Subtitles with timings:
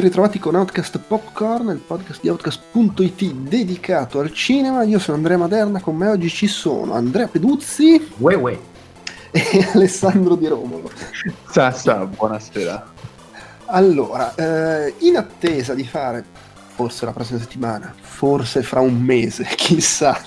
[0.00, 4.82] Ben ritrovati con Outcast Popcorn, il podcast di Outcast.it dedicato al cinema.
[4.82, 8.58] Io sono Andrea Maderna, con me oggi ci sono Andrea Peduzzi Uè, uè.
[9.30, 10.90] e Alessandro Di Romolo.
[11.50, 12.92] Sa, sa, buonasera.
[13.66, 16.24] Allora, eh, in attesa di fare,
[16.74, 20.18] forse la prossima settimana, forse fra un mese, chissà,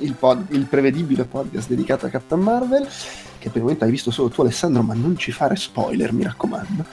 [0.00, 2.82] il, pod- il prevedibile podcast dedicato a Captain Marvel,
[3.38, 6.24] che per il momento hai visto solo tu Alessandro, ma non ci fare spoiler, mi
[6.24, 6.84] raccomando.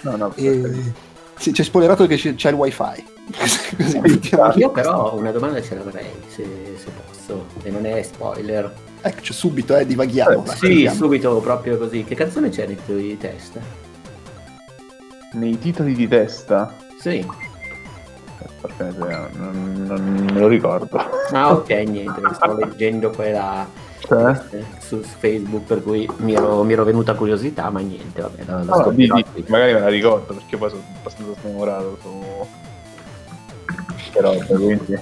[0.00, 1.10] No, no, E...
[1.42, 3.04] Sì, ci hai spoilerato che c'è, c'è il wifi.
[3.36, 6.44] Così Io però una domanda ce l'avrei, se,
[6.76, 8.72] se posso, e non è spoiler.
[9.00, 10.44] Ecco, subito, eh, divaghiamo.
[10.44, 10.96] Eh, Sì, andiamo.
[10.96, 12.04] subito proprio così.
[12.04, 13.58] Che canzone c'è nei tuoi di testa?
[15.32, 17.26] Nei titoli di testa, Sì.
[18.62, 20.96] aspetta, non, non me lo ricordo.
[21.32, 23.66] Ah, ok, niente, stavo leggendo quella?
[24.10, 28.42] Eh, su su Facebook, per cui mi ero, mi ero venuta curiosità, ma niente, vabbè,
[28.46, 32.46] la, la No, di- di- magari me la ricordo perché poi sono abbastanza smemorato su
[34.12, 34.98] che roba, quindi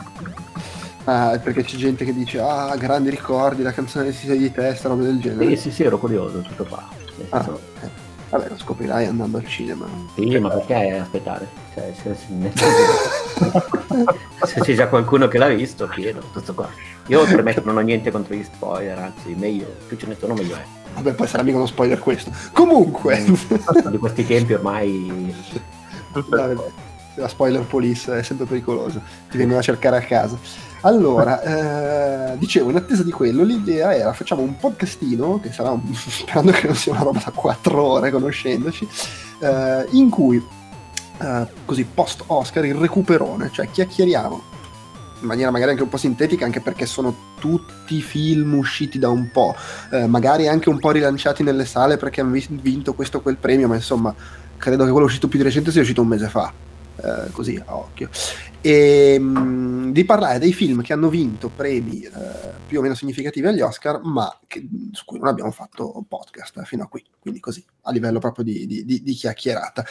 [1.05, 4.53] Ah, è perché c'è gente che dice, ah, grandi ricordi, la canzone del sito di
[4.53, 5.57] testa, roba del genere.
[5.57, 6.87] Sì, sì, sì, ero curioso, tutto qua.
[7.31, 7.89] Ah, senso- eh.
[8.29, 9.87] Vabbè, lo scoprirai andando al cinema.
[10.15, 11.49] Sì, ma perché aspettare?
[11.75, 14.07] Cioè, se, se- senso-
[14.47, 16.69] se c'è già qualcuno che l'ha visto, chiedo, tutto qua.
[17.11, 20.55] Io premetto non ho niente contro gli spoiler, anzi, meglio, più ce ne sono meglio
[20.55, 20.65] è.
[20.95, 22.31] Vabbè, poi sarà mica uno spoiler questo.
[22.53, 23.25] Comunque,
[23.91, 25.35] Di questi tempi ormai
[27.17, 30.39] la spoiler police è sempre pericolosa, ti vengono a cercare a casa.
[30.83, 31.43] Allora,
[32.33, 36.53] eh, dicevo, in attesa di quello, l'idea era facciamo un podcastino, che sarà, un- sperando
[36.53, 38.87] che non sia una roba da 4 ore conoscendoci,
[39.41, 40.41] eh, in cui,
[41.21, 44.50] eh, così post-Oscar, il recuperone, cioè chiacchieriamo
[45.21, 49.31] in maniera magari anche un po' sintetica, anche perché sono tutti film usciti da un
[49.31, 49.55] po',
[49.93, 53.69] eh, magari anche un po' rilanciati nelle sale perché hanno vinto questo o quel premio,
[53.69, 54.15] ma insomma,
[54.57, 56.53] credo che quello uscito più di recente sia uscito un mese fa,
[56.97, 58.09] eh, così a occhio.
[58.63, 62.11] E mh, di parlare dei film che hanno vinto premi eh,
[62.67, 66.83] più o meno significativi agli Oscar, ma che- su cui non abbiamo fatto podcast fino
[66.85, 69.85] a qui, quindi così, a livello proprio di, di- di- di chiacchierata.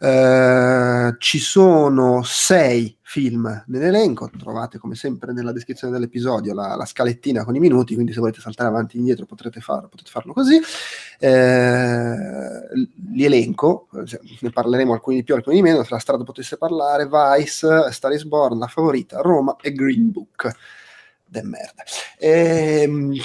[0.00, 7.44] Eh, ci sono sei film nell'elenco, trovate come sempre nella descrizione dell'episodio la, la scalettina
[7.44, 10.58] con i minuti, quindi se volete saltare avanti e indietro potrete, farlo, potete farlo così.
[11.18, 12.16] Eh,
[13.12, 13.88] li elenco,
[14.40, 18.12] ne parleremo alcuni di più, alcuni di meno, se la strada potesse parlare, Vice, Star
[18.12, 20.50] is Born, La Favorita, Roma e Green Book.
[21.32, 21.82] De merda.
[22.18, 23.20] Ehm, eh,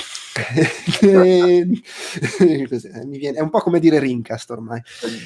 [3.06, 4.82] mi viene- è un po' come dire Rincast ormai.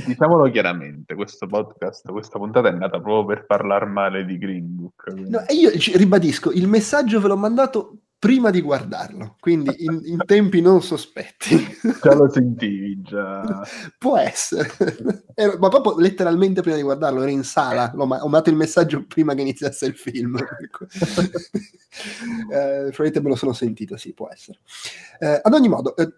[0.05, 5.11] diciamolo chiaramente, questo podcast, questa puntata è nata proprio per parlare male di Green Book.
[5.11, 10.00] quindi- No, e io ribadisco, il messaggio ve l'ho mandato prima di guardarlo, quindi in,
[10.06, 11.58] in tempi non sospetti.
[12.04, 13.66] Già lo sentivi, già.
[13.98, 14.70] Può essere,
[15.34, 18.58] Ero- ma proprio letteralmente prima di guardarlo, ero in sala, l'ho ma- ho mandato il
[18.58, 20.38] messaggio prima che iniziasse il film.
[20.38, 20.86] ecco.
[21.92, 24.59] Eh, probabilmente me lo sono sentito, sì, può essere.
[25.20, 26.14] Eh, ad ogni modo, eh,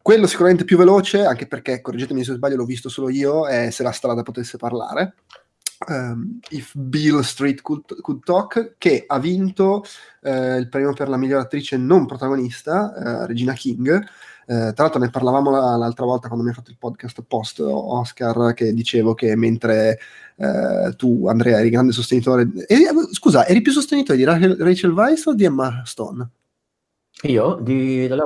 [0.00, 3.82] quello sicuramente più veloce, anche perché, correggetemi se sbaglio, l'ho visto solo io, è Se
[3.82, 5.14] la strada potesse parlare.
[5.86, 9.84] Ehm, If Bill Street Could, Could Talk, che ha vinto
[10.22, 13.88] eh, il premio per la miglior attrice non protagonista, eh, Regina King.
[14.50, 17.60] Eh, tra l'altro ne parlavamo la- l'altra volta quando mi hai fatto il podcast post
[17.60, 19.98] Oscar che dicevo che mentre
[20.36, 25.26] eh, tu Andrea eri grande sostenitore eri- scusa eri più sostenitore di Rachel, Rachel Weisz
[25.26, 26.30] o di Emma Stone?
[27.24, 28.24] io di, della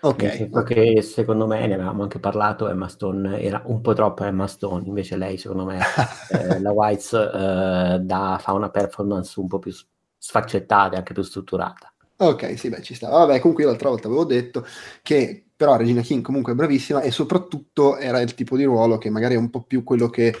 [0.00, 0.14] Whites.
[0.16, 3.92] Nel ok senso che secondo me ne avevamo anche parlato, Emma Stone era un po'
[3.94, 5.78] troppo Emma Stone, invece lei secondo me
[6.28, 9.72] eh, la Whites eh, dà- fa una performance un po' più
[10.18, 11.92] sfaccettata e anche più strutturata.
[12.20, 13.08] Ok, sì, beh, ci sta.
[13.08, 14.64] Vabbè, comunque io l'altra volta avevo detto
[15.02, 19.08] che però Regina King comunque è bravissima e soprattutto era il tipo di ruolo che
[19.10, 20.34] magari è un po' più quello che,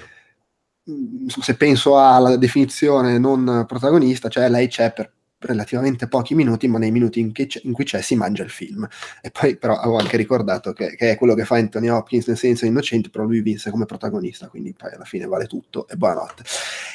[0.84, 6.78] mh, se penso alla definizione non protagonista, cioè lei c'è per relativamente pochi minuti, ma
[6.78, 8.86] nei minuti in, c'è- in cui c'è si mangia il film.
[9.22, 12.36] E poi però avevo anche ricordato che, che è quello che fa Anthony Hopkins nel
[12.36, 16.42] senso innocente, però lui vinse come protagonista, quindi poi alla fine vale tutto e buonanotte.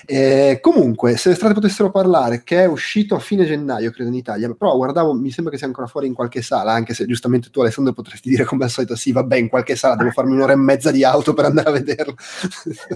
[0.06, 4.16] Eh, comunque, se le strade potessero parlare, che è uscito a fine gennaio, credo in
[4.16, 7.50] Italia, però guardavo, mi sembra che sia ancora fuori in qualche sala, anche se giustamente
[7.50, 10.54] tu Alessandro potresti dire come al solito, sì, vabbè, in qualche sala devo farmi un'ora
[10.54, 12.16] e mezza di auto per andare a vederlo.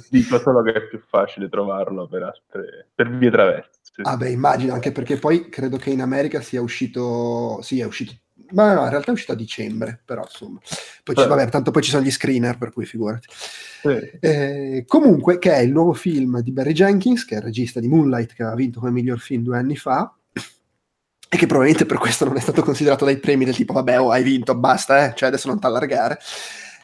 [0.09, 3.76] Dico solo che è più facile trovarlo per altre per vie traverse.
[4.03, 8.13] Ah beh, immagino, anche perché poi credo che in America sia uscito, sì, è uscito,
[8.51, 10.59] ma no, in realtà è uscito a dicembre, però insomma,
[11.03, 11.27] poi ci- Eh.
[11.27, 13.27] vabbè, tanto poi ci sono gli screener, per cui figurati.
[13.81, 14.17] Sì.
[14.19, 17.87] Eh, comunque, che è il nuovo film di Barry Jenkins, che è il regista di
[17.87, 20.13] Moonlight, che ha vinto come miglior film due anni fa,
[21.29, 24.11] e che probabilmente per questo non è stato considerato dai premi del tipo, vabbè, oh,
[24.11, 26.19] hai vinto, basta, eh, cioè adesso non t'allargare.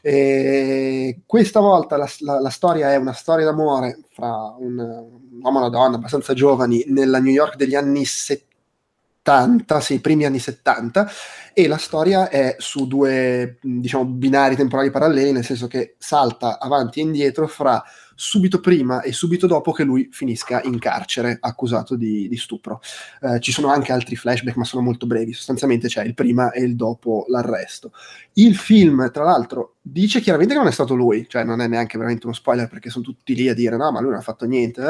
[0.02, 5.62] E questa volta la, la, la, storia è una storia d'amore fra un uomo e
[5.62, 11.10] una donna abbastanza giovani nella New York degli anni 70, sì, primi anni 70,
[11.54, 17.00] e la storia è su due, diciamo, binari temporali paralleli, nel senso che salta avanti
[17.00, 17.84] e indietro fra
[18.16, 22.82] subito prima e subito dopo che lui finisca in carcere accusato di, di stupro.
[23.22, 25.34] Eh, ci sono anche altri flashback, ma sono molto brevi.
[25.34, 27.92] Sostanzialmente c'è il prima e il dopo l'arresto.
[28.34, 31.98] Il film, tra l'altro, dice chiaramente che non è stato lui, cioè non è neanche
[31.98, 34.46] veramente uno spoiler perché sono tutti lì a dire no, ma lui non ha fatto
[34.46, 34.82] niente.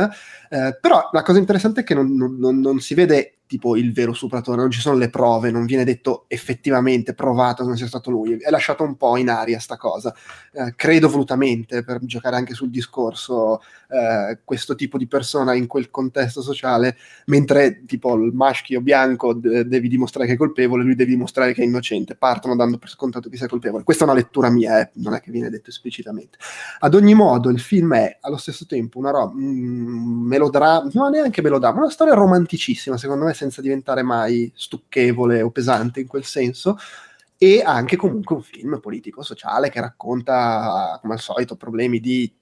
[0.49, 0.57] Eh?
[0.57, 4.13] Eh, però la cosa interessante è che non, non, non si vede tipo il vero
[4.13, 8.09] stupratore, non ci sono le prove, non viene detto effettivamente provato che non sia stato
[8.09, 10.11] lui, è lasciato un po' in aria sta cosa,
[10.53, 15.91] eh, credo volutamente per giocare anche sul discorso eh, questo tipo di persona in quel
[15.91, 16.97] contesto sociale,
[17.27, 21.61] mentre tipo il maschio bianco de- devi dimostrare che è colpevole, lui devi dimostrare che
[21.61, 24.89] è innocente, partono dando per scontato che sia colpevole, questa è una lettura mia, eh,
[24.95, 26.39] non è che viene detto esplicitamente.
[26.79, 31.43] Ad ogni modo il film è allo stesso tempo una roba, mm, melodramma, non neanche
[31.43, 36.77] melodramma, una storia romanticissima secondo me senza diventare mai stucchevole o pesante in quel senso
[37.37, 42.33] e anche comunque un film politico-sociale che racconta, come al solito, problemi di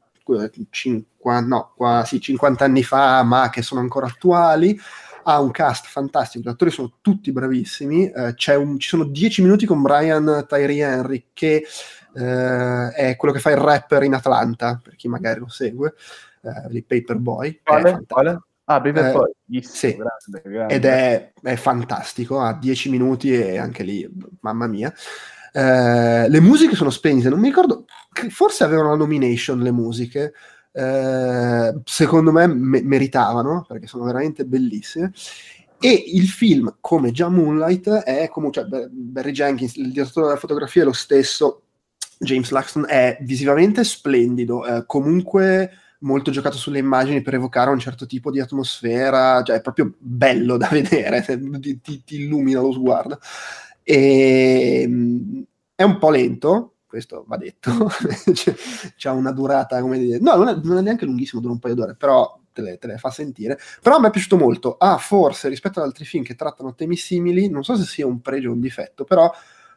[0.69, 4.79] 50, no, quasi 50 anni fa, ma che sono ancora attuali.
[5.23, 8.11] Ha un cast fantastico, gli attori sono tutti bravissimi.
[8.11, 11.65] Eh, un, ci sono 10 minuti con Brian Tyree Henry, che
[12.13, 15.95] eh, è quello che fa il rapper in Atlanta, per chi magari lo segue,
[16.43, 17.61] eh, il Paperboy.
[17.63, 18.03] Quale?
[18.07, 18.41] Quale?
[18.75, 19.95] Ah, Paperboy, eh, sì.
[19.95, 20.73] grande, grande.
[20.73, 24.07] Ed è, è fantastico, ha 10 minuti e anche lì,
[24.41, 24.93] mamma mia.
[25.53, 27.85] Eh, le musiche sono splendide, non mi ricordo,
[28.29, 30.33] forse avevano la nomination le musiche,
[30.71, 35.11] eh, secondo me, me meritavano perché sono veramente bellissime.
[35.83, 40.83] E il film, come già Moonlight, è comunque cioè, Barry Jenkins, il direttore della fotografia
[40.83, 41.63] è lo stesso,
[42.19, 45.71] James Laxton è visivamente splendido, eh, comunque
[46.01, 50.57] molto giocato sulle immagini per evocare un certo tipo di atmosfera, cioè è proprio bello
[50.57, 51.23] da vedere,
[51.59, 53.19] ti, ti, ti illumina lo sguardo.
[53.83, 55.43] E, ehm,
[55.75, 57.71] è un po' lento, questo va detto,
[58.97, 61.75] c'ha una durata, come dire, no, non è, non è, neanche lunghissimo, dura un paio
[61.75, 63.57] d'ore, però te le, te le, fa sentire.
[63.81, 64.75] Però me è piaciuto molto.
[64.77, 68.21] Ah, forse rispetto ad altri film che trattano temi simili, non so se sia un
[68.21, 69.31] pregio o un difetto, però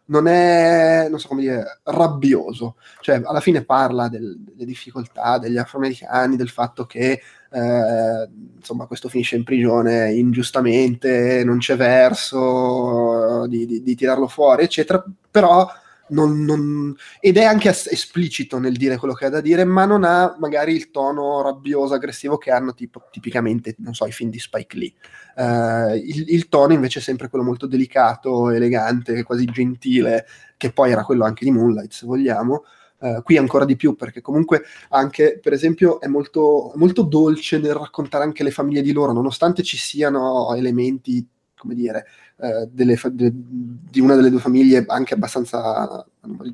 [0.07, 2.77] non è, non so come dire, rabbioso.
[3.01, 7.21] Cioè, alla fine parla del, delle difficoltà degli afroamericani, del fatto che
[7.51, 14.65] eh, insomma, questo finisce in prigione ingiustamente, non c'è verso di, di, di tirarlo fuori,
[14.65, 15.03] eccetera.
[15.31, 15.67] Però
[16.09, 20.05] non, non, ed è anche esplicito nel dire quello che ha da dire, ma non
[20.05, 24.39] ha magari il tono rabbioso, aggressivo che hanno tipo, tipicamente, non so, i film di
[24.39, 24.93] Spike Lee.
[25.37, 30.91] Uh, il, il, tono invece è sempre quello molto delicato, elegante, quasi gentile, che poi
[30.91, 32.65] era quello anche di Moonlight, se vogliamo.
[32.99, 37.75] Uh, qui ancora di più perché comunque anche per esempio è molto, molto dolce nel
[37.75, 43.31] raccontare anche le famiglie di loro nonostante ci siano elementi come dire eh, delle, de,
[43.33, 46.05] di una delle due famiglie anche abbastanza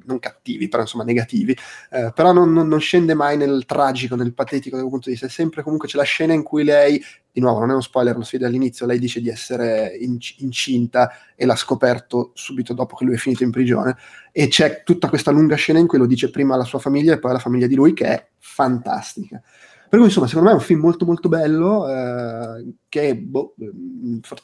[0.04, 1.56] non cattivi, però insomma negativi,
[1.90, 5.12] eh, però non, non, non, scende mai nel tragico, nel patetico da quel punto di
[5.12, 7.80] vista, è sempre comunque c'è la scena in cui lei, di nuovo non è uno
[7.80, 12.96] spoiler, lo vede all'inizio, lei dice di essere inc- incinta e l'ha scoperto subito dopo
[12.96, 13.96] che lui è finito in prigione
[14.32, 17.18] e c'è tutta questa lunga scena in cui lo dice prima alla sua famiglia e
[17.18, 19.40] poi alla famiglia di lui che è fantastica.
[19.90, 23.56] Per cui, insomma, secondo me è un film molto molto bello, eh, che boh,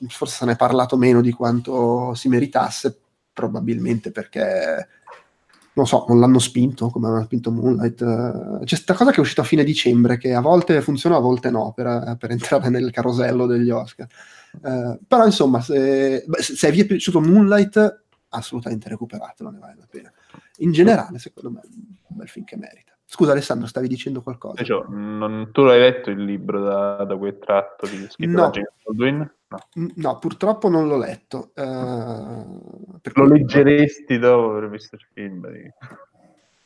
[0.09, 2.99] forse se ne è parlato meno di quanto si meritasse,
[3.33, 4.89] probabilmente perché,
[5.75, 8.59] non so, non l'hanno spinto come hanno spinto Moonlight.
[8.59, 11.49] C'è questa cosa che è uscita a fine dicembre, che a volte funziona, a volte
[11.49, 14.09] no, per, per entrare nel carosello degli Oscar.
[14.65, 20.13] Eh, però, insomma, se, se vi è piaciuto Moonlight, assolutamente recuperatelo, ne vale la pena.
[20.57, 22.96] In generale, secondo me, è un bel film che merita.
[23.09, 24.65] Scusa Alessandro, stavi dicendo qualcosa?
[24.65, 28.43] Cioè, non, tu l'hai letto il libro da, da quel tratto di scritto no.
[28.43, 29.31] da James Baldwin?
[29.49, 29.91] No.
[29.95, 30.19] no.
[30.19, 31.53] purtroppo non l'ho letto.
[31.55, 35.49] Uh, Lo leggeresti dopo aver visto il film?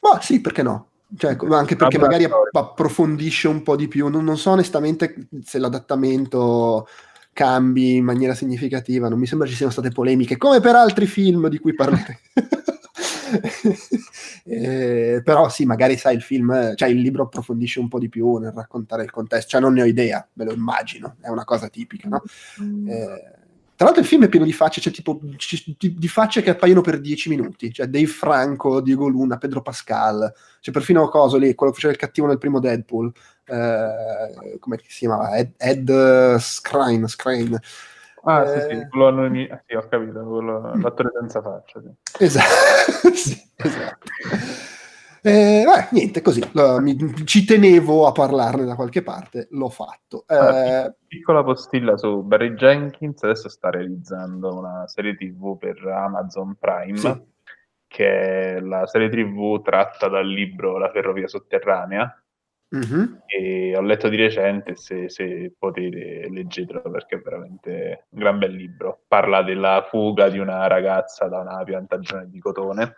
[0.01, 0.89] Ma sì, perché no?
[1.15, 4.09] Cioè, anche perché magari approfondisce un po' di più.
[4.09, 6.89] Non, non, so onestamente se l'adattamento
[7.35, 9.11] cambi in maniera significativa.
[9.11, 12.19] Non mi sembra ci siano state polemiche, come per altri film di cui parleremo.
[14.53, 18.39] eh, però sì, magari sai il film, cioè il libro approfondisce un po' di più
[18.39, 21.69] nel raccontare il contesto, cioè non ne ho idea, me lo immagino, è una cosa
[21.69, 22.23] tipica, no?
[22.61, 22.89] Mm.
[22.89, 23.39] Eh,
[23.77, 26.81] tra l'altro il film è pieno di facce, cioè tipo di, di facce che appaiono
[26.81, 31.71] per dieci minuti, cioè Dave Franco, Diego Luna, Pedro Pascal, c'è perfino Coso lì, quello
[31.71, 33.13] che faceva il cattivo nel primo Deadpool,
[33.45, 35.37] eh, come si chiamava?
[35.37, 37.63] Ed, Ed Scrine, Scrine
[38.23, 38.61] Ah, eh...
[38.61, 39.61] sì, sì, quello anonimo.
[39.67, 40.75] Sì, ho capito, quello...
[40.75, 41.81] l'attore senza faccia.
[41.81, 42.25] Sì.
[42.25, 43.11] Esatto.
[43.15, 44.07] sì, esatto.
[45.23, 46.97] Eh, beh, niente, così, lo, mi,
[47.27, 50.25] ci tenevo a parlarne da qualche parte, l'ho fatto.
[50.27, 56.57] Eh, ah, piccola postilla su Barry Jenkins, adesso sta realizzando una serie tv per Amazon
[56.59, 57.23] Prime, sì.
[57.87, 62.19] che è la serie tv tratta dal libro La ferrovia sotterranea,
[62.75, 63.15] Mm-hmm.
[63.27, 68.53] E ho letto di recente, se, se, potete leggetelo perché è veramente un gran bel
[68.53, 69.03] libro.
[69.09, 72.97] Parla della fuga di una ragazza da una piantagione di cotone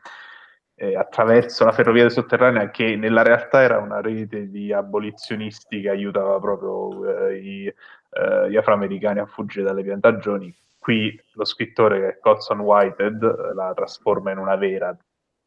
[0.75, 6.39] eh, attraverso la ferrovia sotterranea che nella realtà era una rete di abolizionisti che aiutava
[6.41, 10.55] proprio eh, i, eh, gli afroamericani a fuggire dalle piantagioni.
[10.79, 14.97] Qui lo scrittore che è Colson Whitehead eh, la trasforma in una vera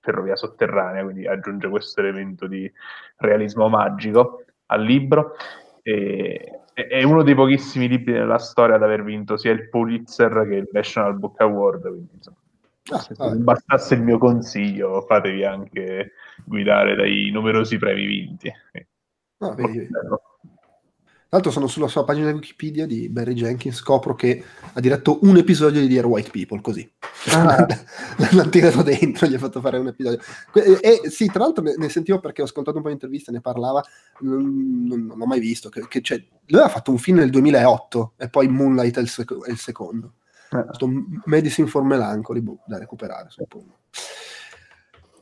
[0.06, 2.72] ferrovia sotterranea, quindi aggiunge questo elemento di
[3.18, 5.34] realismo magico al libro.
[5.82, 10.56] E, è uno dei pochissimi libri nella storia ad aver vinto sia il Pulitzer che
[10.56, 12.38] il National Book Award, quindi insomma,
[12.92, 16.12] ah, se non bastasse il mio consiglio, fatevi anche
[16.44, 18.52] guidare dai numerosi premi vinti.
[19.40, 19.90] Ah, vedi, vedi.
[21.28, 25.36] Tra l'altro sono sulla sua pagina Wikipedia di Barry Jenkins, scopro che ha diretto un
[25.38, 26.90] episodio di Dear White People, così.
[27.32, 27.66] Ah.
[28.18, 30.20] L'hanno tirato dentro, gli ha fatto fare un episodio.
[30.54, 33.32] E, e sì, tra l'altro ne, ne, sentivo perché ho ascoltato un po' di interviste,
[33.32, 33.84] ne parlava,
[34.20, 38.14] non, non, non l'ho mai visto, che, che lui ha fatto un film nel 2008
[38.18, 40.14] e poi Moonlight è il, sec- è il secondo.
[40.52, 40.64] Eh.
[41.26, 43.80] Medicine for Melancholy, boh, da recuperare, suppongo.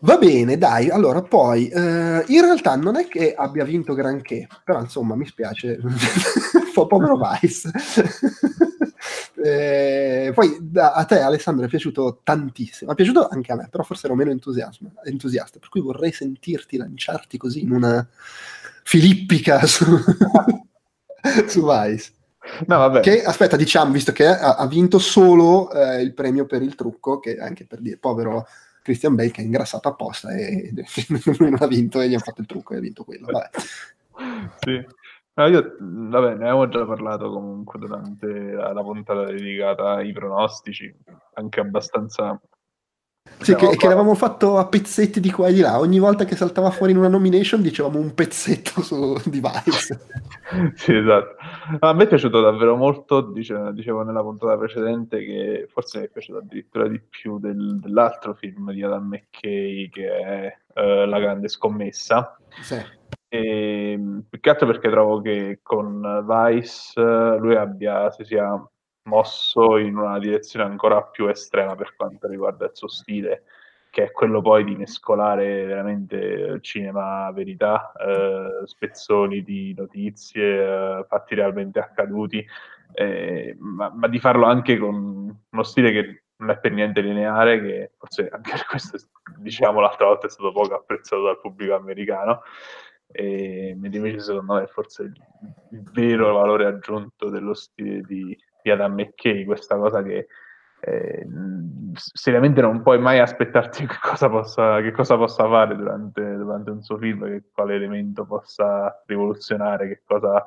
[0.03, 4.81] Va bene, dai, allora poi eh, in realtà non è che abbia vinto granché, però
[4.81, 5.79] insomma mi spiace,
[6.75, 7.72] povero Vice.
[9.41, 13.83] eh, poi da, a te Alessandro è piaciuto tantissimo, è piaciuto anche a me, però
[13.83, 18.05] forse ero meno entusiasta, per cui vorrei sentirti lanciarti così in una
[18.83, 19.86] filippica su,
[21.48, 22.12] su Vice.
[22.67, 23.00] No, vabbè.
[23.00, 27.19] Che, aspetta, diciamo, visto che ha, ha vinto solo eh, il premio per il trucco,
[27.19, 28.45] che anche per dire, povero
[28.83, 30.71] Christian Bale che è ingrassato apposta e
[31.39, 33.27] lui non ha vinto e gli ha fatto il trucco e ha vinto quello.
[33.31, 33.49] Vabbè.
[34.59, 34.85] Sì.
[35.35, 40.93] No, io, vabbè, ne avevo già parlato comunque durante la, la puntata dedicata ai pronostici,
[41.33, 42.39] anche abbastanza
[43.39, 45.79] sì, che, che l'avevamo fatto a pezzetti di qua e di là.
[45.79, 49.99] Ogni volta che saltava fuori in una nomination dicevamo un pezzetto su Device.
[50.75, 51.35] sì, esatto.
[51.79, 56.10] A me è piaciuto davvero molto, dicevo, dicevo nella puntata precedente, che forse mi è
[56.10, 61.48] piaciuto addirittura di più del, dell'altro film di Adam McKay che è uh, La grande
[61.48, 62.38] scommessa.
[62.62, 62.82] Sì.
[63.29, 68.62] E, più che altro perché trovo che con Vice lui abbia, si sia
[69.03, 73.43] mosso in una direzione ancora più estrema per quanto riguarda il suo stile,
[73.93, 81.35] che è quello poi di mescolare veramente cinema verità, eh, spezzoni di notizie, eh, fatti
[81.35, 82.43] realmente accaduti,
[82.93, 87.62] eh, ma, ma, di farlo anche con uno stile che non è per niente lineare,
[87.62, 88.97] che forse anche per questo,
[89.38, 92.41] diciamo, l'altra volta è stato poco apprezzato dal pubblico americano.
[93.12, 95.13] E invece secondo me è forse il,
[95.69, 100.25] il vero valore aggiunto dello stile di, di Adam McKay, questa cosa che
[100.85, 101.25] eh,
[101.93, 106.81] seriamente non puoi mai aspettarti che cosa possa, che cosa possa fare durante, durante, un
[106.81, 110.45] suo film, che quale elemento possa rivoluzionare, che cosa...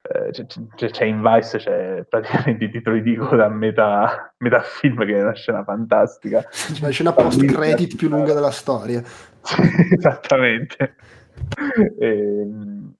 [0.00, 4.60] Eh, c'è, c'è, c'è, in Vice c'è praticamente i titoli di coda a metà, metà
[4.60, 6.42] film che è una scena fantastica.
[6.48, 9.02] C'è una scena post credit più lunga della storia.
[9.92, 10.94] Esattamente.
[11.98, 12.94] E, ehm,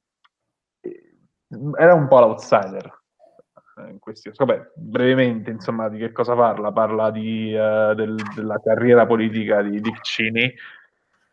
[1.79, 2.85] era un po' l'outsider.
[2.85, 2.98] eh,
[3.89, 4.37] in questione.
[4.39, 6.73] Vabbè, brevemente, insomma, di che cosa parla?
[6.73, 10.55] Parla di, uh, del, della carriera politica di Dick Cheney,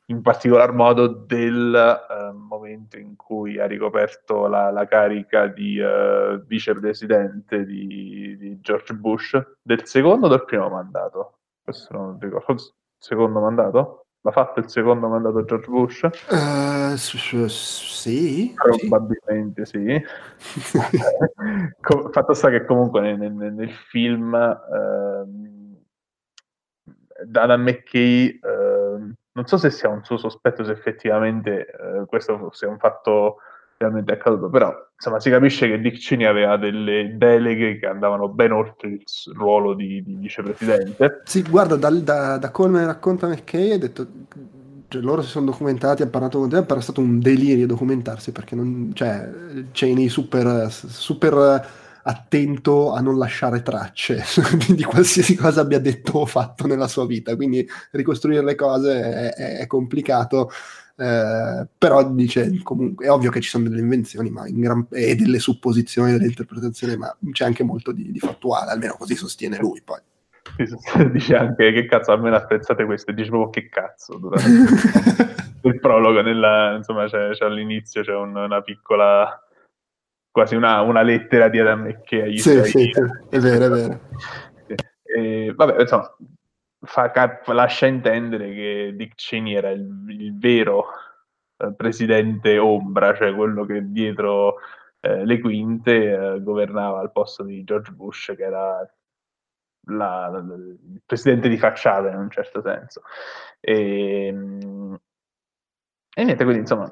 [0.07, 6.43] in particolar modo del uh, momento in cui ha ricoperto la, la carica di uh,
[6.45, 11.39] vicepresidente di, di, George Bush, del secondo o del primo mandato?
[11.63, 12.61] Questo non ricordo.
[12.97, 14.04] Secondo mandato?
[14.25, 16.01] L'ha fatto il secondo mandato George Bush?
[16.31, 18.55] Uh, sì.
[18.55, 20.01] Probabilmente sì.
[22.11, 25.77] Fatto sta che comunque nel, nel, nel film uh,
[27.33, 32.67] Adam McKay, uh, non so se sia un suo sospetto, se effettivamente uh, questo sia
[32.67, 33.37] un fatto
[33.77, 38.51] realmente accaduto, però insomma si capisce che Dick Cheney aveva delle deleghe che andavano ben
[38.51, 39.03] oltre il
[39.33, 41.21] ruolo di, di vicepresidente.
[41.25, 44.07] Sì, guarda, da, da, da come racconta McKay, ha detto,
[44.87, 48.31] cioè, loro si sono documentati, hanno parlato con te, però è stato un delirio documentarsi,
[48.31, 49.29] perché non, cioè,
[49.71, 54.23] Cheney super, super attento a non lasciare tracce
[54.69, 59.57] di qualsiasi cosa abbia detto o fatto nella sua vita, quindi ricostruire le cose è,
[59.57, 60.51] è complicato
[60.97, 65.39] eh, però dice comunque è ovvio che ci sono delle invenzioni ma gran, e delle
[65.39, 69.99] supposizioni, delle interpretazioni, ma c'è anche molto di, di fattuale, almeno così sostiene lui poi.
[71.11, 74.19] Dice anche che cazzo almeno apprezzate questo e dice proprio che cazzo
[75.63, 79.43] il prologo, nella, insomma, c'è, c'è all'inizio c'è un, una piccola,
[80.31, 82.91] quasi una, una, lettera di Adam McKay agli sì, sì,
[83.29, 83.99] è vero, è vero.
[85.03, 86.15] E, vabbè, insomma,
[86.85, 87.11] fa,
[87.45, 90.87] lascia intendere che Dick Cheney era il, il vero
[91.57, 94.57] eh, presidente ombra, cioè quello che dietro
[94.99, 98.79] eh, le quinte eh, governava al posto di George Bush, che era
[99.87, 103.01] la, la, il presidente di facciata in un certo senso.
[103.59, 104.27] E,
[106.17, 106.91] e niente, quindi insomma,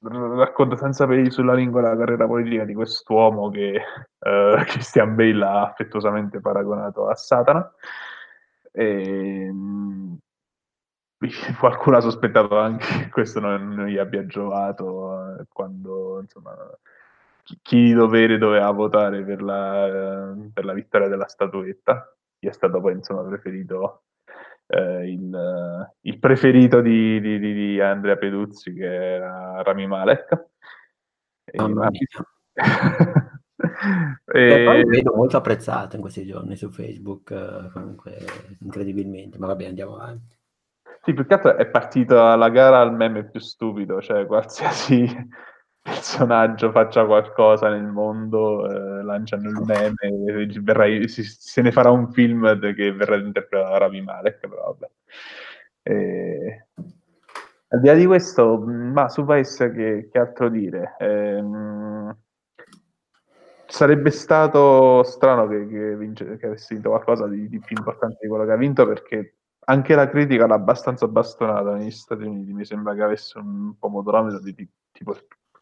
[0.00, 3.80] racconta senza peli sulla lingua la carriera politica di quest'uomo che
[4.18, 7.72] uh, Christian Bale ha affettuosamente paragonato a Satana.
[8.78, 9.50] E,
[11.58, 16.54] qualcuno ha sospettato anche che questo non, non gli abbia giovato eh, quando insomma,
[17.42, 22.52] chi, chi, di dovere doveva votare per la, per la vittoria della statuetta gli è
[22.52, 24.04] stato poi insomma preferito
[24.68, 30.46] eh, il, il, preferito di, di, di, Andrea Peduzzi che era Rami Malek.
[31.44, 31.68] E, oh,
[34.32, 34.64] e...
[34.64, 38.18] poi vedo molto apprezzato in questi giorni su Facebook eh, comunque
[38.60, 40.36] incredibilmente ma vabbè andiamo avanti
[41.08, 45.06] sì, più che altro è partita la gara al meme più stupido, cioè qualsiasi
[45.80, 52.12] personaggio faccia qualcosa nel mondo, eh, lanciano il meme, verrà, si, se ne farà un
[52.12, 54.90] film che verrà interpretato da Ravi Malek, però vabbè.
[55.82, 56.66] E...
[57.70, 60.94] Al di là di questo, ma su Vice che, che altro dire?
[60.98, 62.14] Ehm,
[63.68, 68.28] sarebbe stato strano che, che, vince, che avesse vinto qualcosa di, di, più importante di
[68.28, 72.64] quello che ha vinto perché anche la critica l'ha abbastanza bastonata negli Stati Uniti, mi
[72.64, 74.54] sembra che avesse un pomodorometro di
[74.90, 75.14] tipo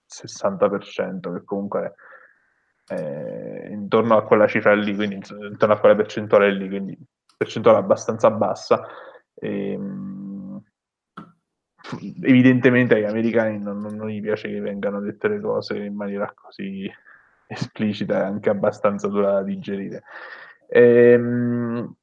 [0.06, 1.94] 60%, che comunque
[2.86, 6.96] è intorno a quella cifra lì, quindi intorno a quella percentuale lì, quindi
[7.36, 8.86] percentuale abbastanza bassa.
[9.34, 10.62] E, ehm,
[12.22, 16.88] evidentemente agli americani non, non, gli piace che vengano dette le cose in maniera così
[17.46, 20.02] esplicita e anche abbastanza dura da digerire.
[20.68, 21.94] Ehm,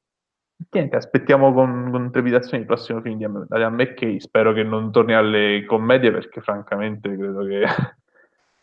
[0.70, 4.20] Niente, aspettiamo con, con trepidazione il prossimo film di Adam McKay.
[4.20, 7.64] Spero che non torni alle commedie perché, francamente, credo che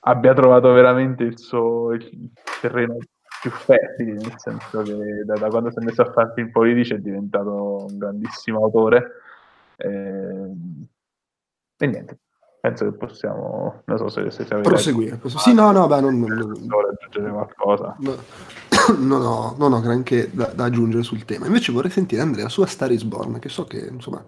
[0.02, 2.98] abbia trovato veramente il suo il terreno
[3.42, 4.14] più fertile.
[4.14, 7.86] Nel senso che da, da, quando si è messo a fare film politici è diventato
[7.86, 9.12] un grandissimo autore.
[9.78, 10.52] Eh,
[11.78, 12.20] e niente,
[12.62, 15.20] penso che possiamo, non so se, se siamo proseguire.
[15.26, 16.52] Sì, no, no, beh, non, non, non,
[16.94, 17.98] aggiungere qualcosa.
[18.00, 18.16] No,
[18.98, 21.48] non, ho, non, ho, granché da, da, aggiungere sul tema.
[21.48, 24.24] Invece vorrei sentire Andrea su A Star is Born, che so che insomma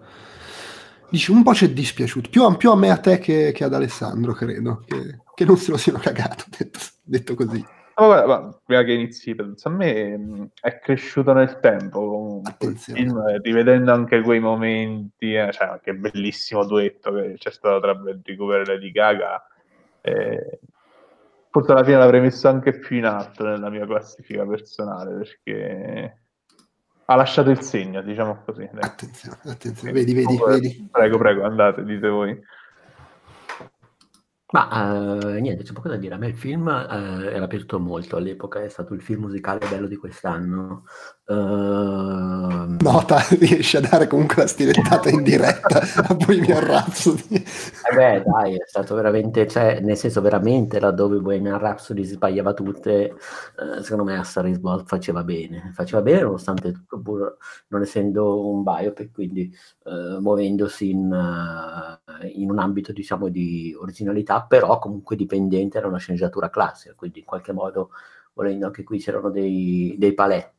[1.08, 3.72] dici un po' ci è dispiaciuto, più, più a me a te che, che ad
[3.72, 7.64] Alessandro, credo, che, che, non se lo siano cagato, detto, detto così.
[7.96, 12.76] Oh, vabbè, ma prima che inizi, a me mm, è cresciuto nel tempo comunque il
[12.76, 17.94] film, eh, rivedendo anche quei momenti, eh, cioè che bellissimo duetto che c'è stato tra
[17.94, 19.46] Bradley Cooper e Lady Gaga.
[20.00, 20.58] Eh,
[21.50, 26.18] forse alla fine l'avrei messo anche più in alto nella mia classifica personale perché
[27.04, 28.68] ha lasciato il segno, diciamo così.
[28.74, 30.88] Attenzione, attenzione, vedi, vedi, vedi.
[30.90, 32.40] Prego, prego, andate, dite voi.
[34.54, 36.14] Ma eh, niente, c'è poco da dire.
[36.14, 39.88] A me il film eh, era piaciuto molto all'epoca, è stato il film musicale bello
[39.88, 40.84] di quest'anno.
[41.26, 42.44] Uh...
[42.80, 47.36] Nota, riesce a dare comunque la stilettata in diretta a Bohemian Rhapsody.
[47.36, 53.04] Eh beh, dai, è stato veramente, cioè, nel senso veramente laddove Bohemian Rhapsody sbagliava tutte,
[53.10, 55.72] eh, secondo me a Star is Born faceva bene.
[55.74, 57.36] Faceva bene nonostante tutto, pur
[57.68, 59.50] non essendo un biopic, quindi
[59.84, 65.98] eh, muovendosi in, uh, in, un ambito, diciamo, di originalità, però comunque dipendente da una
[65.98, 67.90] sceneggiatura classica, quindi in qualche modo,
[68.34, 70.53] volendo anche qui c'erano dei, dei paletti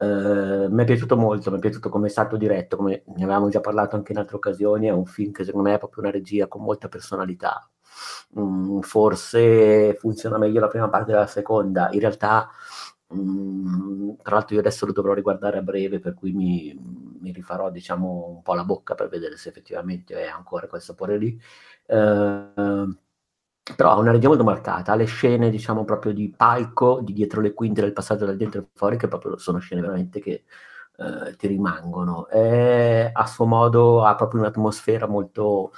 [0.00, 3.48] Uh, mi è piaciuto molto, mi è piaciuto come è stato diretto, come ne avevamo
[3.48, 6.12] già parlato anche in altre occasioni, è un film che secondo me è proprio una
[6.12, 7.68] regia con molta personalità.
[8.38, 12.48] Mm, forse funziona meglio la prima parte della seconda, in realtà
[13.14, 16.74] mm, tra l'altro io adesso lo dovrò riguardare a breve, per cui mi,
[17.20, 21.18] mi, rifarò diciamo un po' la bocca per vedere se effettivamente è ancora quel sapore
[21.18, 21.40] lì.
[21.86, 22.94] Uh,
[23.76, 27.40] però ha una regia molto marcata, ha le scene diciamo proprio di palco, di dietro
[27.40, 30.44] le quinte, del passaggio dal dentro e fuori, che proprio sono scene veramente che
[30.96, 32.28] eh, ti rimangono.
[32.28, 35.72] E a suo modo ha proprio un'atmosfera molto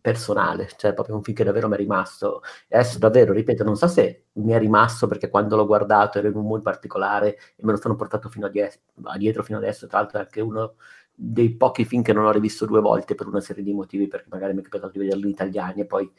[0.00, 2.42] personale, cioè proprio un film che davvero mi è rimasto.
[2.68, 6.28] E adesso davvero, ripeto, non so se mi è rimasto perché quando l'ho guardato ero
[6.28, 8.72] in un mood particolare e me lo sono portato fino a, die-
[9.04, 10.74] a dietro, fino adesso, tra l'altro è anche uno
[11.14, 14.26] dei pochi film che non ho rivisto due volte per una serie di motivi, perché
[14.30, 16.10] magari mi è capitato di vederlo in italiani e poi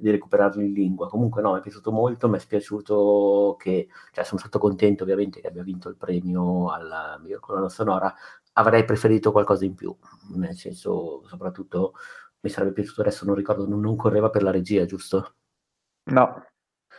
[0.00, 1.08] di recuperarlo in lingua.
[1.08, 5.40] Comunque no, mi è piaciuto molto, mi è spiaciuto che, cioè sono stato contento ovviamente
[5.40, 8.14] che abbia vinto il premio alla miglior colonna sonora,
[8.54, 9.94] avrei preferito qualcosa in più,
[10.34, 11.94] nel senso soprattutto
[12.40, 15.34] mi sarebbe piaciuto adesso, non ricordo, non, non correva per la regia, giusto?
[16.04, 16.44] No.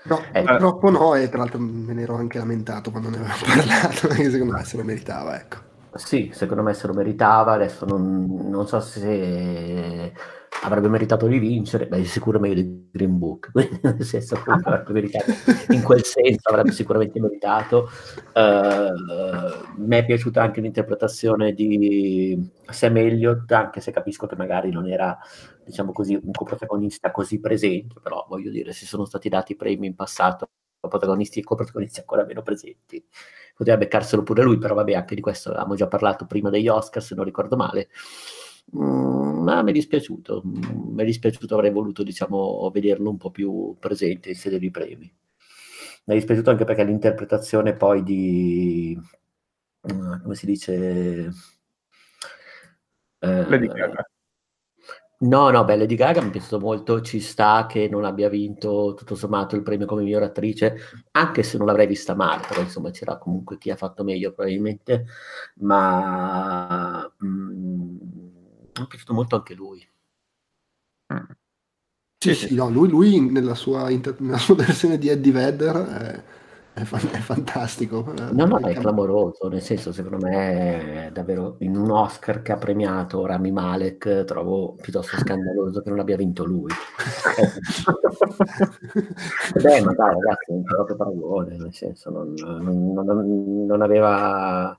[0.03, 3.43] No, eh, purtroppo no, e tra l'altro me ne ero anche lamentato quando ne avevamo
[3.45, 5.70] parlato, perché secondo me se lo meritava, ecco.
[5.93, 10.13] Sì, secondo me se lo meritava, adesso non, non so se
[10.63, 15.31] avrebbe meritato di vincere, beh, sicuro meglio di Green Book, quindi nel senso avrebbe meritato,
[15.69, 17.89] in quel senso avrebbe sicuramente meritato.
[18.33, 24.87] Uh, mi è piaciuta anche l'interpretazione di Sam Elliott, anche se capisco che magari non
[24.87, 25.17] era,
[25.65, 29.95] diciamo così, un coprotagonista così presente, però voglio dire, si sono stati dati premi in
[29.95, 30.47] passato
[30.87, 33.03] protagonisti e coprotagonisti ancora meno presenti.
[33.55, 37.01] Poteva beccarselo pure lui, però vabbè, anche di questo avevamo già parlato prima degli Oscar,
[37.03, 37.89] se non ricordo male.
[38.75, 43.31] Mm, ma mi è dispiaciuto, mm, mi è dispiaciuto, avrei voluto diciamo, vederlo un po'
[43.31, 45.13] più presente in sede di premi.
[46.05, 48.97] Mi è dispiaciuto anche perché l'interpretazione poi di,
[49.91, 51.31] mm, come si dice...
[53.23, 54.10] Eh, Lady Gaga.
[55.23, 58.95] No, no, beh, Lady Gaga mi è piaciuto molto, ci sta che non abbia vinto
[58.97, 60.75] tutto sommato il premio come miglior attrice,
[61.11, 65.05] anche se non l'avrei vista male, però insomma c'era comunque chi ha fatto meglio probabilmente,
[65.57, 67.97] ma mm,
[68.73, 69.87] mi è piaciuto molto anche lui.
[71.13, 71.17] Mm.
[72.17, 76.23] Sì, sì, no, lui, lui nella, sua inter- nella, sua versione di Eddie Vedder è,
[76.73, 78.13] è, fan- è fantastico.
[78.15, 82.51] Eh, no, no, è clamoroso, nel senso, secondo me, è davvero in un Oscar che
[82.51, 86.71] ha premiato Rami Malek, trovo piuttosto scandaloso che non abbia vinto lui.
[89.61, 94.77] Beh, ma dai, ragazzi, non c'è proprio paragone, nel senso, non, non, non, non aveva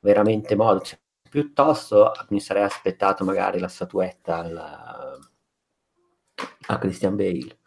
[0.00, 0.80] veramente modo.
[0.80, 5.18] Cioè, Piuttosto mi sarei aspettato magari la statuetta alla...
[6.68, 7.57] a Christian Bale.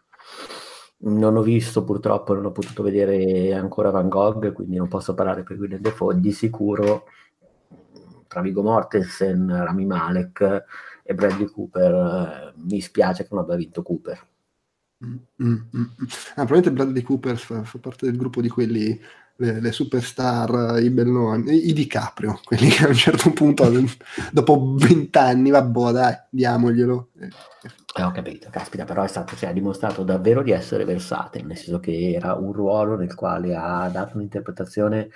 [1.04, 5.44] Non ho visto purtroppo, non ho potuto vedere ancora Van Gogh, quindi non posso parlare
[5.44, 6.20] per Willem Dafoe.
[6.20, 7.06] Di sicuro
[8.28, 10.66] tra Vigo Mortensen, Rami Malek
[11.04, 14.28] e Bradley Cooper, eh, mi spiace che non abbia vinto Cooper.
[15.04, 15.84] Mm, mm, mm.
[16.36, 19.00] Ah, probabilmente Bradley Cooper fa, fa, parte del gruppo di quelli
[19.42, 23.70] le, le superstar, i belloni, i, DiCaprio, quelli che a un certo punto,
[24.32, 27.10] dopo vent'anni, vabbè, dai, diamoglielo.
[27.20, 31.58] Eh, ho capito, caspita, però è stato, cioè, ha dimostrato davvero di essere versatile, nel
[31.58, 35.10] senso che era un ruolo nel quale ha dato un'interpretazione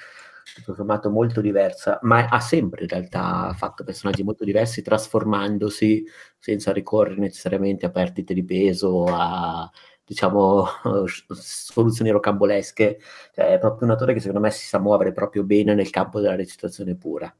[0.63, 6.05] tutto molto diversa, ma ha sempre in realtà fatto personaggi molto diversi, trasformandosi
[6.37, 9.69] senza ricorrere necessariamente a perdite di peso, a
[10.05, 10.65] diciamo,
[11.33, 12.99] soluzioni rocambolesche.
[13.33, 16.19] Cioè, è proprio un attore che secondo me si sa muovere proprio bene nel campo
[16.19, 17.33] della recitazione pura.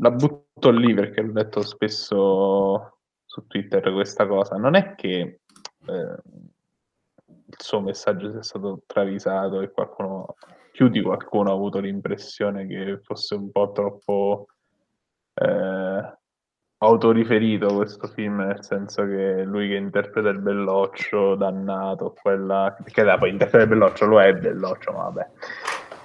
[0.00, 4.56] La butto lì perché l'ho detto spesso su Twitter questa cosa.
[4.56, 5.40] Non è che
[5.86, 6.16] eh,
[7.26, 10.34] il suo messaggio sia stato travisato e qualcuno,
[10.72, 14.46] più di qualcuno ha avuto l'impressione che fosse un po' troppo
[15.34, 16.18] eh,
[16.78, 23.16] autoriferito questo film, nel senso che lui che interpreta il belloccio dannato, quella che da,
[23.16, 25.28] poi interpreta il belloccio, lo è il belloccio, ma vabbè.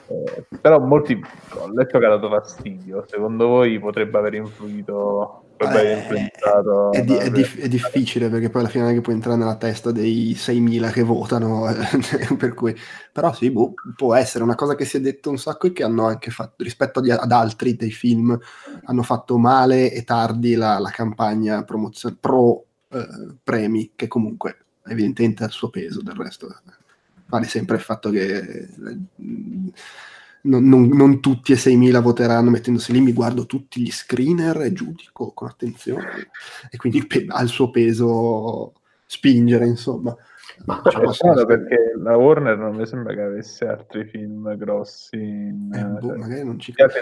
[0.08, 1.20] Eh, però molti
[1.54, 3.04] ho letto che ha dato fastidio.
[3.08, 8.70] Secondo voi potrebbe aver influito eh, è, di, è, dif- è, difficile perché poi alla
[8.70, 11.66] fine non è che puoi entrare nella testa dei 6.000 che votano,
[12.38, 12.76] per cui...
[13.12, 14.44] però sì, boh, può essere.
[14.44, 17.10] Una cosa che si è detto un sacco e che hanno anche fatto, rispetto ad,
[17.10, 18.38] ad altri dei film,
[18.86, 25.44] hanno fatto male e tardi la, la campagna promozio- pro eh, premi, che comunque evidentemente
[25.44, 26.48] ha il suo peso, del resto
[27.26, 28.38] vale sempre il fatto che...
[28.38, 28.98] Eh,
[30.42, 34.74] non, non, non, tutti e 6.000 voteranno mettendosi lì, mi guardo tutti gli screener e
[34.74, 36.30] giudico con attenzione
[36.70, 38.74] e quindi pe- ha il suo peso
[39.06, 40.16] spingere, insomma.
[40.66, 45.16] Ma cioè, è strano perché la Warner non mi sembra che avesse altri film grossi.
[45.16, 46.94] In, eh, boh, cioè, magari non ci credo.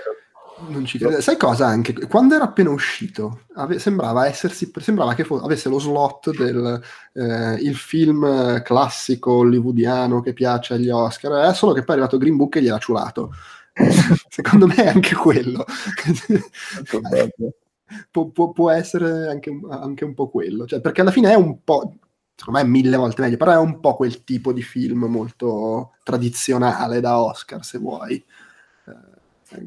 [0.70, 1.22] Non ci credo.
[1.22, 1.94] Sai cosa anche?
[2.08, 6.82] Quando era appena uscito, ave- sembrava, essersi, sembrava che fo- avesse lo slot del
[7.14, 12.36] eh, film classico hollywoodiano che piace agli Oscar, eh, solo che poi è arrivato Green
[12.36, 13.34] Book e gliel'ha ciulato.
[14.30, 15.64] Secondo me è anche quello.
[18.12, 21.64] Pu- può, può, essere anche, anche, un po' quello, cioè, perché alla fine è un
[21.64, 21.96] po',
[22.36, 25.94] secondo me è mille volte meglio, però è un po' quel tipo di film molto
[26.04, 28.24] tradizionale da Oscar, se vuoi.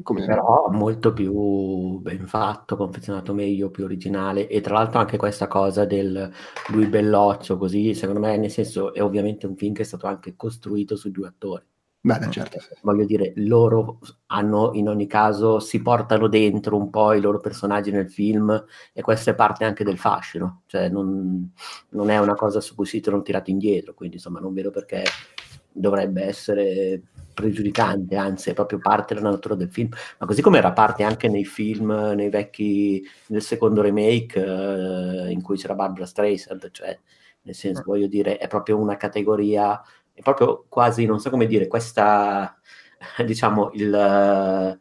[0.03, 0.25] Come...
[0.25, 5.85] Però molto più ben fatto, confezionato meglio, più originale e tra l'altro anche questa cosa
[5.85, 6.31] del
[6.69, 10.35] lui belloccio così, secondo me nel senso è ovviamente un film che è stato anche
[10.35, 11.63] costruito su due attori.
[12.03, 12.57] Beh, certo.
[12.81, 17.91] Voglio dire, loro hanno in ogni caso, si portano dentro un po' i loro personaggi
[17.91, 21.53] nel film e questa è parte anche del fascino, cioè non,
[21.89, 25.03] non è una cosa su cui si sono tirati indietro, quindi insomma non vedo perché
[25.71, 27.01] dovrebbe essere
[27.33, 31.27] pregiudicante, anzi è proprio parte della natura del film, ma così come era parte anche
[31.27, 36.97] nei film, nei vecchi, nel secondo remake eh, in cui c'era Barbara Streisand, cioè
[37.43, 39.81] nel senso voglio dire è proprio una categoria,
[40.13, 42.59] è proprio quasi, non so come dire, questa
[43.25, 44.79] diciamo il...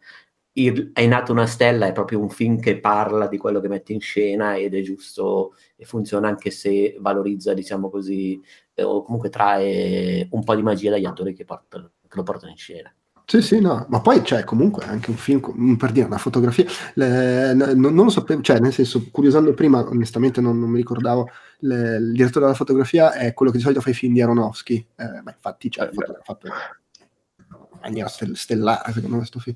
[0.53, 3.93] il è nato una stella è proprio un film che parla di quello che mette
[3.93, 8.41] in scena ed è giusto e funziona anche se valorizza, diciamo così,
[8.81, 12.51] eh, o comunque trae un po' di magia dagli attori che, portano, che lo portano
[12.51, 12.93] in scena.
[13.25, 16.65] Sì, sì, no, ma poi c'è comunque anche un film, mm, per dire una fotografia,
[16.95, 21.31] le, non, non, lo sapevo, cioè nel senso, curiosando prima, onestamente non, non mi ricordavo,
[21.61, 24.85] le, il direttore della fotografia è quello che di solito fa i film di Aronofsky,
[24.97, 25.91] eh, ma infatti cioè, ha
[26.25, 29.55] fatto in maniera stellare secondo me questo film.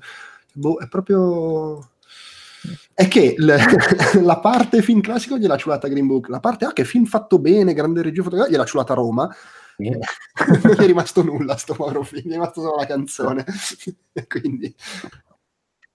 [0.53, 1.94] Boh, è proprio
[2.93, 3.55] è che l-
[4.23, 7.73] la parte film classico gliel'ha ciulata Green Book, la parte A che film fatto bene,
[7.73, 9.29] grande regia fotografica, gliel'ha ciulata Roma.
[9.77, 9.99] Yeah.
[10.63, 13.43] non gli è rimasto nulla sto Mauro film, gli è rimasto solo la canzone.
[14.27, 14.73] Quindi...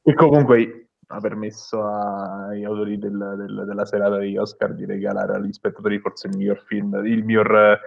[0.03, 5.53] E comunque ha permesso agli autori del, del, della serata degli Oscar di regalare agli
[5.53, 7.81] spettatori forse il miglior film, il miglior,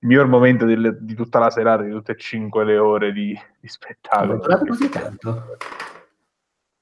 [0.00, 3.38] il miglior momento del, di tutta la serata, di tutte e cinque le ore di,
[3.58, 4.44] di spettacolo.
[4.46, 5.56] Ma così tanto?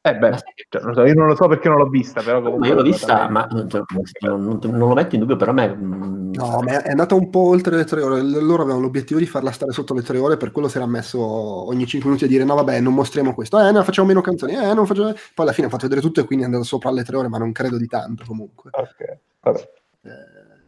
[0.07, 0.37] Eh beh,
[0.69, 2.69] cioè, io non lo so perché non l'ho vista, però comunque...
[2.69, 3.81] io l'ho vista, ma cioè,
[4.21, 5.75] non, non, non, lo metto in dubbio, però a me...
[5.75, 8.21] Mm, no, ma è andata un po' oltre le tre ore.
[8.21, 11.19] Loro avevano l'obiettivo di farla stare sotto le tre ore, per quello si era messo
[11.23, 14.53] ogni cinque minuti a dire no vabbè, non mostriamo questo, eh no, facciamo meno canzoni,
[14.53, 15.11] eh non facciamo...
[15.13, 17.29] Poi alla fine ha fatto vedere tutto e quindi è andato sopra alle tre ore,
[17.29, 18.73] ma non credo di tanto comunque.
[18.75, 19.71] Ok, vabbè.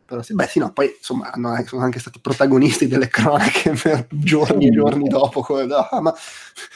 [0.06, 4.06] Però sì, beh sì, no, poi insomma hanno, sono anche stati protagonisti delle cronache per
[4.10, 6.14] giorni e giorni dopo, come, ah, ma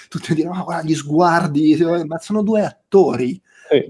[0.09, 3.41] tutti dicono, guarda gli sguardi, ma sono due attori.
[3.71, 3.87] Sì.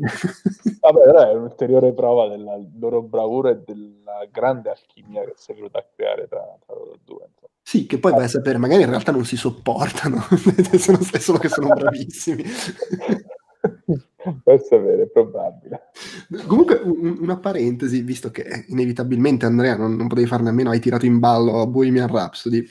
[0.79, 5.79] Vabbè, è un'ulteriore prova della loro bravura e della grande alchimia che si è venuta
[5.79, 7.25] a creare tra, tra loro due.
[7.27, 7.49] Insomma.
[7.63, 10.23] Sì, che poi vai a sapere, magari in realtà non si sopportano,
[11.13, 12.45] è solo che sono bravissimi.
[14.45, 15.91] Per sapere, è probabile.
[16.47, 20.81] Comunque, un, una parentesi, visto che inevitabilmente Andrea non, non potevi farne a meno, hai
[20.81, 22.67] tirato in ballo Bohemian Rhapsody.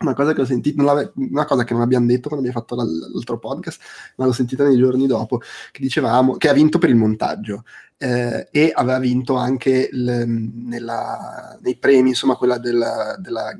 [0.00, 3.38] Una cosa che ho sentito, una cosa che non abbiamo detto quando abbiamo fatto l'altro
[3.38, 3.82] podcast,
[4.16, 7.64] ma l'ho sentita nei giorni dopo, che dicevamo che ha vinto per il montaggio
[7.98, 13.54] eh, e aveva vinto anche il, nella, nei premi, insomma, quella della, della,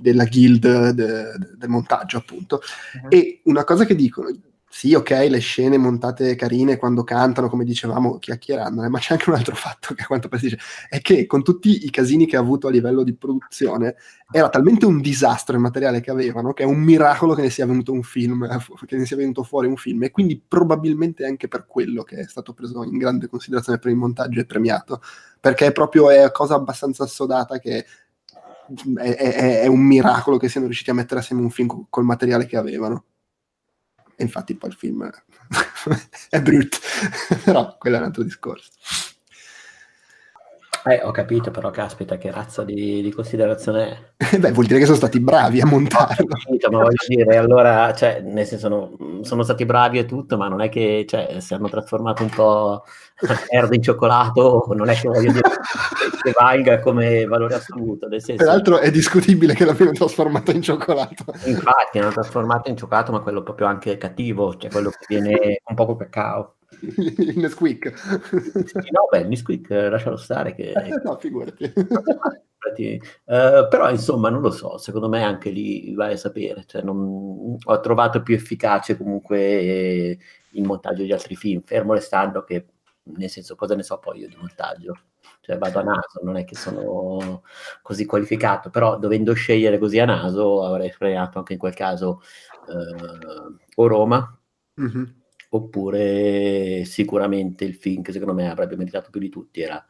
[0.00, 2.60] della guild de, de, del montaggio, appunto.
[3.00, 3.08] Uh-huh.
[3.10, 4.36] E una cosa che dicono,
[4.76, 9.30] sì, ok, le scene montate carine quando cantano, come dicevamo, chiacchierando, eh, ma c'è anche
[9.30, 12.26] un altro fatto che a quanto pare si dice, è che con tutti i casini
[12.26, 13.94] che ha avuto a livello di produzione,
[14.32, 17.66] era talmente un disastro il materiale che avevano, che è un miracolo che ne sia
[17.66, 21.46] venuto un film, eh, che ne sia venuto fuori un film, e quindi probabilmente anche
[21.46, 25.00] per quello che è stato preso in grande considerazione per il montaggio e premiato,
[25.38, 27.86] perché è proprio è cosa abbastanza assodata che
[28.96, 32.46] è, è, è un miracolo che siano riusciti a mettere assieme un film col materiale
[32.46, 33.04] che avevano.
[34.16, 35.10] E infatti poi il film
[36.30, 36.78] è brutto,
[37.44, 38.70] però quello è un altro discorso.
[40.86, 44.36] Eh, ho capito, però caspita, che razza di, di considerazione è?
[44.36, 46.26] Beh, vuol dire che sono stati bravi a montarlo.
[46.26, 50.46] Capito, ma voglio dire, allora, cioè, nel senso, no, sono stati bravi e tutto, ma
[50.46, 52.84] non è che cioè, si hanno trasformato un po'
[53.50, 55.50] merda in cioccolato, non è che voglio dire
[56.22, 58.06] che valga come valore assoluto.
[58.06, 61.24] Nel senso, Peraltro è discutibile che l'abbiano trasformato in cioccolato.
[61.44, 65.74] Infatti, hanno trasformato in cioccolato, ma quello proprio anche cattivo, cioè quello che viene un
[65.74, 67.92] po' cacao il Nesquik.
[68.90, 70.72] no, beh, il Nesquik eh, lascialo stare che...
[70.72, 71.72] Eh, no, figurati.
[73.24, 77.56] uh, però insomma non lo so, secondo me anche lì vai a sapere, cioè, non...
[77.62, 80.18] ho trovato più efficace comunque eh,
[80.52, 82.66] il montaggio di altri film, fermo restando che
[83.04, 84.96] nel senso cosa ne so poi io di montaggio,
[85.40, 87.42] cioè vado a naso, non è che sono
[87.82, 92.22] così qualificato, però dovendo scegliere così a naso avrei premiato anche in quel caso
[92.66, 94.38] uh, o Roma.
[94.80, 95.22] Mm-hmm
[95.54, 99.84] oppure sicuramente il film che secondo me avrebbe meritato più di tutti era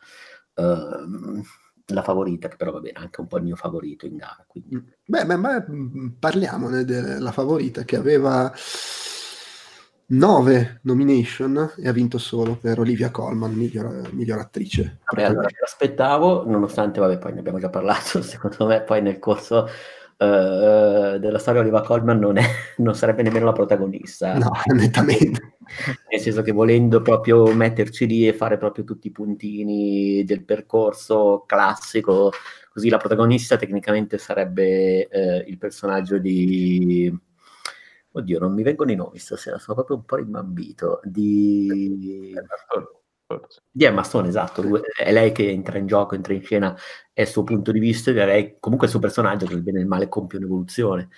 [0.56, 1.42] uh,
[1.86, 4.44] la favorita, che però va bene, anche un po' il mio favorito in gara.
[4.46, 4.76] Quindi.
[4.76, 4.80] Mm.
[5.06, 8.52] Beh, beh, ma mm, parliamone della favorita che aveva
[10.06, 15.00] nove nomination e ha vinto solo per Olivia Colman, miglior, miglior attrice.
[15.10, 19.18] Vabbè, allora, mi aspettavo, nonostante, vabbè, poi ne abbiamo già parlato, secondo me poi nel
[19.18, 19.68] corso
[20.18, 22.44] uh, della storia Oliva Colman non, è,
[22.78, 24.34] non, sarebbe nemmeno la protagonista.
[24.34, 25.53] No, nettamente.
[26.10, 31.44] Nel senso che volendo proprio metterci lì e fare proprio tutti i puntini del percorso
[31.46, 32.30] classico,
[32.72, 37.12] così la protagonista tecnicamente sarebbe uh, il personaggio di...
[38.16, 41.00] Oddio, non mi vengono i nomi stasera, sono proprio un po' rimbambito.
[41.02, 42.32] Di...
[43.70, 44.62] Di Emma Stone, esatto,
[44.96, 46.76] è lei che entra in gioco, entra in scena,
[47.12, 49.78] è il suo punto di vista, e lei comunque il suo personaggio che nel bene
[49.78, 51.08] e nel male compie un'evoluzione.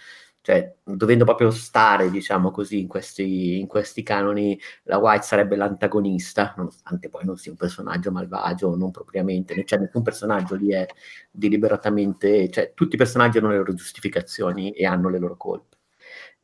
[0.46, 6.54] Cioè dovendo proprio stare, diciamo così, in questi, in questi canoni, la White sarebbe l'antagonista,
[6.56, 10.86] nonostante poi non sia un personaggio malvagio, non propriamente, cioè nessun personaggio lì è
[11.32, 15.78] deliberatamente, cioè tutti i personaggi hanno le loro giustificazioni e hanno le loro colpe.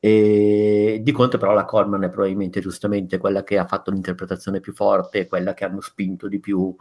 [0.00, 4.72] E di contro però la Coleman è probabilmente giustamente quella che ha fatto l'interpretazione più
[4.72, 6.74] forte, quella che hanno spinto di più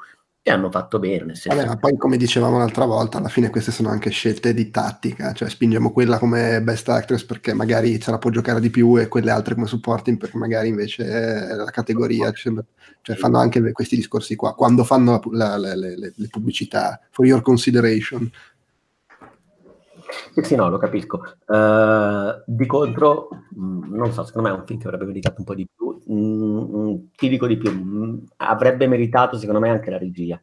[0.44, 1.26] e hanno fatto bene.
[1.26, 1.56] Nel senso...
[1.56, 5.34] Vabbè, ma poi come dicevamo l'altra volta, alla fine queste sono anche scelte di tattica,
[5.34, 9.08] cioè spingiamo quella come best actress perché magari ce la può giocare di più e
[9.08, 14.36] quelle altre come supporting perché magari invece è la categoria, cioè fanno anche questi discorsi
[14.36, 18.30] qua, quando fanno la, la, le, le, le pubblicità, for your consideration,
[20.34, 21.22] sì, sì, no, lo capisco.
[21.46, 25.36] Uh, di contro, mh, mm, non so, secondo me è un film che avrebbe meritato
[25.40, 26.02] un po' di più.
[26.12, 30.42] Mm, mm, ti dico di più, mh, avrebbe meritato secondo me anche la regia.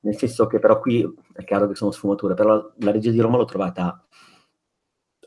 [0.00, 3.36] Nel senso che però qui è chiaro che sono sfumature, però la regia di Roma
[3.36, 4.04] l'ho trovata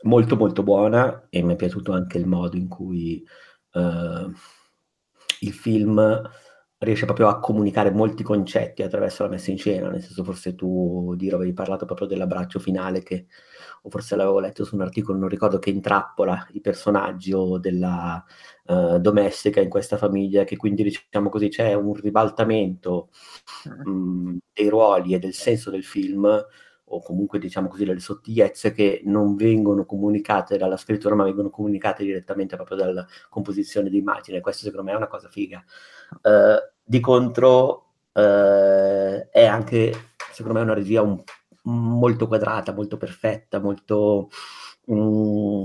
[0.02, 3.24] molto molto buona e mi è piaciuto anche il modo in cui
[3.72, 4.30] uh,
[5.40, 6.22] il film
[6.78, 11.14] riesce proprio a comunicare molti concetti attraverso la messa in scena, nel senso forse tu,
[11.16, 13.26] Diro, avevi parlato proprio dell'abbraccio finale che
[13.86, 18.22] o forse l'avevo letto su un articolo, non ricordo, che intrappola i personaggi o della
[18.64, 23.10] uh, domestica in questa famiglia, che quindi diciamo così c'è un ribaltamento
[23.84, 26.44] mh, mm, dei ruoli e del senso del film
[26.88, 32.04] o comunque diciamo così delle sottigliezze che non vengono comunicate dalla scrittura ma vengono comunicate
[32.04, 34.40] direttamente proprio dalla composizione di immagine.
[34.40, 35.64] Questo secondo me è una cosa figa.
[36.22, 38.20] Uh, di contro uh,
[39.30, 39.92] è anche
[40.32, 41.22] secondo me una regia un
[41.66, 44.28] molto quadrata, molto perfetta, molto...
[44.90, 45.64] Mm,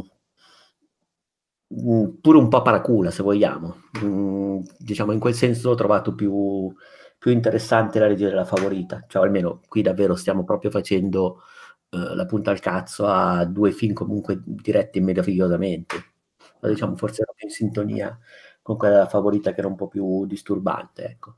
[1.74, 3.84] mm, pure un po' paracula se vogliamo.
[4.04, 6.74] Mm, diciamo in quel senso ho trovato più,
[7.18, 11.42] più, interessante la regia della favorita, cioè almeno qui davvero stiamo proprio facendo
[11.92, 16.10] uh, la punta al cazzo a due film comunque diretti meravigliosamente.
[16.62, 18.20] Diciamo forse era più in sintonia
[18.62, 21.36] con quella della favorita che era un po' più disturbante, ecco.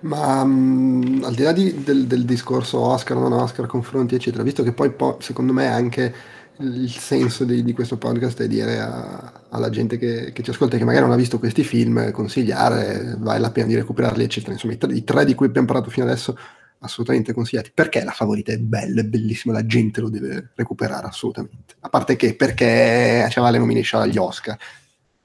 [0.00, 4.62] Ma um, al di là di, del, del, discorso Oscar, non Oscar, confronti, eccetera, visto
[4.62, 6.14] che poi po- secondo me anche
[6.60, 10.76] il senso di, di, questo podcast è dire a, alla gente che, che, ci ascolta
[10.76, 14.52] che magari non ha visto questi film, consigliare, vale la pena di recuperarli, eccetera.
[14.52, 16.36] Insomma, i tre, i tre di cui abbiamo parlato fino adesso
[16.80, 17.70] assolutamente consigliati.
[17.74, 21.74] Perché la favorita è bella, è bellissima, la gente lo deve recuperare assolutamente.
[21.80, 24.56] A parte che perché c'era le nomination agli Oscar,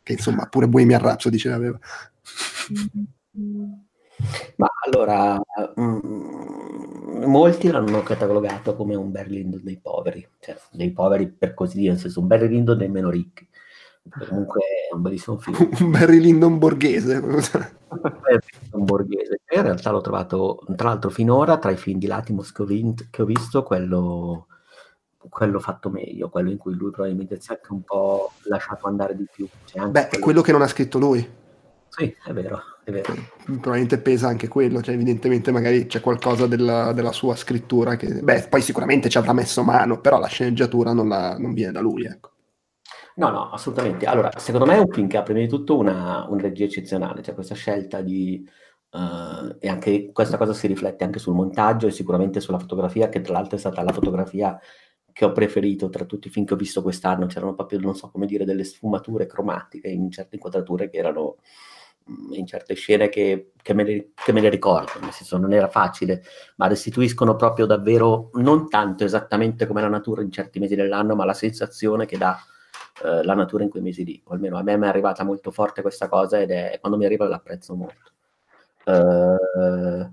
[0.03, 1.79] che insomma pure Bohemian Rhapsody ce l'aveva.
[4.57, 5.39] Ma allora,
[5.75, 11.91] mh, molti l'hanno catalogato come un Lyndon dei poveri, cioè dei poveri per così dire,
[11.91, 13.47] nel senso un Lyndon dei meno ricchi.
[14.07, 15.55] Comunque è un bellissimo film.
[15.81, 17.15] un Barry Lyndon borghese.
[17.15, 19.39] un borghese.
[19.49, 23.05] In realtà l'ho trovato, tra l'altro, finora tra i film di Latimos che ho, vinto,
[23.09, 24.47] che ho visto, quello,
[25.29, 29.15] quello, fatto meglio, quello in cui lui probabilmente si è anche un po' lasciato andare
[29.15, 29.47] di più.
[29.65, 30.23] Cioè Beh, quello...
[30.23, 31.27] quello che non ha scritto lui.
[31.89, 33.13] Sì, è vero, è vero.
[33.45, 38.47] Probabilmente pesa anche quello, cioè evidentemente magari c'è qualcosa della, della sua scrittura che, beh,
[38.47, 42.05] poi sicuramente ci avrà messo mano, però la sceneggiatura non, la, non viene da lui,
[42.05, 42.29] ecco.
[43.15, 44.05] No, no, assolutamente.
[44.05, 47.23] Allora, secondo me è un film che ha prima di tutto una, una regia eccezionale,
[47.23, 48.47] cioè questa scelta di...
[48.91, 53.19] Uh, e anche questa cosa si riflette anche sul montaggio e sicuramente sulla fotografia, che
[53.19, 54.57] tra l'altro è stata la fotografia
[55.11, 57.25] che ho preferito tra tutti i film che ho visto quest'anno.
[57.25, 61.37] C'erano proprio, non so come dire, delle sfumature cromatiche in certe inquadrature che erano
[62.31, 65.67] in certe scene che, che, me le, che, me le, ricordo, nel senso non era
[65.67, 66.23] facile,
[66.57, 71.25] ma restituiscono proprio davvero, non tanto esattamente come la natura in certi mesi dell'anno, ma
[71.25, 72.37] la sensazione che dà
[73.03, 74.21] eh, la natura in quei mesi lì.
[74.25, 77.27] O almeno a me è arrivata molto forte questa cosa ed è quando mi arriva
[77.27, 78.11] l'apprezzo molto.
[78.85, 80.07] Uh,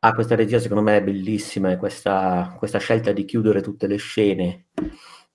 [0.00, 4.66] ah, questa regia secondo me è bellissima questa, questa scelta di chiudere tutte le scene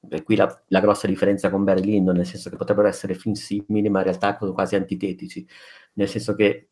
[0.08, 3.34] e qui la, la, grossa differenza con Barry Lyndon, nel senso che potrebbero essere film
[3.34, 5.45] simili, ma in realtà quasi antitetici,
[5.93, 6.70] nel senso che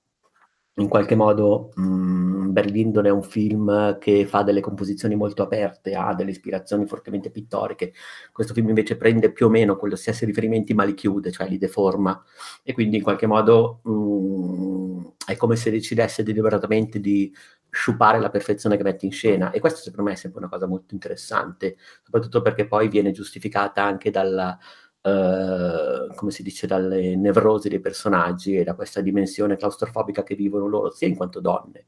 [0.79, 5.43] in qualche modo mh, mm, Barry Lyndon è un film che fa delle composizioni molto
[5.43, 7.93] aperte, ha delle ispirazioni fortemente pittoriche,
[8.31, 11.57] questo film invece prende più o meno quelli stessi riferimenti ma li chiude, cioè li
[11.57, 12.23] deforma,
[12.63, 17.33] e quindi in qualche modo mh, mm, è come se decidesse deliberatamente di
[17.77, 19.51] sciupare la perfezione che mette in scena.
[19.51, 23.83] E questo secondo me è sempre una cosa molto interessante, soprattutto perché poi viene giustificata
[23.83, 24.57] anche dalla,
[25.01, 30.67] uh, come si dice, dalle nevrosi dei personaggi e da questa dimensione claustrofobica che vivono
[30.67, 31.87] loro, sia in quanto donne,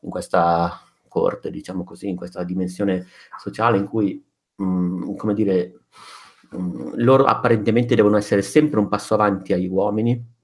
[0.00, 3.06] in questa corte, diciamo così, in questa dimensione
[3.38, 4.22] sociale in cui,
[4.56, 5.80] mh, mm, come dire,
[6.50, 10.38] mh, mm, loro apparentemente devono essere sempre un passo avanti agli uomini,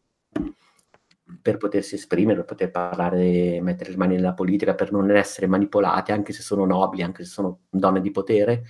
[1.46, 6.10] per potersi esprimere, per poter parlare, mettere le mani nella politica, per non essere manipolate,
[6.10, 8.64] anche se sono nobili, anche se sono donne di potere,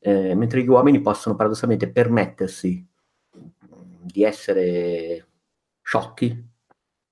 [0.00, 2.86] eh, mentre gli uomini possono paradossalmente permettersi
[4.02, 5.28] di essere
[5.80, 6.46] sciocchi,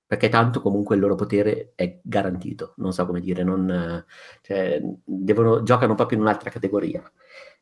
[0.05, 4.05] perché tanto comunque il loro potere è garantito, non so come dire, non,
[4.41, 7.01] cioè, devono, giocano proprio in un'altra categoria.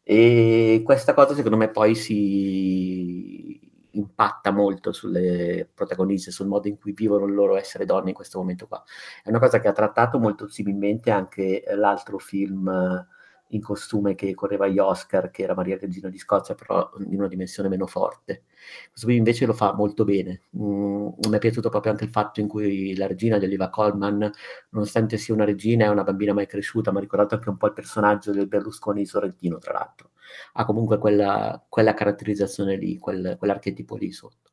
[0.04, 6.94] E questa cosa secondo me poi si impatta molto sulle protagoniste, sul modo in cui
[6.94, 8.84] vivono il loro essere donne in questo momento qua.
[9.24, 13.06] È una cosa che ha trattato molto similmente anche l'altro film
[13.50, 17.28] in costume che correva agli Oscar, che era Maria Regina di Scozia, però in una
[17.28, 18.44] dimensione meno forte.
[18.90, 20.42] Questo qui invece lo fa molto bene.
[20.58, 24.30] Mm, mi è piaciuto proprio anche il fatto in cui la regina di Oliva Colman,
[24.70, 27.74] nonostante sia una regina, è una bambina mai cresciuta, ma ricordato anche un po' il
[27.74, 30.12] personaggio del Berlusconi sorrentino, tra l'altro.
[30.54, 34.52] Ha comunque quella, quella caratterizzazione lì, quel, quell'archetipo lì sotto.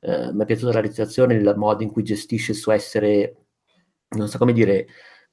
[0.00, 3.36] Uh, mi è piaciuta la recitazione, il modo in cui gestisce il suo essere,
[4.10, 4.86] non so come dire,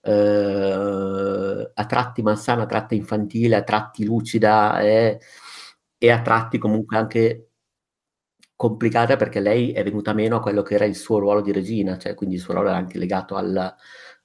[0.08, 5.20] eh, a tratti malsana, a tratti infantile, a tratti lucida e,
[5.98, 7.50] e a tratti comunque anche
[8.56, 11.98] complicata perché lei è venuta meno a quello che era il suo ruolo di regina,
[11.98, 13.76] cioè quindi il suo ruolo era anche legato alla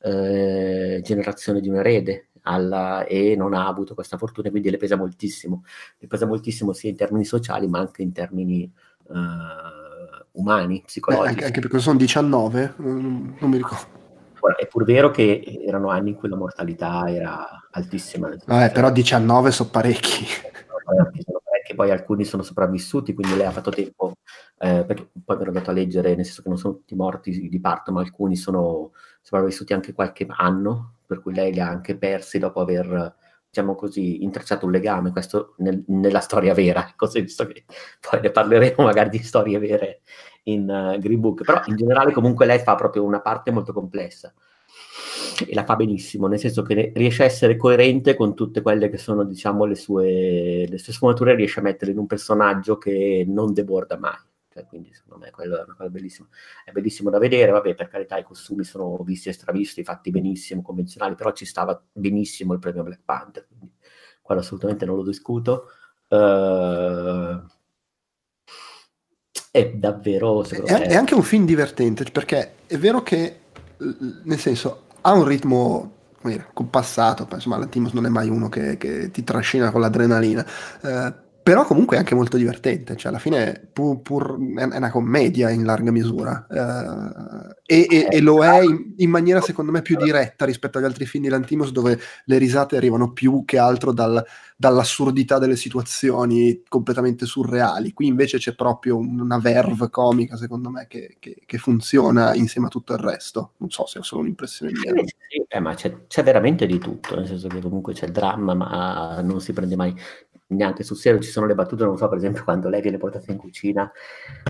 [0.01, 4.97] eh, generazione di un erede alla, e non ha avuto questa fortuna, quindi le pesa
[4.97, 5.65] moltissimo,
[5.99, 11.25] le pesa moltissimo sia in termini sociali ma anche in termini eh, umani, psicologici.
[11.25, 14.02] Beh, anche, anche, perché sono 19, non mi ricordo.
[14.45, 18.29] Ora, è pur vero che erano anni in cui la mortalità era altissima.
[18.45, 20.27] Vabbè, però 19 sono parecchi.
[20.85, 24.15] Sono parecchi, poi alcuni sono sopravvissuti, quindi lei ha fatto tempo,
[24.59, 27.49] eh, perché poi mi ero andato a leggere, nel senso che non sono tutti morti
[27.49, 28.91] di parto, ma alcuni sono
[29.23, 33.15] sopravvissuti anche qualche anno, per cui lei li ha anche persi dopo aver
[33.49, 37.65] diciamo così, intrecciato un legame, questo nel, nella storia vera, così visto che
[38.01, 40.01] poi ne parleremo magari di storie vere
[40.45, 44.33] in uh, Green Book, però in generale comunque lei fa proprio una parte molto complessa
[45.47, 48.99] e la fa benissimo, nel senso che riesce a essere coerente con tutte quelle che
[48.99, 53.53] sono, diciamo, le sue, le sue sfumature, riesce a metterle in un personaggio che non
[53.53, 54.19] deborda mai.
[54.53, 56.29] Cioè, quindi secondo me quello è una cosa bellissima.
[56.65, 60.63] È bellissimo da vedere, vabbè, per carità i costumi sono visti e stravisti, fatti benissimo,
[60.63, 63.73] convenzionali, però ci stava benissimo il premio Black Panther, quindi
[64.21, 65.69] quello assolutamente non lo discuto.
[66.09, 67.43] Uh,
[69.53, 70.83] è davvero è, me...
[70.87, 73.41] è anche un film divertente perché è vero che
[74.23, 75.93] nel senso ha un ritmo
[76.55, 80.47] compassato insomma l'Antimos non è mai uno che, che ti trascina con l'adrenalina
[80.83, 85.51] eh, però comunque è anche molto divertente, cioè alla fine pur, pur è una commedia
[85.51, 89.97] in larga misura uh, e, e, e, lo è in, in, maniera secondo me più
[89.97, 94.25] diretta rispetto agli altri film di Lantimos dove le risate arrivano più che altro dal,
[94.57, 101.17] dall'assurdità delle situazioni completamente surreali, qui invece c'è proprio una verve comica secondo me che,
[101.19, 104.93] che, che funziona insieme a tutto il resto, non so se è solo un'impressione mia.
[105.49, 109.41] Eh, ma c'è, c'è veramente di tutto, nel senso che comunque c'è dramma ma non
[109.41, 109.95] si prende mai
[110.53, 113.31] neanche sul serio, ci sono le battute, non so, per esempio quando lei viene portata
[113.33, 113.91] in cucina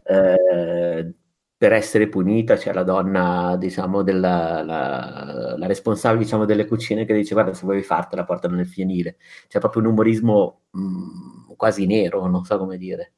[0.05, 1.15] eh,
[1.57, 7.15] per essere punita, c'è la donna, diciamo, della, la, la, responsabile, diciamo, delle cucine che
[7.15, 9.17] dice guarda se vuoi fartela portala nel fienile.
[9.49, 13.13] C'è proprio un umorismo mh, mm, quasi nero, non so come dire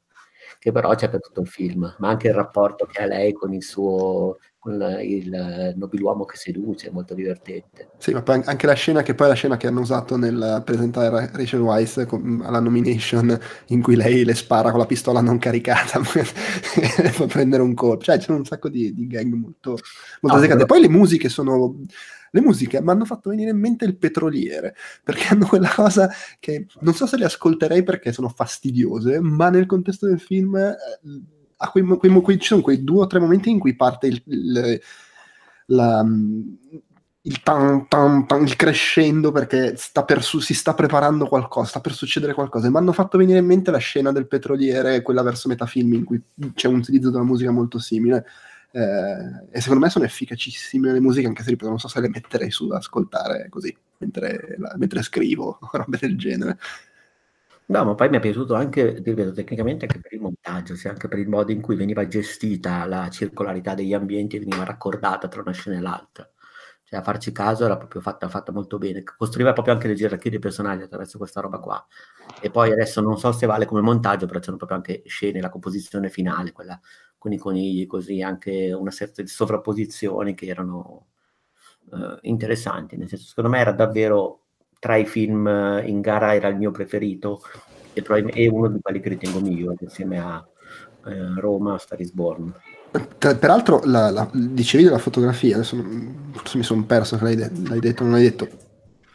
[0.64, 3.52] che però c'è per tutto il film, ma anche il rapporto che ha lei con
[3.52, 7.90] il suo con il nobiluomo che seduce, è molto divertente.
[7.98, 10.62] Sì, ma poi anche la scena che poi è la scena che hanno usato nel
[10.64, 16.00] presentare Rachel Weisz alla nomination in cui lei le spara con la pistola non caricata
[16.08, 18.04] e fa prendere un colpo.
[18.04, 19.76] Cioè, c'è un sacco di, di gang molto,
[20.22, 20.64] molto no, però...
[20.64, 21.80] Poi le musiche sono
[22.30, 26.10] le musiche mi hanno fatto venire in mente il petroliere, perché hanno quella cosa
[26.40, 30.74] che non so se le ascolterei perché sono fastidiose, ma nel contesto del film eh,
[31.64, 34.22] a quei, quei, quei, ci sono quei due o tre momenti in cui parte il,
[34.26, 34.80] il,
[35.66, 36.04] la,
[37.22, 41.80] il, tan, tan, tan, il crescendo perché sta per su, si sta preparando qualcosa, sta
[41.80, 42.66] per succedere qualcosa.
[42.66, 46.04] E mi hanno fatto venire in mente la scena del petroliere, quella verso metafilm in
[46.04, 46.22] cui
[46.54, 48.26] c'è un utilizzo della musica molto simile.
[48.70, 52.08] Eh, e secondo me sono efficacissime le musiche, anche se ripeto, non so se le
[52.08, 56.58] metterei su da ascoltare così mentre, la, mentre scrivo o robe del genere.
[57.66, 61.08] No, ma poi mi è piaciuto anche, ripeto, tecnicamente anche per il montaggio, sia anche
[61.08, 65.40] per il modo in cui veniva gestita la circolarità degli ambienti e veniva raccordata tra
[65.40, 66.30] una scena e l'altra.
[66.82, 69.02] Cioè, a farci caso era proprio fatta, fatta molto bene.
[69.02, 71.86] Costruiva proprio anche le gerarchie dei personaggi attraverso questa roba qua.
[72.42, 75.48] E poi adesso non so se vale come montaggio, però c'erano proprio anche scene, la
[75.48, 76.78] composizione finale, quella
[77.16, 81.06] con i conigli, così anche una serie di sovrapposizioni che erano
[81.90, 82.96] uh, interessanti.
[82.98, 84.43] Nel senso, secondo me era davvero
[84.84, 85.46] tra i film
[85.86, 87.40] in gara era il mio preferito
[87.94, 90.46] e, è uno di quelli che ritengo migliore insieme a
[91.06, 92.52] eh, Roma, Star is Born.
[93.18, 95.82] Peraltro, la, la, dicevi della fotografia, adesso
[96.32, 98.46] forse mi sono perso, l'hai, de- l'hai detto, non l'hai detto.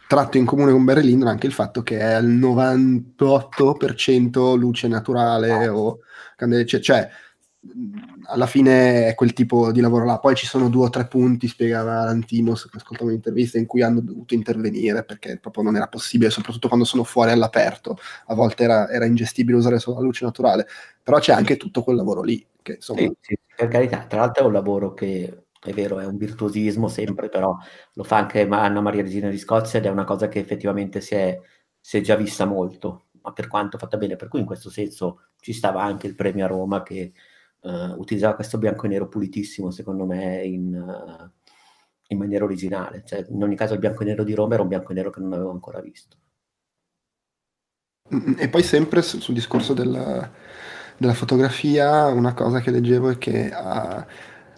[0.08, 5.68] tratto in comune con Barry Lyndon anche il fatto che è al 98% luce naturale
[5.68, 6.00] o
[6.34, 7.08] candele, cioè, cioè
[8.24, 10.18] alla fine è quel tipo di lavoro là.
[10.18, 14.00] Poi ci sono due o tre punti, spiegava Lantimos, che ascoltavo un'intervista, in cui hanno
[14.00, 17.98] dovuto intervenire perché proprio non era possibile, soprattutto quando sono fuori all'aperto.
[18.26, 20.66] A volte era, era ingestibile usare solo la luce naturale,
[21.02, 22.44] però c'è anche tutto quel lavoro lì.
[22.62, 23.00] Che, insomma...
[23.00, 26.88] sì, sì, per carità, tra l'altro è un lavoro che è vero, è un virtuosismo
[26.88, 27.54] sempre, però
[27.92, 31.14] lo fa anche Anna Maria Regina di Scozia ed è una cosa che effettivamente si
[31.14, 31.38] è,
[31.78, 34.16] si è già vista molto, ma per quanto fatta bene.
[34.16, 37.12] Per cui in questo senso ci stava anche il premio a Roma che
[37.62, 41.30] uh, utilizzava questo bianco e nero pulitissimo, secondo me, in, uh,
[42.08, 43.02] in, maniera originale.
[43.04, 45.10] Cioè, in ogni caso il bianco e nero di Roma era un bianco e nero
[45.10, 46.16] che non avevo ancora visto.
[48.38, 50.30] E poi sempre sul discorso della,
[50.96, 54.04] della fotografia, una cosa che leggevo è che uh,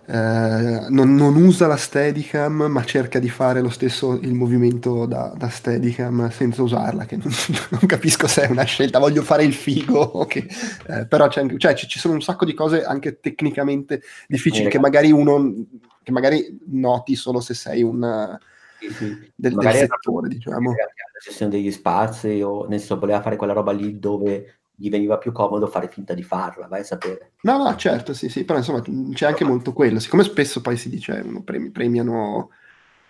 [0.05, 5.33] eh, non, non, usa la Steadicam ma cerca di fare lo stesso il movimento da,
[5.37, 7.31] da Steadicam senza usarla che non,
[7.71, 10.47] non, capisco se è una scelta voglio fare il figo okay.
[10.89, 14.81] eh, però c'è, cioè, ci, ci, sono un sacco di cose anche tecnicamente difficili che
[14.81, 15.55] magari uno
[16.03, 18.39] che magari noti solo se sei un
[18.81, 20.71] del, del settore diciamo.
[20.73, 25.19] la gestione degli spazi o nel senso voleva fare quella roba lì dove gli veniva
[25.19, 27.33] più comodo fare finta di farla, vai a sapere.
[27.43, 30.89] No, no, certo, sì, sì, però insomma c'è anche molto quello, siccome spesso poi si
[30.89, 32.51] dice, premi, premiano,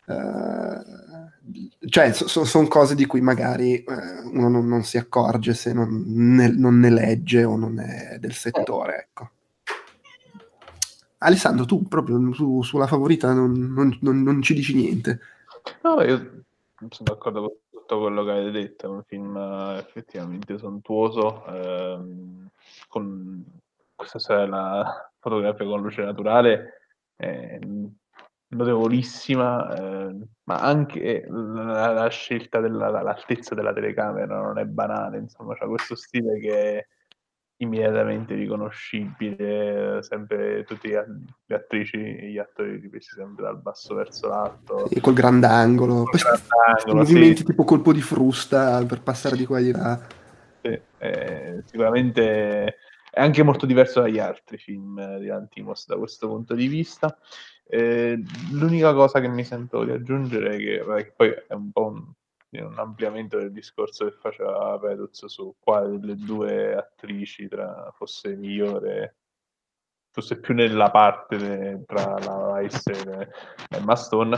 [0.07, 3.85] eh, cioè so, sono cose di cui magari eh,
[4.33, 8.35] uno non, non, si accorge se non ne, non ne, legge o non è del
[8.35, 9.31] settore, ecco.
[11.19, 15.21] Alessandro, tu proprio su, sulla favorita non, non, ci dici niente.
[15.83, 16.45] No, io
[16.89, 22.49] sono d'accordo con tutto quello che avete detto, è un film eh, effettivamente sontuoso, ehm,
[22.89, 23.45] con
[23.95, 26.81] questa sera la fotografia con luce naturale,
[27.17, 27.61] eh,
[28.49, 35.67] notevolissima, eh, ma anche la, la scelta dell'altezza della telecamera non è banale, insomma, c'è
[35.67, 36.87] questo stile che è
[37.63, 40.89] immediatamente riconoscibile, sempre tutte
[41.47, 44.89] le attrici e gli attori ripresi sempre dal basso verso l'alto.
[44.91, 47.45] E col grandangolo, col grandangolo movimenti sì.
[47.45, 50.01] tipo colpo di frusta per passare di qua e di là.
[50.61, 52.77] Sì, eh, sicuramente
[53.11, 57.17] è anche molto diverso dagli altri film di Antimos da questo punto di vista.
[57.69, 61.87] Eh, l'unica cosa che mi sento di aggiungere è che, che poi è un po'
[61.87, 62.13] un
[62.61, 69.17] un ampliamento del discorso che faceva Peduz su quale delle due attrici tra, fosse migliore,
[70.11, 73.29] fosse più nella parte de, tra la Rice e
[73.71, 74.37] Emma Stone.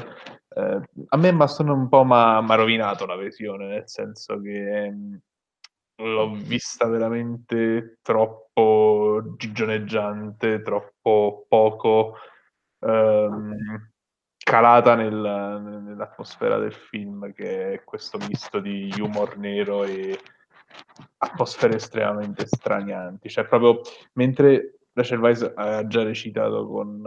[0.48, 4.90] Eh, a me Emma Stone un po' mi ha rovinato la visione, nel senso che
[4.90, 5.20] mh,
[5.96, 12.16] l'ho vista veramente troppo gigioneggiante, troppo poco...
[12.78, 13.56] Um,
[14.44, 20.20] calata nel, nell'atmosfera del film, che è questo misto di humor nero e
[21.18, 23.28] atmosfere estremamente stranianti.
[23.28, 23.80] Cioè, proprio
[24.12, 27.02] mentre Rachel Weisz ha già recitato con,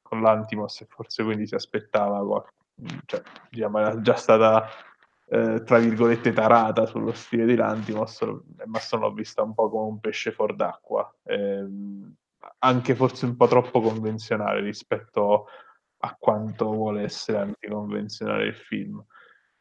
[0.00, 2.22] con l'Antimos e forse quindi si aspettava,
[3.04, 4.66] cioè, diciamo, era già stata
[5.28, 8.24] eh, tra virgolette tarata sullo stile di Lantimos,
[8.66, 11.66] ma sono l'ho vista un po' come un pesce fuor d'acqua, eh,
[12.58, 15.46] anche forse un po' troppo convenzionale rispetto
[16.02, 19.04] a quanto vuole essere anticonvenzionale il film.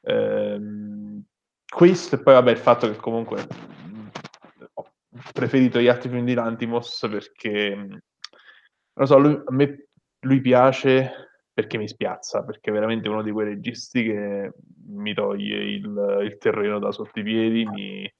[0.01, 1.23] Ehm,
[1.67, 3.45] questo e poi vabbè il fatto che comunque
[4.73, 4.85] ho
[5.33, 8.01] preferito gli altri film di Lantimos perché non
[8.93, 9.87] lo so, lui, a me
[10.21, 14.53] lui piace perché mi spiazza, perché è veramente uno di quei registi che
[14.87, 18.13] mi toglie il, il terreno da sotto i piedi, mi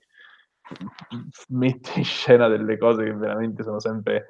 [1.49, 4.30] mette in scena delle cose che veramente sono sempre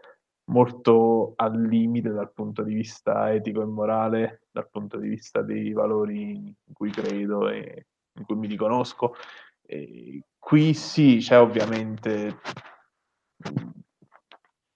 [0.49, 5.71] molto al limite dal punto di vista etico e morale, dal punto di vista dei
[5.73, 9.15] valori in cui credo e in cui mi riconosco.
[9.61, 12.39] E qui sì, c'è ovviamente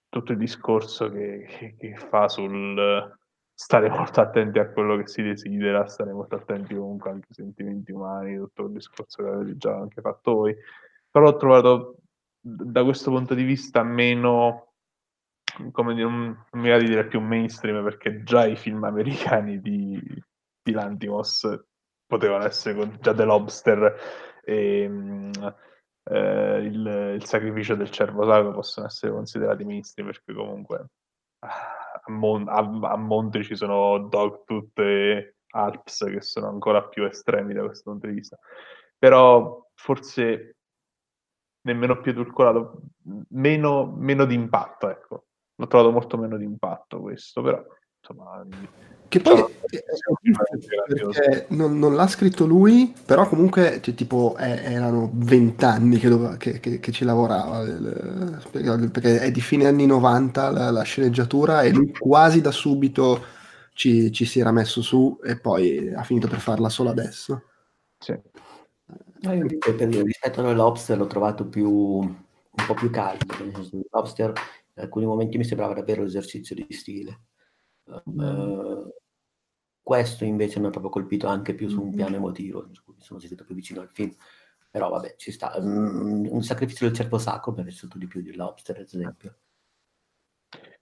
[0.08, 3.18] tutto il discorso che, che, che, fa sul
[3.52, 7.90] stare molto attenti a quello che si desidera, stare molto attenti comunque anche ai sentimenti
[7.90, 10.54] umani, tutto il discorso che avete già anche fatto voi.
[11.10, 11.96] Però ho trovato
[12.40, 14.63] da questo punto di vista meno
[15.72, 19.60] come dire, non, non mi va di dire più mainstream perché già i film americani
[19.60, 20.00] di,
[20.62, 21.46] di Lantimos
[22.06, 23.96] potevano essere con, già The Lobster
[24.44, 25.30] e mm,
[26.10, 30.86] eh, il, il, sacrificio del cervo sacro possono essere considerati mainstream perché comunque
[31.40, 37.04] ah, a, mon- a, a monte ci sono Dogtooth e Alps che sono ancora più
[37.04, 38.38] estremi da questo punto di vista.
[38.98, 40.56] Però forse
[41.62, 42.80] nemmeno più edulcorato
[43.30, 45.24] meno, meno di impatto ecco
[45.56, 47.62] l'ho trovato molto meno di impatto questo, però
[48.00, 48.44] insomma...
[49.06, 49.44] Che poi
[50.88, 56.58] perché non, non, l'ha scritto lui, però comunque cioè, tipo eh, erano vent'anni che, che,
[56.58, 57.64] che, che, ci lavorava,
[58.50, 63.22] perché è di fine anni 90 la, la sceneggiatura e lui quasi da subito
[63.74, 67.42] ci, ci, si era messo su e poi ha finito per farla solo adesso.
[67.98, 68.18] Sì.
[69.20, 73.26] No, io rispetto a Lobster l'ho trovato più, un po' più caldo,
[73.90, 74.32] Lobster
[74.74, 77.22] in alcuni momenti mi sembrava davvero l'esercizio di stile.
[77.84, 78.92] Uh,
[79.82, 83.54] questo invece mi ha proprio colpito anche più su un piano emotivo, sono sentito più
[83.54, 84.14] vicino al film.
[84.70, 85.52] Però vabbè, ci sta.
[85.56, 89.36] Um, un sacrificio del cervo sacro mi è piaciuto di più di Lobster, ad esempio.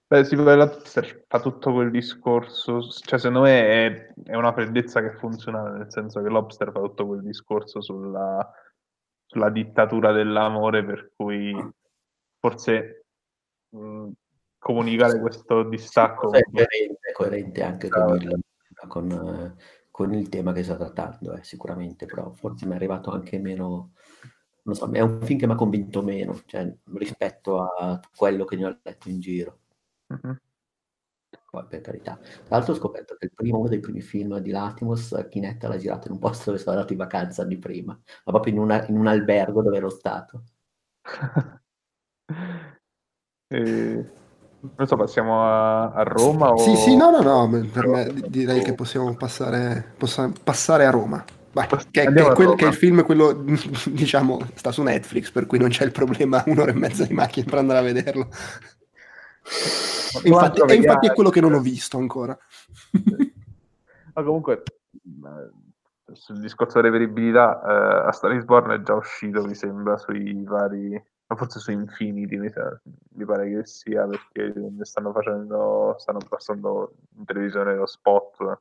[0.07, 5.16] Beh, sì, Lobster fa tutto quel discorso, cioè secondo me è, è, una freddezza che
[5.16, 8.47] funziona, nel senso che Lobster fa tutto quel discorso sulla,
[9.24, 11.55] sulla dittatura dell'amore, per cui
[12.38, 13.01] forse
[13.73, 14.11] mh,
[14.59, 16.33] comunicare questo distacco...
[16.33, 18.41] È coerente, è coerente anche con il,
[18.87, 19.57] con,
[19.91, 23.93] con il tema che sta trattando, eh, sicuramente, però forse mi è arrivato anche meno,
[24.62, 28.57] non so, è un film che mi ha convinto meno, cioè, rispetto a quello che
[28.57, 29.59] ne ho letto in giro.
[30.12, 30.37] Mm-hmm.
[31.51, 32.16] Poi, per carità.
[32.16, 35.77] Tra l'altro ho scoperto che il primo, uno dei primi film di Latimus, Chinetta l'ha
[35.77, 38.87] girato in un posto dove sono andato in vacanza anni prima, ma proprio in, una,
[38.87, 40.45] in un albergo dove ero stato.
[43.53, 44.05] e
[44.76, 46.53] non so, passiamo a, a Roma?
[46.53, 46.59] O...
[46.59, 51.22] Sì, sì, no, no, no, per me direi che possiamo passare, possiamo passare a Roma.
[51.53, 53.32] Vai, che, che, quel, che, il film, quello,
[53.90, 57.46] diciamo, sta su Netflix, per cui non c'è il problema un'ora e mezza di macchina
[57.48, 58.28] per andare a vederlo.
[60.24, 62.38] Infatti, e infatti è quello che non ho visto ancora.
[64.14, 64.62] Ma comunque,
[66.12, 70.44] sul discorso di reperibilità, eh, a Star is Born è già uscito, mi sembra, sui
[70.44, 71.03] vari
[71.37, 72.51] forse su Infinity mi,
[73.11, 74.53] mi, pare che sia perché
[74.83, 78.61] stanno facendo stanno passando in televisione lo spot.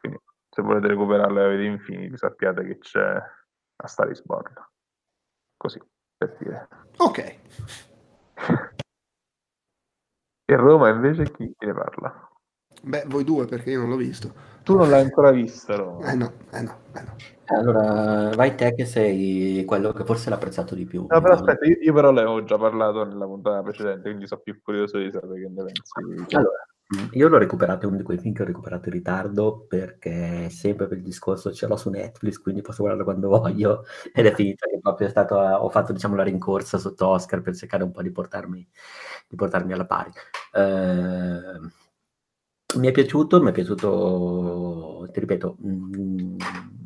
[0.00, 3.22] Quindi se volete recuperarlo e avete Infinity sappiate che c'è
[3.76, 4.52] a Star is Born.
[5.56, 5.80] Così
[6.16, 6.68] per dire.
[6.98, 7.38] Ok.
[10.44, 12.31] E Roma invece chi ne parla?
[12.82, 16.14] Beh voi due perché io non l'ho visto tu non l'hai ancora visto Roma eh
[16.14, 17.16] no, eh no, eh no.
[17.46, 21.04] Allora, vai te che sei quello che forse l'ha apprezzato di più.
[21.08, 24.58] No, però aspetta, io, io però l'avevo già parlato nella puntata precedente, quindi sono più
[24.62, 26.34] curioso di sapere che ne pensi.
[26.34, 26.66] Allora,
[27.12, 30.86] io l'ho recuperato, è uno di quei film che ho recuperato in ritardo perché sempre
[30.86, 34.66] per il discorso ce l'ho su Netflix, quindi posso guardarlo quando voglio ed è finita
[34.66, 38.02] che proprio è stato, ho fatto diciamo la rincorsa sotto Oscar per cercare un po'
[38.02, 38.68] di portarmi,
[39.28, 40.10] di portarmi alla pari.
[40.52, 41.70] Uh,
[42.76, 46.36] mi è piaciuto, mi è piaciuto, ti ripeto, mh, mm,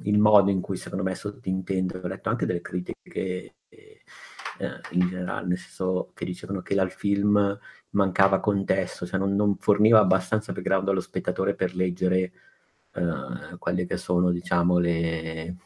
[0.05, 5.47] il modo in cui secondo me sottintendo, ho letto anche delle critiche eh, in generale,
[5.47, 7.59] nel senso che dicevano che al film
[7.91, 12.33] mancava contesto, cioè non, non forniva abbastanza background allo spettatore per leggere
[12.93, 15.57] eh, quelle che sono, diciamo, le...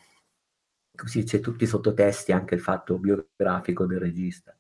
[0.95, 4.55] così c'è tutti i sottotesti, anche il fatto biografico del regista.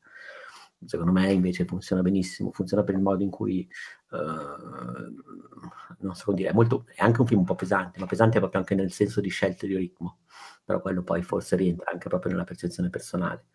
[0.85, 3.69] Secondo me invece funziona benissimo, funziona per il modo in cui,
[4.11, 8.07] uh, non so come dire, è, molto, è anche un film un po' pesante, ma
[8.07, 10.19] pesante proprio anche nel senso di scelte di ritmo,
[10.65, 13.47] però quello poi forse rientra anche proprio nella percezione personale.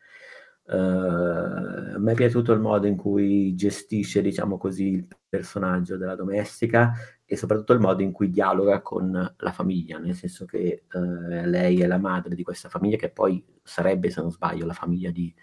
[0.67, 6.15] Uh, a me è piaciuto il modo in cui gestisce, diciamo così, il personaggio della
[6.15, 6.93] domestica
[7.23, 10.99] e soprattutto il modo in cui dialoga con la famiglia, nel senso che uh,
[11.45, 15.11] lei è la madre di questa famiglia che poi sarebbe, se non sbaglio, la famiglia
[15.11, 15.33] di,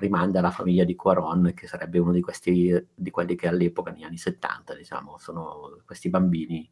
[0.00, 4.02] rimanda alla famiglia di Quaron, che sarebbe uno di, questi, di quelli che all'epoca, negli
[4.02, 6.68] anni 70, diciamo, sono questi bambini,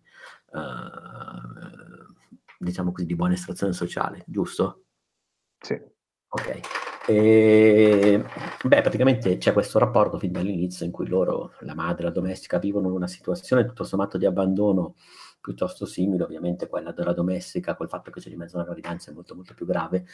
[0.54, 0.58] eh,
[2.58, 4.84] diciamo così, di buona estrazione sociale, giusto?
[5.60, 5.80] Sì.
[6.30, 6.60] Ok.
[7.06, 8.22] E,
[8.62, 12.92] beh, praticamente c'è questo rapporto fin dall'inizio in cui loro, la madre la domestica, vivono
[12.92, 14.96] una situazione tutto sommato di abbandono
[15.48, 19.14] piuttosto simile, ovviamente quella della domestica, col fatto che c'è di mezzo una gravidanza è
[19.14, 20.04] molto molto più grave,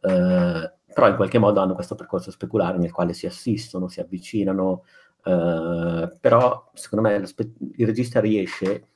[0.00, 4.82] eh, però in qualche modo hanno questo percorso speculare nel quale si assistono, si avvicinano,
[5.24, 8.88] eh, però secondo me il regista riesce,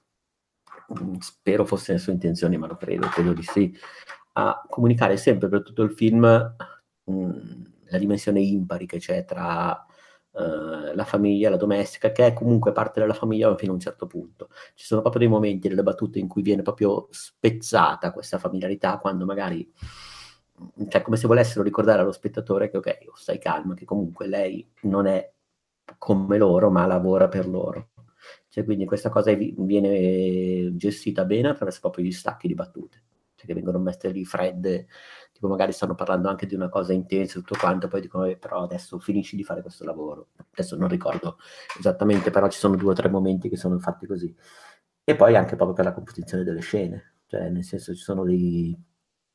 [1.01, 3.73] mm, spero fosse le sue intenzioni, ma lo credo, credo di sì,
[4.33, 6.25] a comunicare sempre per tutto il film
[7.05, 9.84] mh, mm, la dimensione impari che c'è tra
[10.35, 14.07] uh, la famiglia, la domestica, che è comunque parte della famiglia fino a un certo
[14.07, 14.49] punto.
[14.75, 19.25] Ci sono proprio dei momenti delle battute in cui viene proprio spezzata questa familiarità, quando
[19.25, 19.71] magari,
[20.89, 25.07] cioè come se volessero ricordare allo spettatore che ok, stai calma, che comunque lei non
[25.07, 25.33] è
[25.99, 27.89] come loro, ma lavora per loro.
[28.49, 33.03] Cioè, quindi questa cosa viene gestita bene attraverso proprio gli stacchi di battute,
[33.35, 34.87] cioè che vengono messe lì fredde
[35.45, 38.63] tipo magari stanno parlando anche di una cosa intensa, tutto quanto, poi dicono, eh, però
[38.63, 40.29] adesso finisci di fare questo lavoro.
[40.53, 41.39] Adesso non ricordo
[41.79, 44.35] esattamente, però ci sono due o tre momenti che sono fatti così.
[45.07, 48.77] e poi anche proprio per la composizione delle scene, cioè nel senso ci sono dei,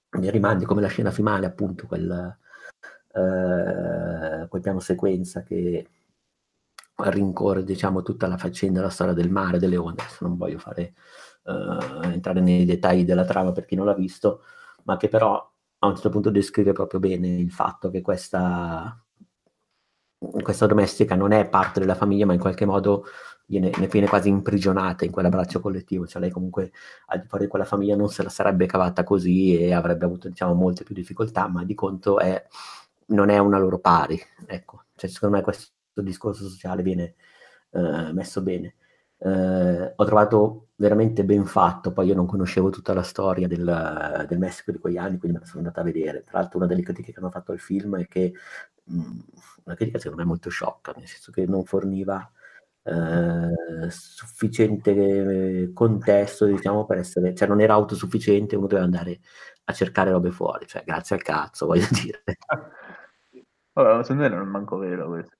[0.10, 2.38] dei rimandi come la scena finale, appunto, quel,
[3.14, 5.88] eh, quel piano sequenza che
[7.02, 10.94] rincorre diciamo tutta la faccenda, la storia del mare, delle onde, adesso non voglio fare,
[11.46, 14.44] eh, entrare nei dettagli della trama per chi non l'ha visto,
[14.84, 15.50] ma che però
[15.80, 19.02] a un certo punto descrive proprio bene il fatto che questa,
[20.18, 23.06] questa domestica non è parte della famiglia, ma in qualche modo
[23.46, 26.72] viene, ne viene quasi imprigionata in quell'abbraccio collettivo, cioè lei comunque
[27.08, 30.28] al di fuori di quella famiglia non se la sarebbe cavata così e avrebbe avuto
[30.30, 32.46] diciamo molte più difficoltà, ma di conto è,
[33.08, 37.16] non è una loro pari, ecco, cioè secondo me questo discorso sociale viene
[37.72, 38.76] eh, messo bene.
[39.22, 44.38] Eh, ho trovato veramente ben fatto, poi io non conoscevo tutta la storia del, del,
[44.38, 46.24] Messico di quegli anni, quindi me la sono andata a vedere.
[46.24, 48.34] Tra l'altro una delle critiche che hanno fatto al film è che,
[48.86, 49.20] mh,
[49.66, 52.32] una critica secondo me molto sciocca, nel senso che non forniva
[52.84, 59.20] eh, sufficiente contesto, diciamo, per essere, cioè non era autosufficiente, uno doveva andare
[59.66, 62.24] a cercare robe fuori, cioè grazie al cazzo, voglio dire.
[63.74, 65.36] Allora, secondo me non è manco vero questo.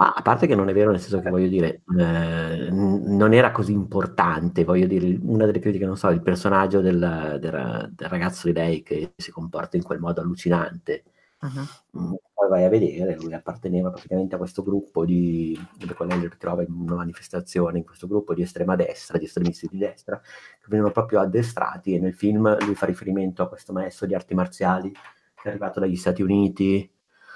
[0.00, 3.50] Ma a parte che non è vero, nel senso che voglio dire, eh, non era
[3.50, 8.46] così importante, voglio dire, una delle critiche, non so, il personaggio del, del, del, ragazzo
[8.46, 11.04] di lei che si comporta in quel modo allucinante.
[11.42, 12.18] Uh-huh.
[12.32, 16.72] Poi vai a vedere, lui apparteneva praticamente a questo gruppo di, lei lo ritrova in
[16.72, 21.20] una manifestazione, in questo gruppo di estrema destra, di estremisti di destra, che venivano proprio
[21.20, 25.48] addestrati e nel film lui fa riferimento a questo maestro di arti marziali che è
[25.48, 26.90] arrivato dagli Stati Uniti,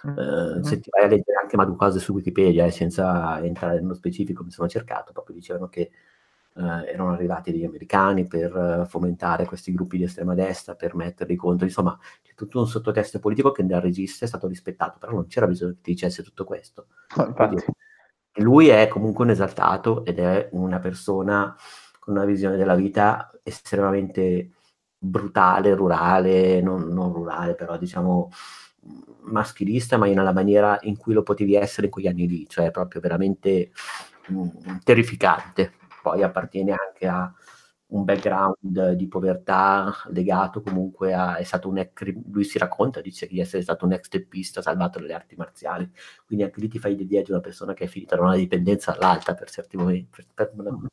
[0.04, 3.94] Uh, se ti vai a leggere anche ma cose su Wikipedia, eh, senza entrare nello
[3.94, 5.90] specifico, mi sono cercato, proprio dicevano che
[6.54, 11.36] uh, erano arrivati degli americani per uh, fomentare questi gruppi di estrema destra, per metterli
[11.36, 15.26] contro, insomma, c'è tutto un sottotesto politico che dal regista è stato rispettato, però non
[15.26, 16.88] c'era bisogno che ti dicesse tutto questo.
[17.34, 17.64] Quindi,
[18.38, 21.56] lui è comunque un esaltato ed è una persona
[21.98, 24.50] con una visione della vita estremamente
[24.98, 28.30] brutale, rurale, non, non rurale, però diciamo
[29.22, 33.00] maschilista, ma nella maniera in cui lo potevi essere in quegli anni lì, cioè proprio
[33.00, 33.70] veramente
[34.28, 35.72] mh, mm, terrificante.
[36.02, 37.32] Poi appartiene anche a
[37.86, 43.26] un background di povertà legato comunque a è stato un ex, lui si racconta, dice
[43.26, 45.90] di essere stato un ex teppista salvato dalle arti marziali,
[46.26, 48.94] quindi anche lì ti fai l'idea di una persona che è finita da una dipendenza
[48.94, 50.88] all'alta per certi momenti, per, per una,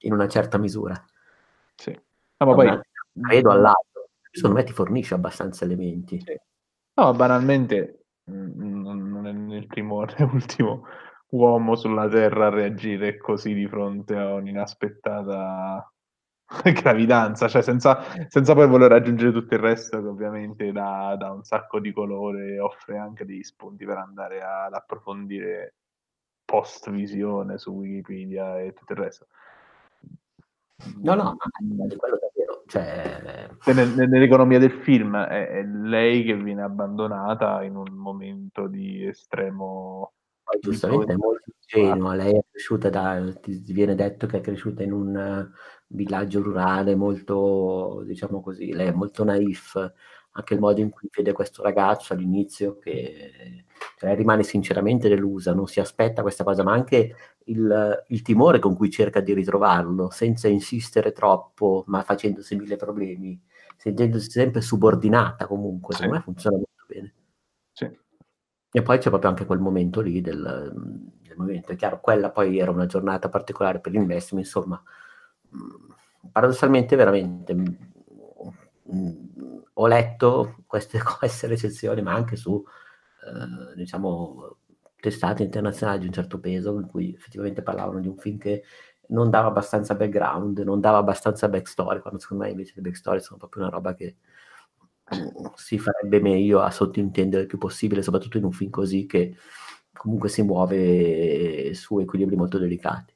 [0.00, 1.02] in una certa misura.
[1.74, 1.90] Sì.
[1.90, 2.80] No, ma poi...
[3.14, 6.18] Credo all'altro, secondo me ti fornisce abbastanza elementi.
[6.24, 6.34] Sì
[6.94, 10.84] No, banalmente mm, non è né il primo né l'ultimo
[11.30, 15.90] uomo sulla Terra a reagire così di fronte a un'inaspettata
[16.72, 21.42] gravidanza, cioè senza, senza poi voler aggiungere tutto il resto che ovviamente dà, dà un
[21.44, 25.76] sacco di colore e offre anche degli spunti per andare ad approfondire
[26.44, 29.26] post visione su Wikipedia e tutto il resto.
[31.00, 31.36] No, no,
[31.76, 32.31] ma di quello davvero,
[32.72, 33.50] cioè...
[33.74, 40.14] Nel, nell'economia del film è, è, lei che viene abbandonata in un momento di estremo...
[40.42, 43.22] Poi, giustamente è molto ingenua, lei è cresciuta da...
[43.40, 45.50] ti viene detto che è cresciuta in un
[45.86, 49.92] villaggio rurale molto, diciamo così, lei è molto naif,
[50.32, 53.64] anche il modo in cui vede questo ragazzo all'inizio che
[53.98, 57.14] cioè, rimane sinceramente delusa, non si aspetta questa cosa, ma anche
[57.44, 63.40] il, il, timore con cui cerca di ritrovarlo, senza insistere troppo, ma facendosi mille problemi,
[63.76, 67.14] sentendosi sempre subordinata comunque, secondo me funziona molto bene.
[67.72, 67.98] Sì.
[68.74, 70.72] E poi c'è proprio anche quel momento lì del,
[71.20, 74.82] del momento, è chiaro, quella poi era una giornata particolare per l'investment, insomma,
[76.30, 77.54] paradossalmente veramente
[79.74, 82.62] ho letto queste, queste recensioni, ma anche su,
[83.24, 84.58] eh, diciamo,
[84.96, 88.62] testate internazionali di un certo peso, in cui effettivamente parlavano di un film che
[89.08, 93.38] non dava abbastanza background, non dava abbastanza backstory, quando secondo me invece le backstory sono
[93.38, 94.16] proprio una roba che
[95.14, 99.36] mm, si farebbe meglio a sottintendere il più possibile, soprattutto in un film così che
[99.92, 103.14] comunque si muove su equilibri molto delicati.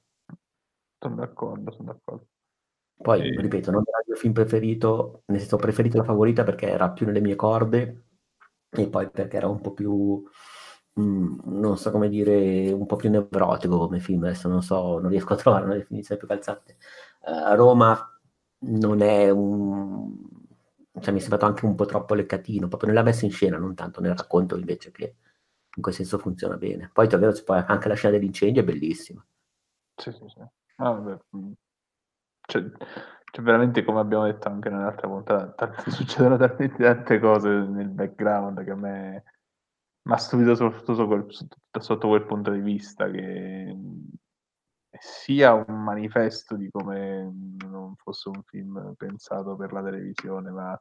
[0.98, 2.26] Sono d'accordo, sono d'accordo.
[3.02, 3.40] Poi, e...
[3.40, 6.90] ripeto, non era il mio film preferito, nel senso ho preferito la favorita perché era
[6.90, 8.04] più nelle mie corde
[8.70, 10.22] e poi perché era un po' più,
[10.94, 14.98] mh, mm, non so come dire, un po' più nevrotico come film, adesso non so,
[14.98, 16.76] non riesco a trovare una definizione più calzante.
[17.20, 18.18] Uh, Roma
[18.60, 20.14] non è un...
[21.00, 23.74] cioè mi è sembrato anche un po' troppo leccatino, proprio nella messa in scena, non
[23.74, 25.16] tanto nel racconto invece che
[25.76, 26.90] in quel senso funziona bene.
[26.92, 29.24] Poi davvero anche la scena dell'incendio è bellissima.
[29.96, 30.40] Sì, sì, sì.
[30.76, 31.52] Ah, beh, mm.
[32.46, 32.62] Cioè,
[33.30, 38.64] cioè, veramente, come abbiamo detto anche nell'altra puntata, t- succedono talmente tante cose nel background
[38.64, 39.24] che a me
[40.02, 43.76] mi ha stupito sotto, sotto, quel, sotto, sotto quel punto di vista che
[44.98, 47.30] sia un manifesto di come
[47.68, 50.80] non fosse un film pensato per la televisione, ma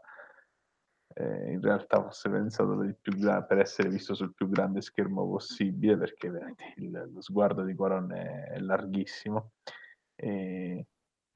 [1.16, 5.98] eh, in realtà fosse pensato per, gra- per, essere visto sul più grande schermo possibile,
[5.98, 9.52] perché veramente il, lo sguardo di Quaron è, è larghissimo.
[10.16, 10.86] E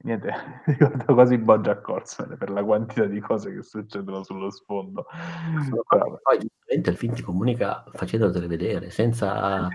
[0.02, 0.32] niente,
[0.66, 5.06] ricordo quasi Bojack Horseman per la quantità di cose che succedono sullo sfondo.
[6.22, 9.68] Poi il film ti comunica facendotele vedere, senza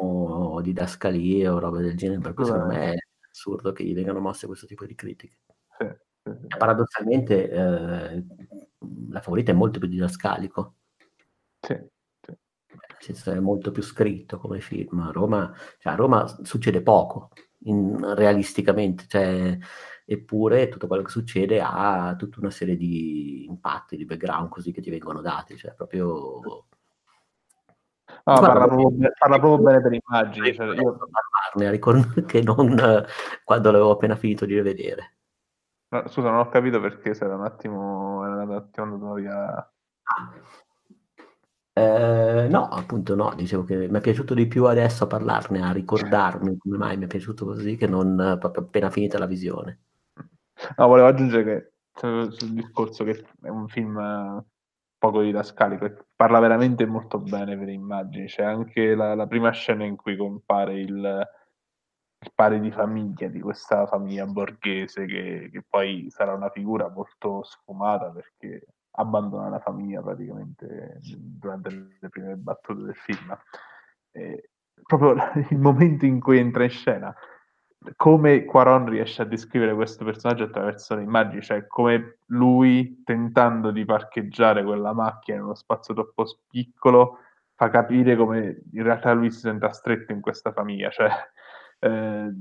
[0.00, 2.96] o didascalie o robe del genere, per cui secondo me è
[3.30, 5.38] assurdo che gli vengano mosse questo tipo di critiche.
[5.78, 6.56] Sì.
[6.56, 8.24] Paradossalmente eh,
[9.10, 10.74] la favorita è molto più didascalico.
[11.60, 11.96] Sì.
[13.24, 15.00] È molto più scritto come film.
[15.00, 17.30] A Roma, cioè a Roma succede poco,
[17.64, 19.56] in, realisticamente, cioè,
[20.04, 24.80] eppure tutto quello che succede ha tutta una serie di impatti, di background così che
[24.80, 26.40] ti vengono dati, cioè proprio
[28.24, 30.54] No, parla, proprio, parla, proprio, bene per immagini.
[30.54, 30.98] Cioè io...
[30.98, 32.76] parlarne, ricordo che non
[33.42, 35.16] quando l'avevo appena finito di rivedere.
[35.90, 39.72] No, scusa, non ho capito perché se era un attimo, era un attimo andato via.
[41.78, 45.72] Eh, no, appunto no, dicevo che mi è piaciuto di più adesso a parlarne, a
[45.72, 49.80] ricordarmi come mai mi è piaciuto così che non proprio appena finita la visione.
[50.76, 54.44] No, volevo aggiungere che sul discorso che è un film
[54.98, 58.26] poco didascalico e parla veramente molto bene per immagini.
[58.26, 61.28] C'è anche la, la prima scena in cui compare il,
[62.20, 67.44] il, padre di famiglia di questa famiglia borghese che, che, poi sarà una figura molto
[67.44, 68.66] sfumata perché
[68.98, 71.70] abbandona la famiglia praticamente durante
[72.00, 73.36] le prime battute del film.
[74.12, 74.50] E
[74.82, 75.14] proprio
[75.50, 77.14] il momento in cui entra in scena
[77.96, 83.84] come Quaron riesce a descrivere questo personaggio attraverso le immagini, cioè come lui tentando di
[83.84, 87.20] parcheggiare quella macchina in uno spazio troppo piccolo
[87.54, 91.10] fa capire come in realtà lui si senta stretto in questa famiglia, cioè
[91.80, 92.32] eh,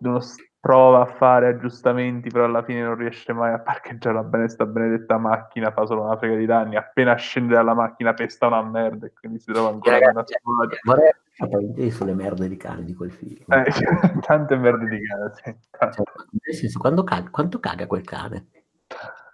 [0.00, 0.20] uno
[0.64, 5.18] prova a fare aggiustamenti, però alla fine non riesce mai a parcheggiare bene sta benedetta
[5.18, 9.12] macchina, fa solo una frega di danni, appena scende dalla macchina pesta una merda e
[9.12, 10.78] quindi si trova ancora in una squadra.
[10.84, 13.44] Vorrei sapere sulle merde di cane di quel film.
[13.46, 13.64] Eh,
[14.26, 15.54] tante merde di cane, sì.
[15.70, 15.90] Cioè,
[16.30, 18.46] nel senso, quando caga, quanto caga quel cane?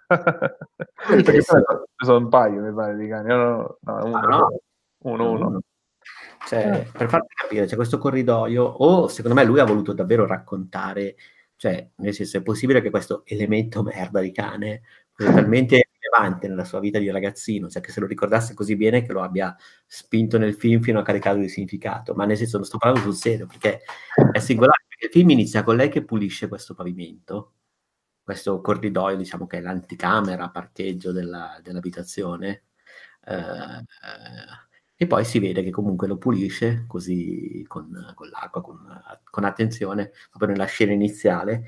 [1.95, 3.27] sono un paio, mi pare, di cani.
[3.29, 4.59] No, no, uno, ah, no.
[5.03, 5.61] uno, uno.
[6.47, 11.15] Cioè, per farti capire, c'è questo corridoio, o secondo me lui ha voluto davvero raccontare,
[11.55, 14.81] cioè, nel senso, è possibile che questo elemento merda di cane
[15.15, 19.03] sia talmente rilevante nella sua vita di ragazzino, cioè che se lo ricordasse così bene
[19.03, 22.65] che lo abbia spinto nel film fino a caricarlo di significato, ma nel senso non
[22.65, 23.81] sto parlando sul serio, perché
[24.31, 27.53] è singolare, perché il film inizia con lei che pulisce questo pavimento,
[28.23, 32.63] questo corridoio, diciamo che è l'anticamera, parcheggio della, dell'abitazione,
[33.25, 34.69] eh, eh,
[35.01, 38.77] e poi si vede che comunque lo pulisce così con, con l'acqua, con,
[39.31, 41.63] con, attenzione, proprio nella scena iniziale,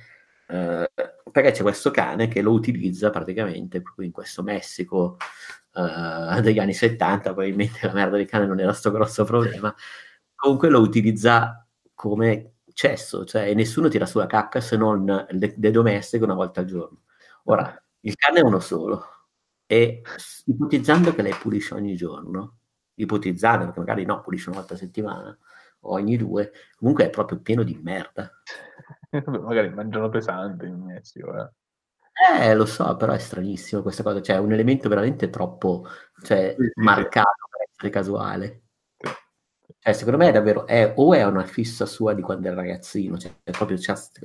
[0.48, 0.92] eh,
[1.32, 5.18] perché c'è questo cane che lo utilizza praticamente proprio in questo Messico
[5.74, 9.74] eh, degli anni 70, probabilmente la merda di cane non era sto grosso problema,
[10.36, 16.24] comunque lo utilizza come cesso, cioè nessuno tira sulla cacca se non le, le domestiche
[16.24, 17.02] una volta al giorno.
[17.46, 19.04] Ora, il cane è uno solo
[19.66, 20.04] e
[20.46, 22.58] ipotizzando che lei pulisce ogni giorno,
[22.96, 25.38] ipotizzare, perché magari no, pulisce una volta a settimana
[25.86, 28.32] o ogni due, comunque è proprio pieno di merda.
[29.42, 31.50] magari mangiano pesante in Messico, eh.
[32.40, 35.88] Eh, lo so, però è stranissimo questa cosa, cioè è un elemento veramente troppo
[36.22, 38.62] cioè, sì, sì, marcato per essere casuale.
[39.80, 43.18] Cioè, secondo me è davvero, è, o è una fissa sua di quando era ragazzino,
[43.18, 43.78] cioè, proprio,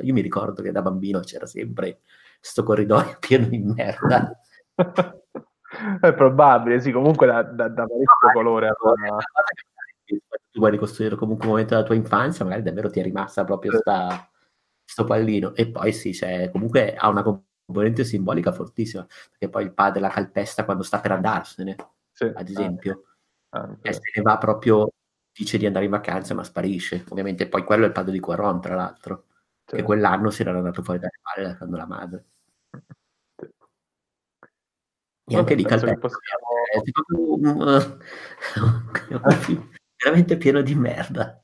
[0.03, 2.03] io mi ricordo che da bambino c'era sempre
[2.39, 4.39] questo corridoio pieno di merda.
[6.01, 8.69] È probabile, sì, comunque da, da, da parecchio colore.
[8.69, 9.19] Allora.
[10.51, 13.77] Tu vuoi ricostruire comunque un momento della tua infanzia, magari davvero ti è rimasta proprio
[13.77, 14.29] sta,
[14.85, 15.55] sto pallino.
[15.55, 20.09] E poi sì, cioè, comunque ha una componente simbolica fortissima, perché poi il padre la
[20.09, 21.77] calpesta quando sta per andarsene,
[22.11, 23.05] sì, ad esempio.
[23.51, 23.89] Anche.
[23.89, 24.89] E se ne va proprio,
[25.33, 27.05] dice di andare in vacanza, ma sparisce.
[27.11, 29.27] Ovviamente poi quello è il padre di Quaron, tra l'altro,
[29.65, 29.77] sì.
[29.77, 32.25] che quell'anno si era andato fuori dalle palle lasciando la madre.
[35.29, 36.47] E anche lì Calpesta possiamo...
[36.73, 36.79] è
[39.23, 39.69] un film
[40.03, 41.43] veramente pieno di merda.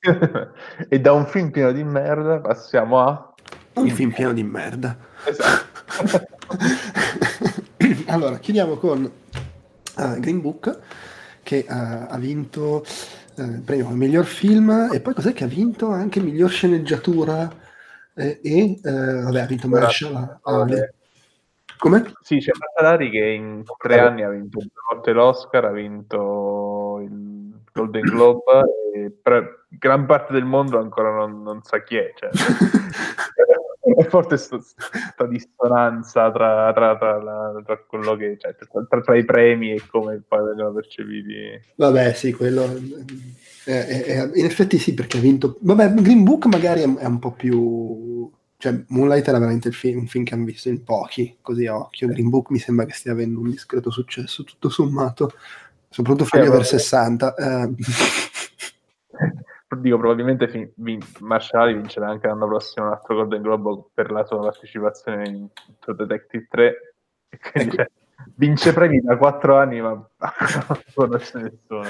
[0.88, 3.34] e da un film pieno di merda passiamo a...
[3.72, 4.98] Un film pieno di merda.
[5.24, 6.26] Esatto.
[8.06, 9.10] allora, chiudiamo con
[9.96, 10.78] uh, Green Book
[11.42, 12.84] che uh, ha vinto
[13.36, 17.50] uh, il premio come miglior film e poi cos'è che ha vinto anche miglior sceneggiatura
[18.14, 20.66] eh, e vabbè ha vinto Marshall a, a,
[21.80, 22.12] come?
[22.20, 27.60] Sì, c'è Mazzalari che in tre anni ha vinto due volte l'Oscar, ha vinto il
[27.72, 28.42] Golden Globe
[28.94, 32.12] e per gran parte del mondo ancora non, non sa chi è.
[32.14, 32.30] Cioè.
[33.96, 38.54] è forte questa dissonanza tra, tra, tra, tra, quello che cioè,
[39.02, 41.60] tra, i premi e come poi vengono percepiti.
[41.76, 42.64] Vabbè, sì, quello
[43.64, 45.56] è, è, è, in effetti sì, perché ha vinto.
[45.60, 48.30] Vabbè, Green Book magari è, un po' più.
[48.60, 51.78] Cioè, Moonlight era veramente il film, un film che hanno visto in pochi, così a
[51.78, 52.08] occhio.
[52.08, 55.32] Green Book mi sembra che stia avendo un discreto successo, tutto sommato,
[55.88, 57.34] soprattutto fra gli over 60.
[57.36, 57.74] Eh.
[59.78, 64.26] dico probabilmente fin- vin- Marshall vincerà anche l'anno prossimo un altro Golden Globe per la
[64.26, 65.48] sua partecipazione in
[65.78, 66.94] True Detective 3
[67.30, 67.76] e quindi ecco.
[67.76, 67.90] cioè,
[68.34, 69.92] vince premi da 4 anni ma
[70.68, 71.84] non conosce nessuno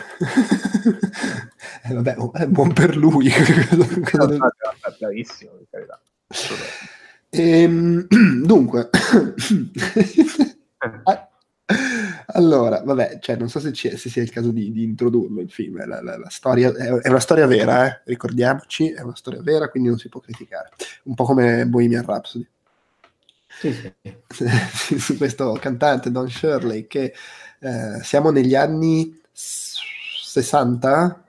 [1.83, 3.27] eh, vabbè è buon per lui
[5.01, 6.01] bravissimo di carità
[7.31, 8.07] ehm,
[8.45, 9.35] dunque eh.
[12.33, 15.85] Allora, vabbè, cioè, non so se, se, sia il caso di, di introdurlo il film.
[15.87, 18.01] La, la, la storia, è, è, una storia vera, eh?
[18.05, 20.70] ricordiamoci, è una storia vera, quindi non si può criticare.
[21.05, 22.47] Un po' come Bohemian Rhapsody.
[23.47, 23.93] Sì, sì.
[24.99, 27.14] Su questo cantante Don Shirley, che
[27.61, 31.24] eh, siamo negli anni 60,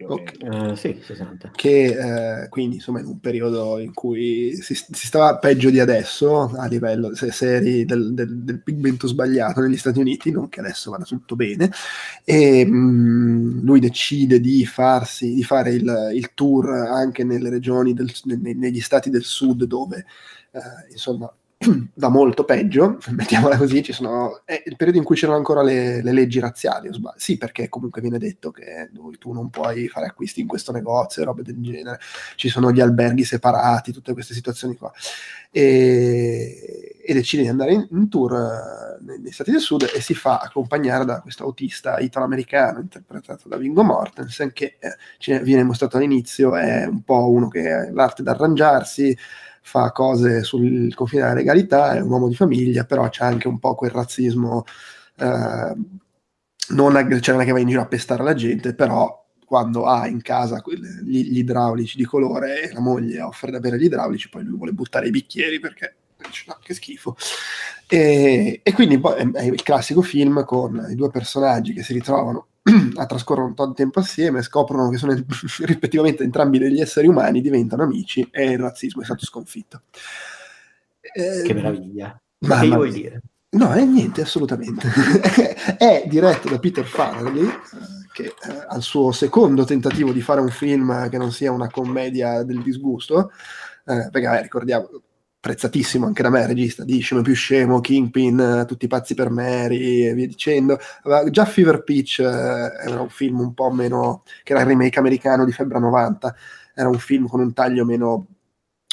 [0.00, 0.48] Okay.
[0.48, 1.50] Uh, sì, 60.
[1.56, 6.52] Che eh, quindi insomma in un periodo in cui si, si, stava peggio di adesso
[6.56, 10.92] a livello se, seri del, del, del, pigmento sbagliato negli Stati Uniti, non che adesso
[10.92, 11.72] vada tutto bene,
[12.24, 17.92] e mh, mm, lui decide di farsi di fare il, il tour anche nelle regioni
[17.92, 20.06] del, negli stati del sud dove
[20.52, 21.28] eh, insomma
[21.94, 26.12] va molto peggio, mettiamola così, sono, è il periodo in cui c'erano ancora le, le
[26.12, 30.70] leggi razziali, sì perché comunque viene detto che tu non puoi fare acquisti in questo
[30.70, 31.98] negozio e robe del genere,
[32.36, 34.92] ci sono gli alberghi separati, tutte queste situazioni qua,
[35.50, 40.14] e, e decide di andare in, in tour uh, negli Stati del Sud e si
[40.14, 46.54] fa accompagnare da questo autista italo-americano interpretato da Vingo Mortensen che eh, viene mostrato all'inizio,
[46.54, 49.16] è un po' uno che ha l'arte d'arrangiarsi,
[49.68, 53.58] fa cose sul confine della legalità, è un uomo di famiglia, però c'è anche un
[53.58, 54.64] po' quel razzismo,
[55.18, 55.74] eh,
[56.70, 59.84] non, ag- cioè non è che va in giro a pestare la gente, però quando
[59.84, 60.62] ha in casa
[61.04, 64.56] gli, gli, idraulici di colore e la moglie offre da bere gli idraulici, poi lui
[64.56, 67.14] vuole buttare i bicchieri perché dice no, che schifo.
[67.86, 68.98] E, e quindi
[69.34, 72.46] è il classico film con i due personaggi che si ritrovano
[72.96, 75.12] a trascorrere un po' di tempo assieme, scoprono che sono
[75.60, 79.82] rispettivamente entrambi degli esseri umani, diventano amici e il razzismo è stato sconfitto.
[81.00, 82.20] Eh, che meraviglia.
[82.40, 83.22] Ma che vuoi dire?
[83.50, 84.88] No, è niente, assolutamente.
[85.78, 87.48] è diretto da Peter Farrelly,
[88.12, 92.42] che eh, al suo secondo tentativo di fare un film che non sia una commedia
[92.42, 93.30] del disgusto,
[93.86, 94.90] eh, perché vabbè, ricordiamo,
[95.40, 100.14] apprezzatissimo anche da me, regista di Scemo più Scemo, Kingpin, Tutti pazzi per Mary e
[100.14, 100.78] via dicendo.
[101.30, 105.44] Già Fever Pitch eh, era un film un po' meno, che era il remake americano
[105.44, 106.34] di Febbra 90,
[106.74, 108.26] era un film con un taglio meno,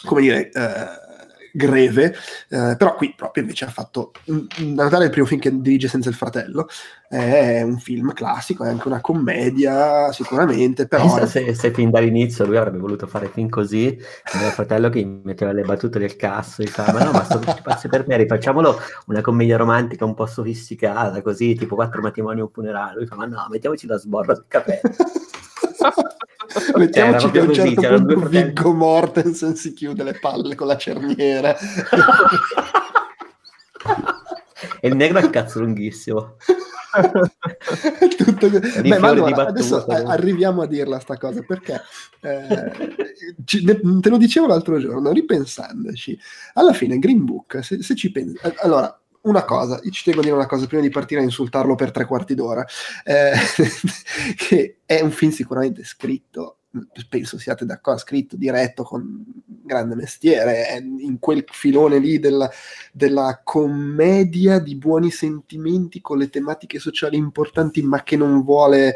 [0.06, 1.04] come dire, eh,
[1.52, 2.14] greve,
[2.50, 6.10] eh, però qui proprio invece ha fatto da notare il primo film che dirige senza
[6.10, 6.68] il fratello,
[7.16, 11.04] è un film classico, è anche una commedia sicuramente, però...
[11.04, 15.52] Pensa se, se fin dall'inizio lui avrebbe voluto fare film così, il fratello che metteva
[15.52, 19.58] le battute del cazzo, diceva ma no, ma sto pazzi per me, rifacciamolo una commedia
[19.58, 23.48] romantica un po' sofisticata, così, tipo quattro matrimoni e un funerale, lui fa ma no,
[23.50, 24.82] mettiamoci la sborra sul capello.
[26.76, 30.78] Mettiamoci che a un certo così, punto Viggo Mortensen si chiude le palle con la
[30.78, 31.56] cerniera.
[34.80, 36.36] e il negro è il cazzo lunghissimo.
[38.18, 38.50] Tutto...
[38.50, 41.82] Beh, ma allora, adesso arriviamo a dirla sta cosa perché
[42.22, 42.72] eh,
[43.44, 46.18] ci, te lo dicevo l'altro giorno ripensandoci
[46.54, 50.36] alla fine Green Book se, se ci pensi allora una cosa, ci tengo a dire
[50.36, 52.66] una cosa prima di partire a insultarlo per tre quarti d'ora,
[53.04, 53.34] eh,
[54.38, 56.58] che è un film sicuramente scritto,
[57.10, 62.50] penso siate d'accordo, scritto, diretto con grande mestiere, in quel filone lì della,
[62.92, 68.96] della commedia di buoni sentimenti con le tematiche sociali importanti, ma che non vuole,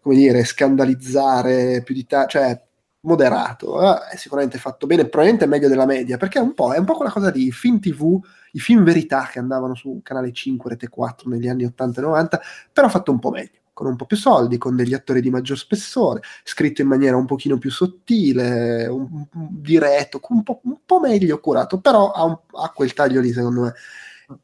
[0.00, 2.62] come dire, scandalizzare più di tanto, cioè
[3.04, 4.12] moderato, eh?
[4.12, 6.84] è sicuramente fatto bene, probabilmente è meglio della media, perché è un po', è un
[6.84, 8.18] po' quella cosa di film tv,
[8.52, 12.40] i film verità che andavano su Canale 5, Rete 4 negli anni 80 e 90,
[12.72, 15.58] però fatto un po' meglio, con un po' più soldi, con degli attori di maggior
[15.58, 21.00] spessore, scritto in maniera un pochino più sottile, un, un, diretto, un po', un po',
[21.00, 23.74] meglio curato, però ha, un, ha quel taglio lì secondo me.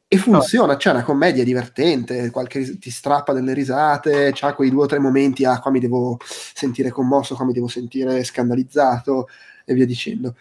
[0.07, 4.85] E funziona, c'è una commedia divertente, qualche, ti strappa delle risate, c'ha quei due o
[4.85, 9.27] tre momenti, ah qua mi devo sentire commosso, qua mi devo sentire scandalizzato
[9.65, 10.35] e via dicendo.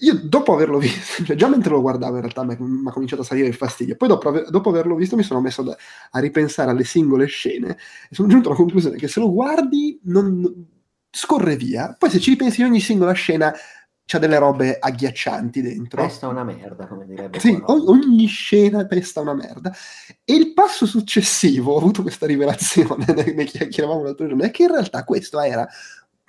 [0.00, 2.52] Io dopo averlo visto, cioè già mentre lo guardavo in realtà mi
[2.88, 5.62] ha cominciato a salire il fastidio, poi dopo, aver, dopo averlo visto mi sono messo
[5.62, 5.76] da,
[6.10, 7.76] a ripensare alle singole scene
[8.08, 10.66] e sono giunto alla conclusione che se lo guardi non,
[11.10, 13.52] scorre via, poi se ci ripensi ogni singola scena
[14.04, 16.02] c'ha delle robe agghiaccianti dentro.
[16.02, 17.38] Pesta una merda, come direbbe.
[17.40, 19.70] Sì, o- ogni scena pesta una merda.
[20.24, 24.70] E il passo successivo, ho avuto questa rivelazione, ne chiacchieravamo l'altro giorno, è che in
[24.70, 25.68] realtà questo era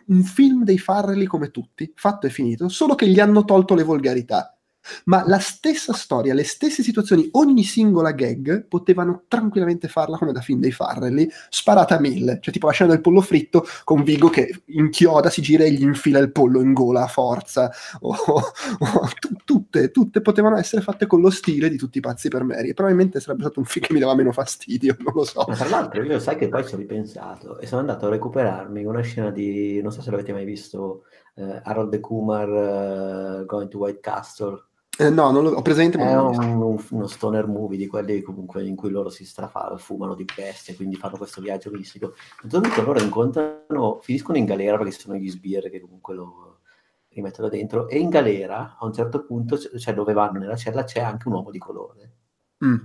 [0.10, 3.84] un film dei Farrelly come tutti, fatto e finito, solo che gli hanno tolto le
[3.84, 4.59] volgarità
[5.05, 10.41] ma la stessa storia, le stesse situazioni, ogni singola gag potevano tranquillamente farla come da
[10.41, 14.29] film dei Farrelly, sparata a mille, cioè tipo la scena del pollo fritto con Vigo
[14.29, 17.71] che inchioda, si gira e gli infila il pollo in gola a forza,
[18.01, 22.29] o, o, t- tutte, tutte potevano essere fatte con lo stile di tutti i pazzi
[22.29, 25.45] per Mary, probabilmente sarebbe stato un film che mi dava meno fastidio, non lo so.
[25.47, 28.83] Ma tra l'altro io sai che poi ci ho ripensato e sono andato a recuperarmi
[28.85, 31.03] una scena di, non so se l'avete mai visto,
[31.35, 34.68] uh, Harold Kumar uh, Going to White Castle,
[34.99, 35.97] eh, no, non lo, ho presente.
[35.97, 40.13] Ma è un, uno stoner movie di quelli comunque in cui loro si strafano, fumano
[40.13, 42.15] di bestie, quindi fanno questo viaggio mistico.
[42.45, 46.59] Punto loro incontrano, finiscono in galera perché sono gli sbirri che comunque lo
[47.07, 50.99] rimettono dentro, e in galera a un certo punto, cioè dove vanno nella cella, c'è
[50.99, 52.11] anche un uomo di colore.
[52.65, 52.75] Mm.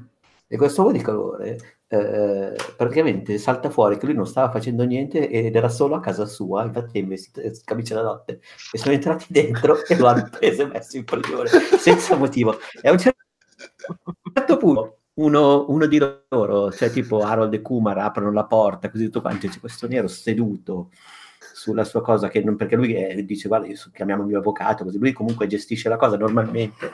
[0.46, 5.28] E questo uomo di colore eh, praticamente salta fuori che lui non stava facendo niente
[5.28, 8.40] ed era solo a casa sua, infatti è investito in camicia da notte,
[8.72, 12.58] e sono entrati dentro e lo hanno preso e messo in prigione senza motivo.
[12.80, 18.32] E a un certo punto uno, uno, di loro, cioè tipo Harold e Kumar, aprono
[18.32, 20.90] la porta, così tutto quanto, c'è questo nero seduto
[21.38, 24.82] sulla sua cosa, che non, perché lui è, dice guarda, io chiamiamo il mio avvocato,
[24.82, 26.90] così lui comunque gestisce la cosa normalmente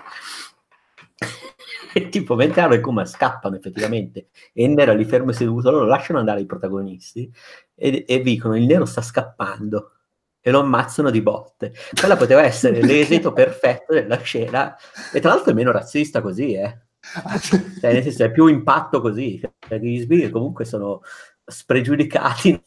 [1.94, 5.34] e tipo mentre Aro e Kuma scappano effettivamente e il nero è lì fermo e
[5.34, 7.32] seduto, loro lasciano andare i protagonisti
[7.74, 9.92] e, e dicono il nero sta scappando
[10.40, 11.74] e lo ammazzano di botte.
[11.98, 14.74] Quella poteva essere l'esito perfetto della scena
[15.12, 16.80] e tra l'altro è meno razzista così, eh.
[17.00, 21.00] Cioè, nel senso è più impatto così, perché gli sbirri comunque sono
[21.44, 22.62] spregiudicati.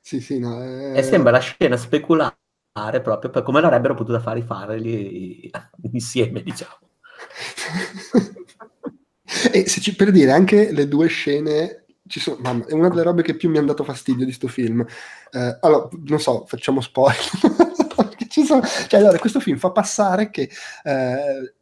[0.00, 0.98] Sì, sì, no, è...
[0.98, 2.34] E sembra la scena speculare
[3.02, 5.50] proprio per come l'avrebbero potuta fare i farli
[5.92, 6.87] insieme, diciamo.
[9.52, 13.02] E se ci, per dire anche le due scene ci sono, mamma, è una delle
[13.02, 14.84] robe che più mi hanno dato fastidio di questo film.
[15.30, 17.18] Eh, allora, non so, facciamo spoiler.
[18.44, 20.48] sono, cioè, allora, questo film fa passare che
[20.84, 21.54] eh,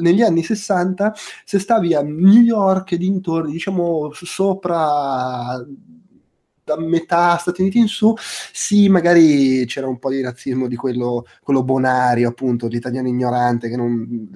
[0.00, 1.14] negli anni 60,
[1.44, 5.64] se stavi a New York e dintorni, diciamo sopra
[6.62, 8.14] da metà Stati Uniti in su,
[8.52, 13.76] sì, magari c'era un po' di razzismo di quello, quello bonario, appunto, l'italiano ignorante che
[13.76, 14.28] non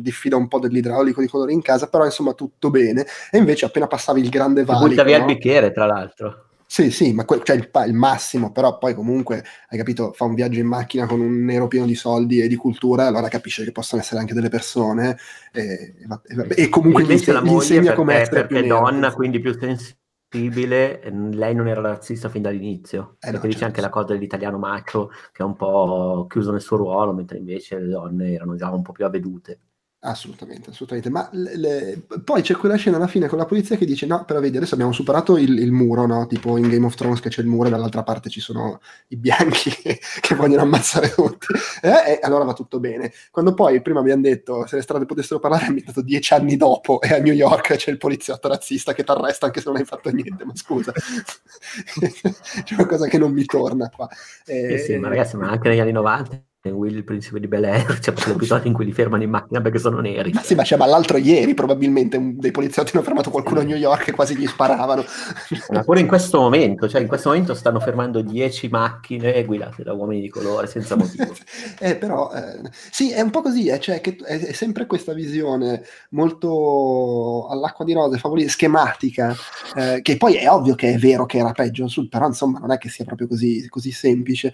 [0.00, 3.06] diffida un po' dell'idraulico di colore in casa, però insomma tutto bene.
[3.30, 4.88] E invece appena passavi il grande valico...
[4.88, 5.26] Butta via no?
[5.26, 6.46] il bicchiere, tra l'altro.
[6.68, 10.34] Sì, sì, ma que- cioè il, il, massimo, però poi comunque, hai capito, fa un
[10.34, 13.70] viaggio in macchina con un nero pieno di soldi e di cultura, allora capisce che
[13.70, 15.16] possono essere anche delle persone
[15.52, 19.38] e, e, e comunque gli, inse- gli insegna come essere perché più donna, nero, quindi
[19.38, 23.64] più sensibile, lei non era razzista fin dall'inizio, eh perché no, dice certo.
[23.66, 27.78] anche la cosa dell'italiano macho che è un po' chiuso nel suo ruolo, mentre invece
[27.78, 29.60] le donne erano già un po' più avvedute.
[30.06, 31.10] Assolutamente, assolutamente.
[31.10, 32.02] Ma le, le...
[32.22, 34.74] poi c'è quella scena alla fine con la polizia che dice: No, però vedi, adesso
[34.74, 36.28] abbiamo superato il, il muro, no?
[36.28, 39.16] Tipo in Game of Thrones che c'è il muro e dall'altra parte ci sono i
[39.16, 39.70] bianchi
[40.20, 41.46] che, vogliono ammazzare tutti.
[41.82, 43.12] Eh, e allora va tutto bene.
[43.32, 47.00] Quando poi prima abbiamo detto se le strade potessero parlare, è ambientato dieci anni dopo
[47.00, 49.84] e a New York c'è il poliziotto razzista che ti arresta anche se non hai
[49.84, 50.44] fatto niente.
[50.44, 50.92] Ma scusa,
[52.62, 54.08] c'è una cosa che non mi torna qua.
[54.44, 57.64] Eh, sì, sì, ma ragazzi, ma anche negli anni 90 Will, il principe di Bel
[57.64, 60.32] Air, c'è cioè l'episodio in cui li fermano in macchina perché sono neri.
[60.32, 63.62] Ma sì, ma, cioè, ma l'altro ieri probabilmente un, dei poliziotti hanno fermato qualcuno a
[63.62, 65.04] New York e quasi gli sparavano.
[65.70, 69.92] Ma pure in questo momento, cioè in questo momento stanno fermando 10 macchine guidate da
[69.92, 71.32] uomini di colore senza motivo.
[71.80, 75.12] eh, però, eh, sì, è un po' così, eh, cioè, che è, è, sempre questa
[75.12, 79.34] visione molto all'acqua di rose, favorita, schematica,
[79.74, 82.78] eh, che poi è ovvio che è vero che era peggio, però insomma non è
[82.78, 84.52] che sia proprio così, così semplice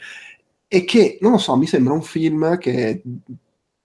[0.74, 3.02] e che, non lo so, mi sembra un film che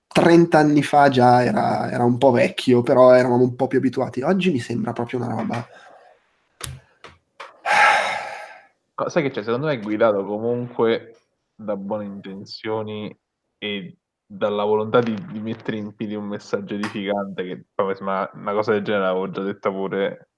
[0.07, 4.21] 30 anni fa già era, era, un po' vecchio, però eravamo un po' più abituati.
[4.21, 5.67] Oggi mi sembra proprio una roba.
[9.07, 9.43] Sai che c'è?
[9.43, 11.17] Secondo me è guidato comunque
[11.53, 13.13] da buone intenzioni
[13.57, 17.65] e dalla volontà di, di mettere in piedi un messaggio edificante che
[17.99, 20.29] ma una cosa del genere l'avevo già detta pure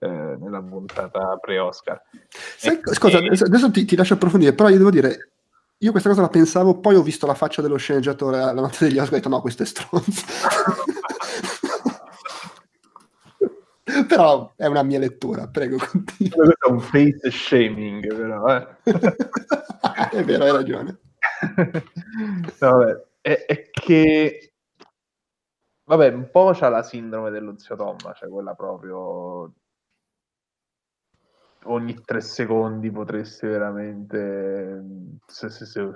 [0.00, 2.02] eh, nella puntata pre-Oscar.
[2.28, 3.28] Sai, e, scusa, e...
[3.28, 5.30] adesso ti, ti lascio approfondire, però io devo dire,
[5.78, 8.98] io questa cosa la pensavo, poi ho visto la faccia dello sceneggiatore alla notte degli
[8.98, 10.24] Oscar e ho detto no, questo è stronzo.
[14.08, 16.34] però è una mia lettura, prego, continua.
[16.34, 18.66] Questo è un face shaming, però, eh.
[20.12, 20.98] è vero, hai ragione.
[22.58, 23.04] vabbè.
[23.20, 24.54] è, è che
[25.84, 29.52] vabbè, un po' c'ha la sindrome dello zio Tom, cioè quella proprio
[31.66, 34.82] ogni tre secondi potresti veramente
[35.26, 35.92] se, se, se,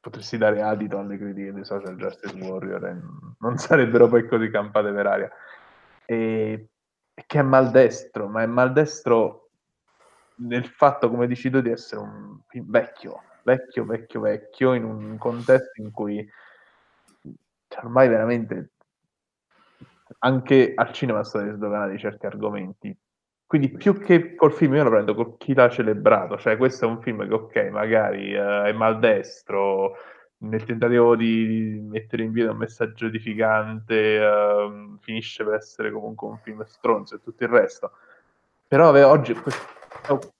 [0.00, 3.00] potresti dare adito alle critiche dei social justice warrior
[3.38, 5.30] non sarebbero poi così campate per aria.
[6.04, 6.68] E,
[7.26, 9.50] che è maldestro ma è maldestro
[10.36, 15.80] nel fatto come dici tu di essere un vecchio vecchio vecchio vecchio in un contesto
[15.80, 16.28] in cui
[17.68, 18.72] cioè, ormai veramente
[20.20, 22.96] anche al cinema sono sdoganati certi argomenti
[23.46, 26.88] quindi più che col film io lo prendo con chi l'ha celebrato, cioè questo è
[26.88, 29.94] un film che ok, magari uh, è maldestro,
[30.38, 36.38] nel tentativo di mettere in piedi un messaggio edificante, uh, finisce per essere comunque un
[36.38, 37.92] film stronzo e tutto il resto.
[38.66, 39.32] Però vabbè, oggi,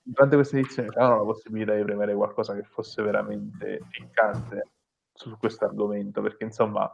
[0.03, 4.67] durante questa edizione, c'erano la possibilità di premere qualcosa che fosse veramente ficcante
[5.13, 6.93] su questo argomento, perché insomma...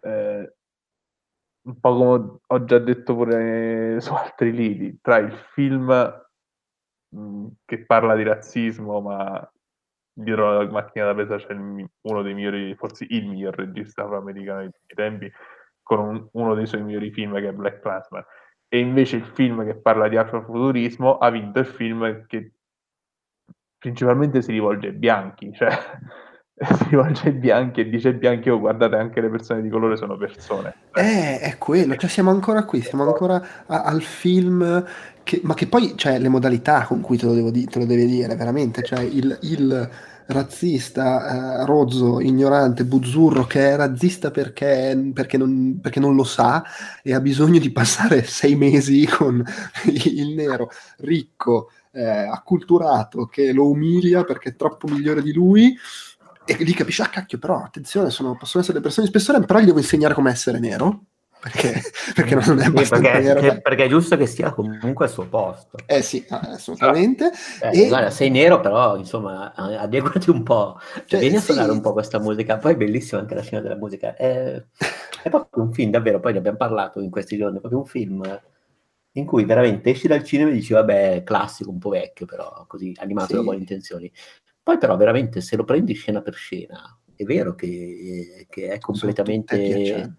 [0.00, 0.52] Eh,
[1.66, 5.86] un po' come ho già detto pure su altri lidi, tra il film
[7.08, 9.52] mh, mm, che parla di razzismo, ma
[10.12, 14.62] dietro la macchina da presa c'è il, uno dei migliori, forse il miglior regista afroamericano
[14.62, 15.30] di tutti i tempi,
[15.82, 18.24] con un, uno dei suoi migliori film che è Black Clansman.
[18.68, 22.52] E invece il film che parla di afrofuturismo ha vinto il film che
[23.78, 25.68] principalmente si rivolge ai bianchi, cioè
[26.78, 29.96] si rivolge ai bianchi e dice ai bianchi oh guardate anche le persone di colore
[29.96, 30.74] sono persone.
[30.94, 34.84] Eh è quello cioè siamo ancora qui siamo ancora a, al film
[35.22, 37.84] che, ma che poi cioè le modalità con cui te lo, devo di, te lo
[37.84, 39.90] deve dire veramente cioè il, il
[40.26, 46.64] razzista, eh, rozzo, ignorante, buzzurro che è razzista perché, perché, non, perché, non, lo sa
[47.02, 49.44] e ha bisogno di passare sei mesi con
[49.86, 55.76] il nero ricco, eh, acculturato, che lo umilia perché è troppo migliore di lui
[56.46, 59.58] e lì capisci, ah cacchio, però attenzione, sono, possono essere le persone di spessore, però
[59.58, 61.02] gli devo insegnare come essere nero.
[61.46, 61.80] Perché,
[62.14, 63.40] perché non è abbastanza perché, nero.
[63.40, 65.78] Perché, perché, è giusto che sia comunque al suo posto.
[65.86, 67.30] Eh sì, assolutamente.
[67.60, 67.88] Eh, e...
[67.88, 70.80] Guarda, sei nero, però insomma, adeguati un po'.
[71.04, 72.56] Cioè, vieni a suonare un po' questa musica.
[72.56, 74.16] Poi è bellissima anche la scena della musica.
[74.16, 74.60] È,
[75.22, 76.18] è proprio un film, davvero.
[76.18, 77.58] Poi ne abbiamo parlato in questi giorni.
[77.58, 78.40] È proprio un film
[79.12, 82.92] in cui veramente esci dal cinema e dici, vabbè, classico, un po' vecchio, però così
[82.96, 83.34] animato sì.
[83.34, 84.10] da buone intenzioni.
[84.66, 90.16] Poi però veramente se lo prendi scena per scena, è vero che, che è completamente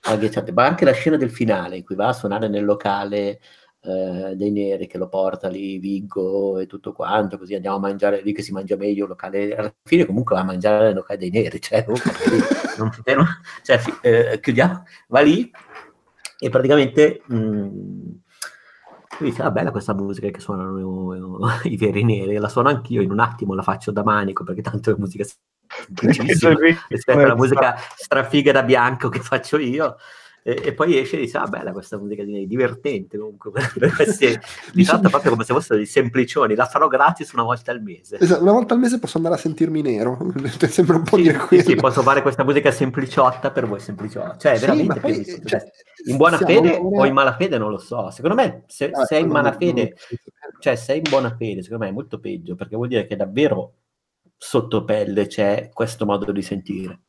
[0.00, 3.40] agghiacciante, ma anche la scena del finale in cui va a suonare nel locale
[3.80, 8.20] eh, dei neri che lo porta lì Viggo e tutto quanto, così andiamo a mangiare
[8.20, 11.30] lì che si mangia meglio locale, alla fine comunque va a mangiare nel locale dei
[11.30, 11.96] neri, cioè, non,
[12.76, 13.26] non,
[13.62, 15.50] cioè eh, chiudiamo, va lì
[16.38, 17.36] e praticamente mh,
[19.18, 20.78] lui dice, ah bella questa musica che suonano
[21.64, 24.90] i veri neri, la suono anch'io, in un attimo la faccio da manico, perché tanto
[24.90, 25.24] è musica
[25.68, 26.54] semplicissima
[26.88, 29.96] rispetto alla musica strafiga da bianco che faccio io.
[30.48, 33.50] E, e, poi esce e dice, ah bella questa musica di divertente comunque,
[33.94, 34.38] questi,
[34.72, 38.16] di tratta proprio come se fossero dei semplicioni, la farò gratis una volta al mese.
[38.18, 40.16] Esatto, una volta al mese posso andare a sentirmi nero,
[40.70, 41.62] sembra un po' sì, dire quello.
[41.62, 45.62] Sì, posso fare questa musica sempliciotta per voi sempliciotta, cioè sì, veramente poi, cioè,
[46.06, 47.02] in buona fede ora...
[47.02, 49.96] o in malafede non lo so, secondo me se ah, sei in malafede,
[50.60, 53.74] cioè sei in buona fede, secondo me è molto peggio, perché vuol dire che davvero
[54.34, 57.00] sotto pelle c'è questo modo di sentire.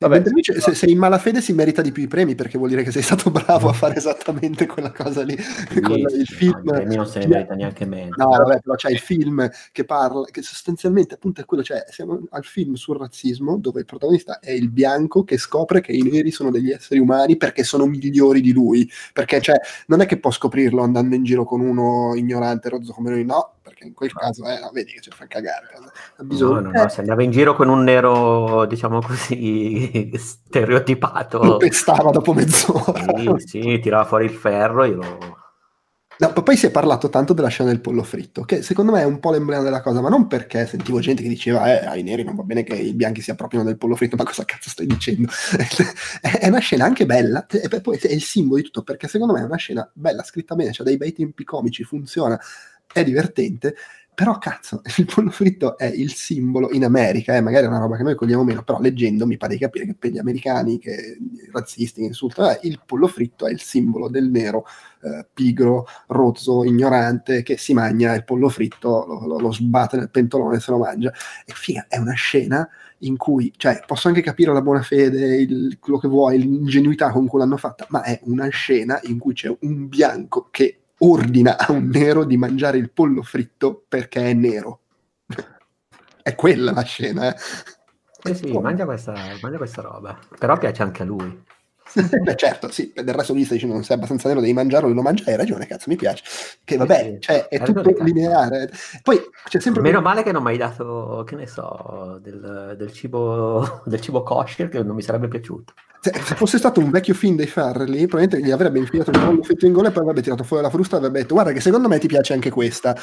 [0.00, 2.84] Vabbè, invece, se sei in malafede si merita di più i premi perché vuol dire
[2.84, 5.36] che sei stato bravo a fare esattamente quella cosa lì.
[5.36, 6.62] Sì, con il film.
[6.62, 8.14] No, non se ne merita neanche meno.
[8.16, 12.20] No, vabbè, però c'è il film che parla, che sostanzialmente appunto è quello, cioè siamo
[12.30, 16.30] al film sul razzismo dove il protagonista è il bianco che scopre che i neri
[16.30, 18.88] sono degli esseri umani perché sono migliori di lui.
[19.12, 19.56] Perché cioè,
[19.88, 23.54] non è che può scoprirlo andando in giro con uno ignorante, rozzo come lui, no,
[23.78, 25.66] perché in quel caso, eh, vedi che ci fa cagare.
[26.16, 31.56] Ha bisogno, no, no, no, se andava in giro con un nero, diciamo così, stereotipato.
[31.58, 33.04] Pestava dopo mezz'ora.
[33.16, 35.36] Sì, sì, tirava fuori il ferro e lo...
[36.20, 39.04] No, poi si è parlato tanto della scena del pollo fritto, che secondo me è
[39.04, 42.24] un po' l'emblema della cosa, ma non perché sentivo gente che diceva eh, ai neri
[42.24, 44.86] non va bene che i bianchi si appropriano del pollo fritto, ma cosa cazzo stai
[44.86, 45.30] dicendo?
[46.20, 49.42] è una scena anche bella, e poi è il simbolo di tutto, perché secondo me
[49.42, 52.36] è una scena bella, scritta bene, c'ha dei bei tempi comici, funziona,
[53.00, 53.74] è divertente,
[54.18, 57.96] però cazzo, il pollo fritto è il simbolo in America, eh, magari è una roba
[57.96, 61.18] che noi cogliamo meno, però leggendo mi pare di capire che per gli americani, che
[61.52, 64.64] razzisti, che insultano, eh, il pollo fritto è il simbolo del nero
[65.02, 70.10] eh, pigro, rozzo, ignorante, che si mangia il pollo fritto, lo, lo, lo sbatte nel
[70.10, 71.12] pentolone e se lo mangia.
[71.46, 72.68] E figa, è una scena
[73.02, 77.28] in cui, cioè, posso anche capire la buona fede, il, quello che vuoi, l'ingenuità con
[77.28, 81.72] cui l'hanno fatta, ma è una scena in cui c'è un bianco che ordina a
[81.72, 84.80] un nero di mangiare il pollo fritto perché è nero.
[86.22, 87.36] è quella la scena, eh.
[88.22, 90.18] Eh sì, mangia questa, mangia questa roba.
[90.38, 91.44] Però piace anche a lui.
[91.94, 95.02] Beh, certo, sì, del resto lui sta dicendo non sei abbastanza nero, devi mangiarlo, lo
[95.02, 96.22] mangia, hai ragione, cazzo, mi piace.
[96.64, 98.70] Che vabbè, sì, cioè, è tutto lineare.
[99.02, 99.82] Poi c'è sempre...
[99.82, 104.22] Meno male che non mi hai dato, che ne so, del, del, cibo, del cibo
[104.22, 105.72] kosher che non mi sarebbe piaciuto.
[106.00, 109.42] Se, se, fosse stato un vecchio film dei Farrelly, probabilmente gli avrebbe infilato il collo
[109.42, 111.60] fetto in gola e poi avrebbe tirato fuori la frusta e avrebbe detto guarda che
[111.60, 112.94] secondo me ti piace anche questa.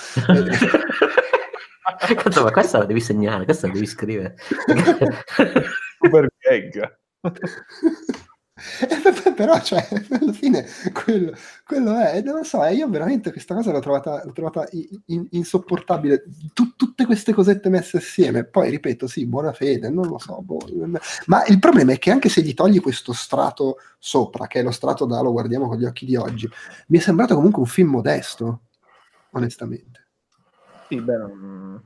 [1.97, 4.35] Cazzo, ma questa la devi segnare, questa la devi scrivere.
[5.99, 6.97] Super gag.
[9.35, 11.33] Però, cioè, alla fine quello,
[11.65, 14.67] quello è, non lo so, io veramente questa cosa l'ho trovata, l'ho trovata
[15.07, 16.23] in, insopportabile.
[16.53, 20.41] Tu, tutte queste cosette messe assieme, poi ripeto, sì, buona fede, non lo so.
[20.41, 20.59] Boh,
[21.25, 24.71] ma il problema è che anche se gli togli questo strato sopra, che è lo
[24.71, 26.49] strato da lo guardiamo con gli occhi di oggi,
[26.87, 28.61] mi è sembrato comunque un film modesto,
[29.31, 30.03] onestamente.
[30.87, 31.83] Sì, beh, non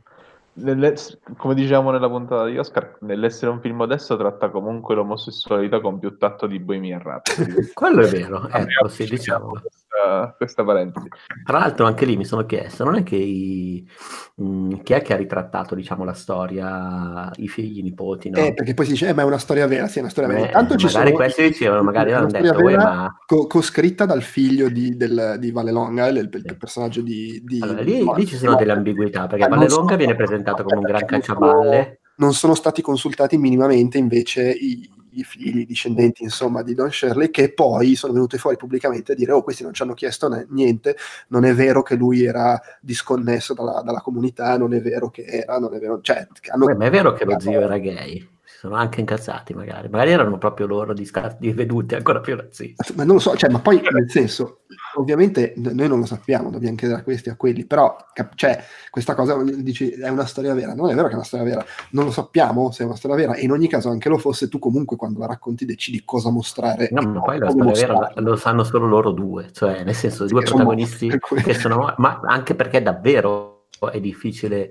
[1.38, 6.18] come diciamo nella puntata di Oscar, nell'essere un film adesso tratta comunque l'omosessualità con più
[6.18, 7.72] tatto di Bohemian Rhapsody.
[7.74, 9.62] Quello è vero, ecco, sì, diciamo.
[10.10, 11.08] Questa, questa, parentesi.
[11.46, 13.88] Tra l'altro anche lì mi sono chiesto, non è che i,
[14.36, 18.40] mh, mm, chi è che ha ritrattato diciamo, la storia, i figli, i nipoti, no?
[18.40, 20.30] Eh, perché poi si dice, eh, ma è una storia vera, sì, è una storia
[20.30, 20.48] vera.
[20.48, 23.16] Eh, Tanto ci magari sono, questi dicevano, magari hanno detto, ma...
[23.26, 27.42] Co- coscritta dal figlio di, del, di Vallelonga, il, il, il personaggio di...
[27.44, 30.78] di allora, lì, lì, ci sono delle ambiguità, perché ah, Vallelonga viene presentato presentato come
[30.78, 32.00] un gran cacciaballe.
[32.18, 34.90] Non sono stati consultati minimamente invece i,
[35.20, 39.16] i figli, i discendenti insomma di Don Shirley che poi sono venuti fuori pubblicamente a
[39.16, 40.96] dire oh questi non ci hanno chiesto ne- niente,
[41.28, 45.60] non è vero che lui era disconnesso dalla, dalla, comunità, non è vero che era,
[45.60, 46.66] non è vero, cioè, hanno...
[46.66, 50.38] Beh, ma è vero che lo zio era gay sono anche incazzati magari, magari erano
[50.38, 52.94] proprio loro di, di veduti ancora più razzisti.
[52.94, 54.64] Ma non lo so, cioè, ma poi nel senso,
[54.96, 58.62] ovviamente noi non lo sappiamo, dobbiamo chiedere a questi e a quelli, però cap- cioè,
[58.90, 61.66] questa cosa dici è una storia vera, non è vero che è una storia vera,
[61.92, 64.50] non lo sappiamo se è una storia vera e in ogni caso anche lo fosse
[64.50, 66.90] tu comunque quando la racconti decidi cosa mostrare.
[66.92, 68.14] No, ma poi la storia mostrare.
[68.14, 71.08] vera lo sanno solo loro due, cioè nel senso due protagonisti
[71.42, 74.70] che sono, ma anche perché davvero è difficile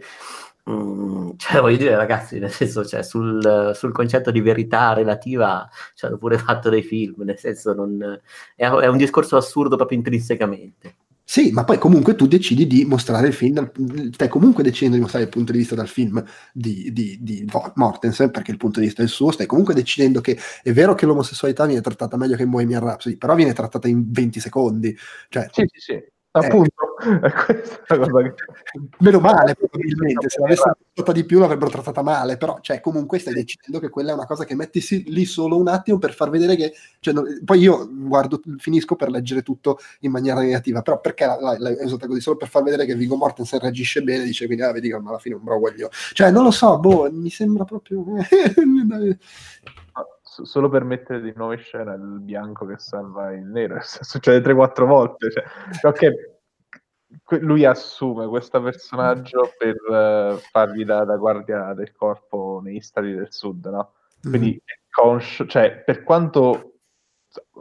[0.68, 6.04] Mm, cioè, voglio dire, ragazzi, nel senso, cioè, sul, sul, concetto di verità relativa ci
[6.04, 8.20] hanno pure fatto dei film, nel senso, non,
[8.54, 10.96] è, è, un discorso assurdo proprio intrinsecamente.
[11.24, 13.70] Sì, ma poi comunque tu decidi di mostrare il film,
[14.12, 16.22] stai comunque decidendo di mostrare il punto di vista dal film
[16.52, 20.22] di, di, di Mortensen, perché il punto di vista è il suo, stai comunque decidendo
[20.22, 23.88] che è vero che l'omosessualità viene trattata meglio che in Bohemian Rhapsody, però viene trattata
[23.88, 24.96] in 20 secondi.
[25.28, 26.02] Cioè, sì, sì, sì.
[26.30, 28.34] Appunto, è questa cosa che...
[29.00, 33.32] Meno male, probabilmente, se l'avessero trattata di più l'avrebbero trattata male, però cioè, comunque stai
[33.32, 36.56] decidendo che quella è una cosa che metti lì solo un attimo per far vedere
[36.56, 36.74] che...
[37.00, 41.76] Cioè, no, poi io guardo, finisco per leggere tutto in maniera negativa, però perché l'hai
[41.80, 42.20] usata così?
[42.20, 45.18] Solo per far vedere che Vigo Mortensen reagisce bene, dice quindi, ah, vedi che alla
[45.18, 45.88] fine è un bravo guaglio.
[46.12, 48.04] Cioè, non lo so, boh, mi sembra proprio...
[50.44, 54.86] solo per mettere di nuovo in scena il bianco che salva il nero, succede 3-4
[54.86, 55.30] volte.
[55.30, 55.44] Cioè,
[55.82, 63.12] ok, lui assume questo personaggio per uh, fargli da, da, guardia del corpo negli stati
[63.12, 63.94] del sud, no?
[64.20, 64.66] Quindi mm.
[64.66, 66.72] è conscio, cioè, per quanto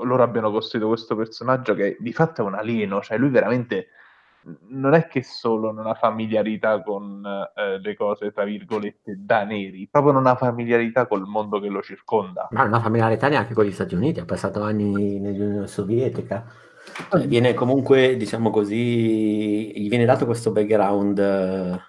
[0.03, 3.89] loro abbiano costruito questo personaggio che di fatto è un alieno, cioè lui veramente
[4.69, 9.87] non è che solo non ha familiarità con eh, le cose, tra virgolette, da neri,
[9.89, 12.47] proprio non ha familiarità col mondo che lo circonda.
[12.51, 16.45] Ma non ha familiarità neanche con gli Stati Uniti, ha passato anni nell'Unione Sovietica.
[17.09, 21.19] Cioè, viene comunque, diciamo così, gli viene dato questo background.
[21.19, 21.79] Eh,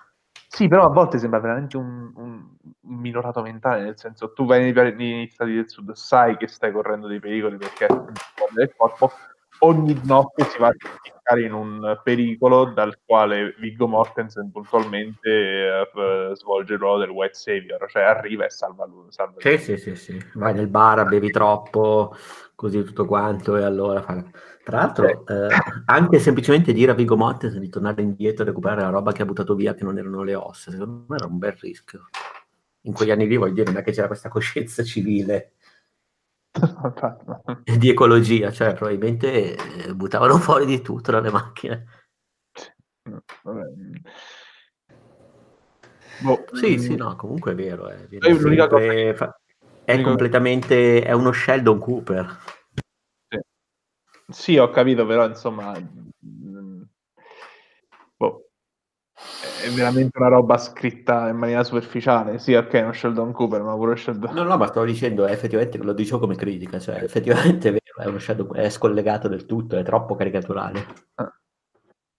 [0.48, 2.46] sì, però a volte sembra veramente un, un,
[2.80, 7.20] minorato mentale, nel senso tu vai nei, Stati del Sud, sai che stai correndo dei
[7.20, 7.86] pericoli perché
[8.54, 9.12] del corpo,
[9.60, 16.34] ogni notte si va a cercare in un pericolo dal quale Viggo Mortensen puntualmente uh,
[16.34, 19.06] svolge il ruolo del White Savior, cioè arriva e salva lui.
[19.08, 19.58] Salva sì, lui.
[19.58, 22.14] sì, sì, sì, vai nel bar, bevi troppo,
[22.54, 24.24] così tutto quanto e allora fa...
[24.68, 25.48] Tra l'altro, eh,
[25.86, 29.24] anche semplicemente dire a Vigo Mortensen di tornare indietro e recuperare la roba che ha
[29.24, 32.08] buttato via, che non erano le ossa, secondo me era un bel rischio.
[32.82, 35.54] In quegli anni lì, voglio dire, non è che c'era questa coscienza civile
[37.78, 41.84] di ecologia, cioè probabilmente eh, buttavano fuori di tutto dalle macchine.
[46.20, 46.78] Boh, sì, mh...
[46.78, 46.96] sì, mm.
[46.96, 47.88] no, comunque è vero.
[47.90, 48.06] Eh.
[48.20, 49.14] Sempre...
[49.14, 49.40] Fa...
[49.84, 51.02] È completamente...
[51.02, 52.38] è uno Sheldon Cooper.
[54.30, 56.47] Sì, ho capito, però insomma, mm,
[59.64, 62.38] è veramente una roba scritta in maniera superficiale.
[62.38, 64.32] Sì, ok, non Sheldon Cooper, ma pure Sheldon.
[64.34, 68.06] No, no, ma stavo dicendo, effettivamente lo dicevo come critica, cioè effettivamente è vero, è,
[68.06, 70.86] uno Sheldon, è scollegato del tutto, è troppo caricaturale.
[71.14, 71.32] Ah.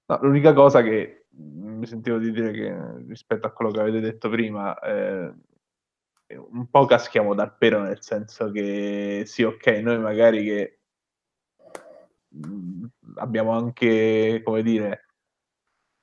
[0.08, 2.76] No, l'unica cosa che mi sentivo di dire che
[3.08, 5.34] rispetto a quello che avete detto prima, eh,
[6.36, 10.80] un po' caschiamo dal pero, nel senso che sì, ok, noi magari che
[13.16, 15.09] abbiamo anche, come dire,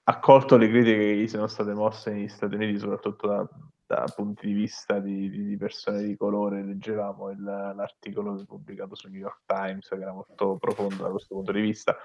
[0.08, 3.48] accolto le critiche che gli sono state mosse negli Stati Uniti, soprattutto da,
[3.86, 6.62] da punti di vista di, di, persone di colore.
[6.62, 11.52] Leggevamo il, l'articolo pubblicato sul New York Times, che era molto profondo da questo punto
[11.52, 11.96] di vista.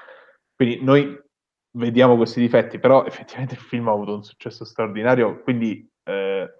[0.55, 1.19] Quindi noi
[1.77, 6.59] vediamo questi difetti, però effettivamente il film ha avuto un successo straordinario, quindi eh,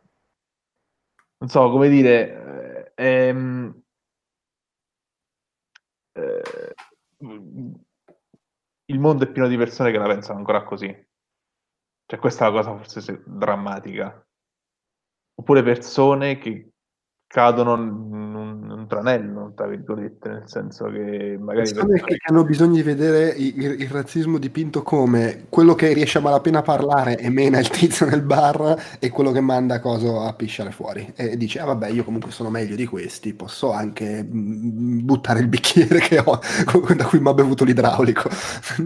[1.37, 3.81] non so come dire, eh, ehm,
[6.13, 6.73] eh,
[8.85, 11.09] il mondo è pieno di persone che la pensano ancora così.
[12.11, 14.21] Cioè, questa è la cosa forse drammatica.
[15.35, 16.71] Oppure persone che
[17.25, 21.71] cadono in un, un tranello, tra virgolette, nel senso che magari...
[21.71, 26.21] Persone che, hanno bisogno di vedere il, il, razzismo dipinto come quello che riesce a
[26.21, 30.71] malapena parlare e mena il tizio nel bar e quello che manda coso a pisciare
[30.71, 31.13] fuori.
[31.15, 35.47] E dice, ah vabbè, io comunque sono meglio di questi, posso anche mm, buttare il
[35.47, 36.41] bicchiere che ho,
[36.93, 38.29] da cui mi ha bevuto l'idraulico.
[38.31, 38.83] Sì.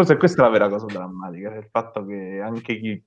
[0.00, 3.04] Forse questa è la vera cosa drammatica, il fatto che anche chi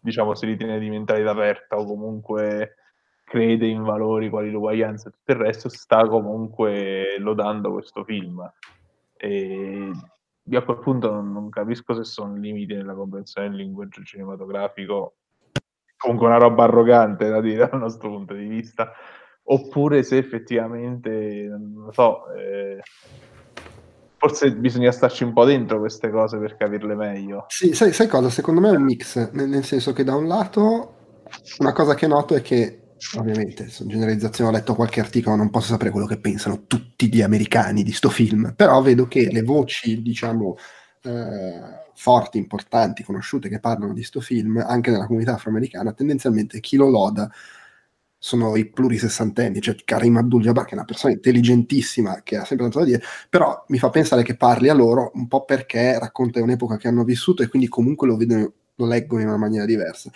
[0.00, 2.76] diciamo si ritiene di mentalità aperta o comunque
[3.24, 8.42] crede in valori quali l'uguaglianza e tutto il resto sta comunque lodando questo film.
[9.18, 9.90] E
[10.42, 15.16] io a quel punto non, non capisco se sono limiti nella comprensione del linguaggio cinematografico,
[15.98, 18.90] comunque una roba arrogante da dire dal nostro punto di vista,
[19.42, 22.80] oppure se effettivamente, non lo so, eh,
[24.20, 27.46] forse bisogna starci un po' dentro queste cose per capirle meglio.
[27.48, 28.28] Sì, sai, sai cosa?
[28.28, 30.96] Secondo me è un mix, nel, nel, senso che da un lato
[31.60, 35.68] una cosa che noto è che, ovviamente, sono generalizzazione, ho letto qualche articolo, non posso
[35.68, 40.02] sapere quello che pensano tutti gli americani di sto film, però vedo che le voci,
[40.02, 40.58] diciamo,
[41.02, 46.76] eh, forti, importanti, conosciute che parlano di sto film, anche nella comunità afroamericana, tendenzialmente chi
[46.76, 47.30] lo loda
[48.22, 52.80] sono i plurisessantenni, cioè Karim Abdul-Jabbar che è una persona intelligentissima che ha sempre tanto
[52.80, 56.76] da dire, però mi fa pensare che parli a loro un po' perché racconta un'epoca
[56.76, 60.10] che hanno vissuto e quindi comunque lo vedono, lo leggono in una maniera diversa.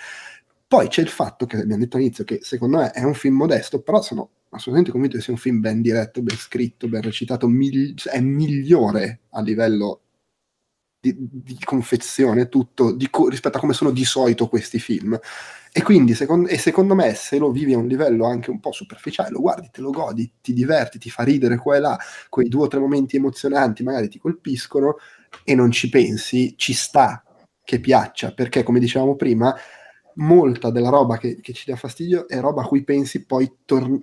[0.66, 3.80] Poi c'è il fatto che abbiamo detto all'inizio che secondo me è un film modesto,
[3.80, 7.94] però sono assolutamente convinto che sia un film ben diretto, ben scritto, ben recitato, migli-
[8.04, 10.00] è migliore a livello
[11.12, 15.18] di, di confezione tutto di co- rispetto a come sono di solito questi film.
[15.76, 18.70] E quindi, secondo, e secondo me, se lo vivi a un livello anche un po'
[18.72, 21.98] superficiale, lo guardi, te lo godi, ti diverti, ti fa ridere qua e là,
[22.28, 24.98] quei due o tre momenti emozionanti magari ti colpiscono
[25.42, 27.24] e non ci pensi, ci sta
[27.64, 29.54] che piaccia, perché come dicevamo prima,
[30.14, 34.00] molta della roba che, che ci dà fastidio è roba a cui pensi poi tor-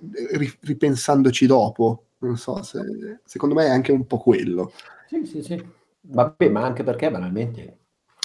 [0.60, 2.04] ripensandoci dopo.
[2.18, 2.80] Non so, se,
[3.24, 4.72] secondo me è anche un po' quello.
[5.08, 5.80] Sì, sì, sì.
[6.04, 7.78] Vabbè, ma anche perché banalmente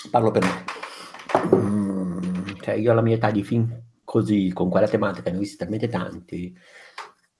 [0.10, 1.56] parlo per me.
[1.56, 5.58] Mm, cioè, io alla mia età di film così, con quella tematica, ne ho visti
[5.58, 6.56] talmente tanti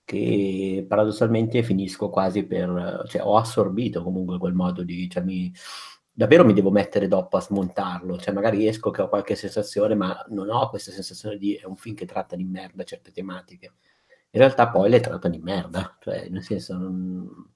[0.04, 5.52] che paradossalmente finisco quasi per, cioè ho assorbito comunque quel modo di, cioè mi,
[6.10, 10.24] davvero mi devo mettere dopo a smontarlo, cioè magari esco che ho qualche sensazione, ma
[10.30, 13.74] non ho questa sensazione di è un film che tratta di merda certe tematiche.
[14.30, 17.50] In realtà poi le tratta di merda, cioè nel senso non...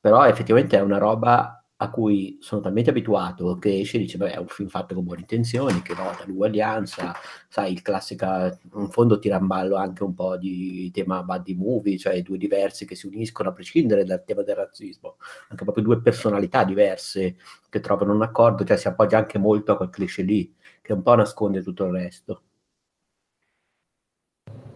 [0.00, 4.32] però effettivamente è una roba a cui sono talmente abituato che esce e dice, beh,
[4.32, 7.12] è un film fatto con buone intenzioni, che nota l'uguaglianza,
[7.48, 11.98] sai, il classica, in fondo tira in ballo anche un po' di tema buddy movie,
[11.98, 15.16] cioè due diversi che si uniscono a prescindere dal tema del razzismo,
[15.48, 17.36] anche proprio due personalità diverse
[17.68, 21.02] che trovano un accordo, cioè si appoggia anche molto a quel cliché lì, che un
[21.02, 22.42] po' nasconde tutto il resto.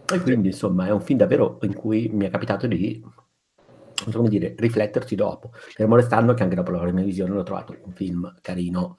[0.09, 3.01] E quindi, insomma, è un film davvero in cui mi è capitato di
[4.11, 5.51] come dire, rifletterci dopo.
[5.53, 8.97] Fermo restando che anche dopo la prima visione l'ho trovato un film carino,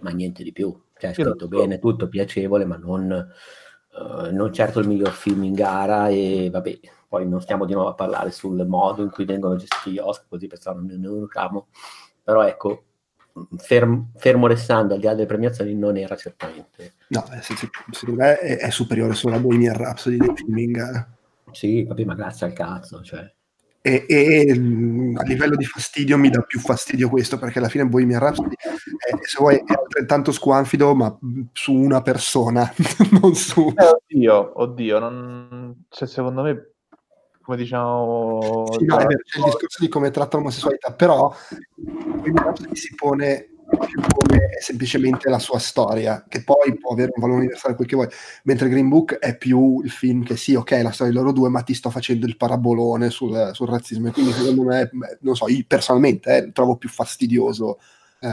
[0.00, 0.76] ma niente di più.
[0.96, 3.32] Cioè, è scritto bene, tutto piacevole, ma non,
[3.92, 6.78] uh, non certo il miglior film in gara e vabbè,
[7.08, 10.26] poi non stiamo di nuovo a parlare sul modo in cui vengono gestiti gli Oscar,
[10.28, 11.66] così per non ne educamo.
[12.22, 12.84] Però ecco,
[13.56, 16.94] ferm, fermo restando al di là delle premiazioni non era certamente.
[17.08, 21.16] No, eh, secondo me è, è superiore solo a Bohemian Rhapsody del film in gara.
[21.50, 23.30] Sì, vabbè, ma grazie al cazzo, cioè
[23.84, 27.84] e, e, mm, a livello di fastidio mi dà più fastidio questo perché alla fine
[27.84, 31.18] Bohemian Rhapsody è, se vuoi è altrettanto squanfido ma
[31.52, 32.72] su una persona
[33.20, 35.84] non su eh, oddio, oddio non...
[35.88, 36.74] cioè, secondo me
[37.42, 41.34] come diciamo sì, no, è vero, c'è il discorso di come tratta l'omosessualità però
[41.74, 47.20] Bohemian Rhapsody si pone come è semplicemente la sua storia, che poi può avere un
[47.20, 48.08] valore universale quel che vuoi,
[48.44, 51.48] mentre Green Book è più il film che sì, ok, la storia di loro due,
[51.48, 54.90] ma ti sto facendo il parabolone sul, sul razzismo, e quindi secondo me,
[55.20, 57.78] non so, io personalmente eh, trovo più fastidioso
[58.20, 58.28] eh,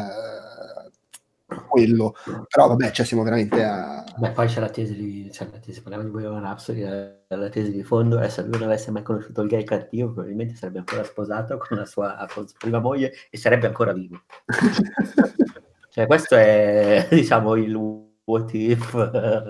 [1.68, 2.16] quello.
[2.48, 4.04] Però vabbè, cioè siamo veramente a...
[4.18, 5.32] Beh, poi c'è la tesi di...
[5.32, 8.52] Cioè, la tesi, parliamo di Bohemian Rhapsody, la, la tesi di fondo è se lui
[8.52, 12.28] non avesse mai conosciuto il gay cattivo, probabilmente sarebbe ancora sposato con la sua,
[12.58, 14.22] prima moglie e sarebbe ancora vivo.
[15.90, 17.76] cioè, questo è, diciamo, il
[18.24, 19.46] what if uh,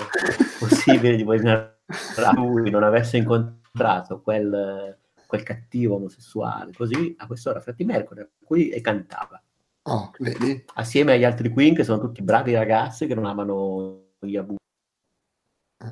[0.59, 1.75] possibile di Bohemian
[2.15, 2.47] Rhapsody.
[2.47, 8.81] Lui non avesse incontrato quel, quel cattivo omosessuale, così a quest'ora Fratti Mercury, qui e
[8.81, 9.41] cantava.
[9.83, 10.63] Oh, vedi?
[10.75, 14.57] Assieme agli altri Queen che sono tutti bravi ragazzi che non amano gli abusi.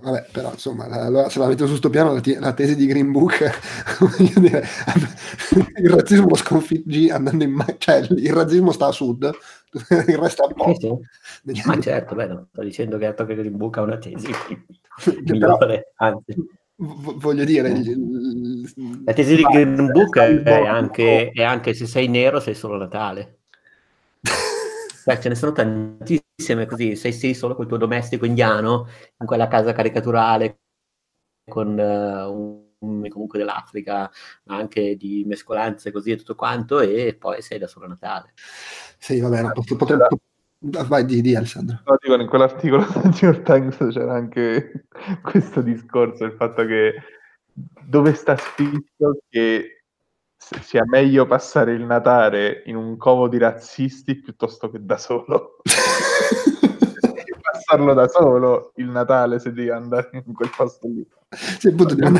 [0.02, 2.86] Vabbè, però insomma, allora se la metto su sto piano la, t- la tesi di
[2.88, 3.40] Green Book,
[4.38, 4.66] dire,
[5.82, 9.24] il razzismo lo sconfiggi andando in ma- cioè il razzismo sta a sud,
[10.08, 11.00] il resto è a posto.
[11.46, 11.68] Sì, sì.
[11.68, 14.28] Ma certo, beh, non sto dicendo che Green Book ha una tesi
[15.24, 16.36] migliore, anzi.
[16.80, 17.70] V- voglio dire,
[19.06, 23.37] la tesi di Green Book è anche, è anche se sei nero sei solo Natale.
[24.22, 28.88] Beh, ce ne sono tantissime così, sei sì solo col tuo domestico indiano,
[29.20, 30.60] in quella casa caricaturale
[31.50, 34.12] con uh, un, comunque dell'Africa,
[34.44, 38.34] ma anche di mescolanze così e tutto quanto, e poi sei da solo Natale.
[38.98, 40.08] Sì, vabbè, no, potremmo...
[40.60, 41.80] Vai, di, di Alessandro.
[41.86, 44.88] No, dico, in quell'articolo del New York Times c'era anche
[45.22, 46.96] questo discorso, il fatto che
[47.54, 49.77] dove sta scritto che
[50.62, 55.58] sia meglio passare il Natale in un covo di razzisti piuttosto che da solo.
[57.50, 61.06] Passarlo da solo il Natale se devi andare in quel posto lì.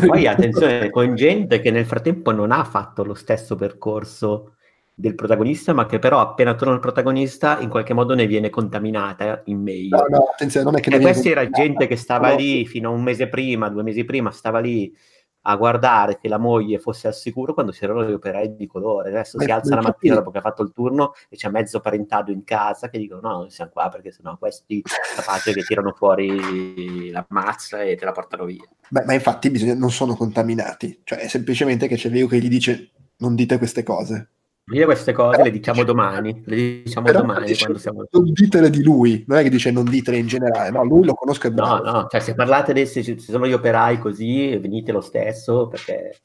[0.06, 4.54] Poi attenzione, con gente che nel frattempo non ha fatto lo stesso percorso
[5.00, 9.44] del protagonista, ma che però appena torna il protagonista in qualche modo ne viene contaminata
[9.46, 9.96] in meglio.
[9.96, 12.38] No, no, attenzione, non è che e questa era gente che stava no.
[12.38, 14.92] lì fino a un mese prima, due mesi prima, stava lì
[15.50, 19.10] a guardare che la moglie fosse al sicuro quando c'erano gli operai di colore.
[19.10, 22.32] Adesso si alza la mattina dopo che ha fatto il turno e c'è mezzo parentato
[22.32, 24.84] in casa che dicono no, non siamo qua perché sennò questi
[25.16, 28.68] capaci che tirano fuori la mazza e te la portano via.
[28.90, 32.50] Beh, ma infatti bisogna, non sono contaminati, cioè è semplicemente che c'è Leo che gli
[32.50, 34.30] dice non dite queste cose.
[34.70, 38.06] Io queste cose le diciamo domani, le diciamo domani dice, quando siamo...
[38.10, 41.14] Non ditele di lui, non è che dice non ditele in generale, no, lui lo
[41.14, 44.92] conosco e No, no, cioè se parlate di se ci sono gli operai così, venite
[44.92, 46.20] lo stesso, perché...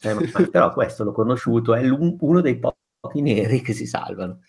[0.00, 4.42] Eh, ma, però questo l'ho conosciuto, è uno dei pochi pochi neri che si salvano.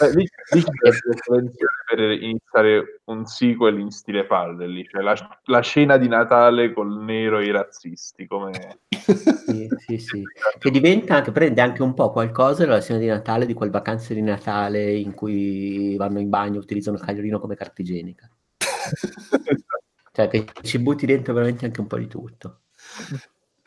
[0.00, 0.64] Eh, lì, lì
[1.86, 7.38] per iniziare un sequel in stile Farrelly, cioè la, la, scena di Natale col nero
[7.38, 8.80] e i razzisti, come...
[8.88, 10.22] Sì, sì, sì.
[10.58, 14.12] Che diventa anche, prende anche un po' qualcosa della scena di Natale, di quel vacanze
[14.12, 18.28] di Natale in cui vanno in bagno e utilizzano il cagliolino come carta igienica.
[20.12, 22.62] cioè che ci butti dentro veramente anche un po' di tutto.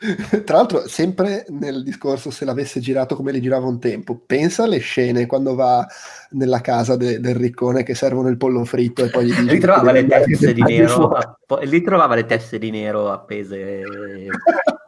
[0.44, 4.78] Tra l'altro, sempre nel discorso se l'avesse girato come li girava un tempo, pensa alle
[4.78, 5.86] scene quando va
[6.30, 9.52] nella casa de- del riccone che servono il pollo fritto e poi gli dice...
[9.52, 13.82] Ritrovava le teste di nero, app- ritrovava le teste di nero appese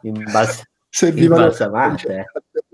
[0.03, 0.63] in bas-
[1.01, 2.25] imbalsamate.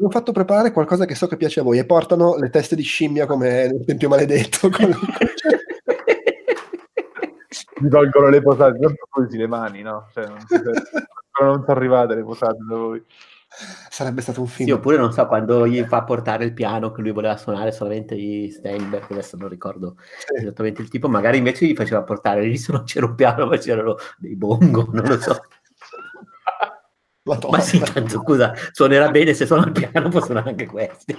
[0.02, 2.84] Ho fatto preparare qualcosa che so che piace a voi e portano le teste di
[2.84, 4.70] scimmia come nel Tempio Maledetto.
[4.70, 4.94] Con...
[7.84, 8.96] Mi tolgono le posate, non
[9.30, 10.08] le mani, no?
[10.14, 10.38] Cioè, non
[11.42, 13.04] non sono arrivate le posate da voi.
[13.90, 14.68] Sarebbe stato un film.
[14.68, 18.16] Sì, oppure non so, quando gli fa portare il piano che lui voleva suonare solamente
[18.16, 20.42] di Steinberg, adesso non ricordo sì.
[20.42, 23.58] esattamente il tipo, magari invece gli faceva portare, lì se non c'era un piano, ma
[23.58, 25.40] c'erano dei bongo, non lo so.
[27.26, 31.16] Ma sì, tanto scusa, suonerà bene se suona il piano, può suonare anche questi.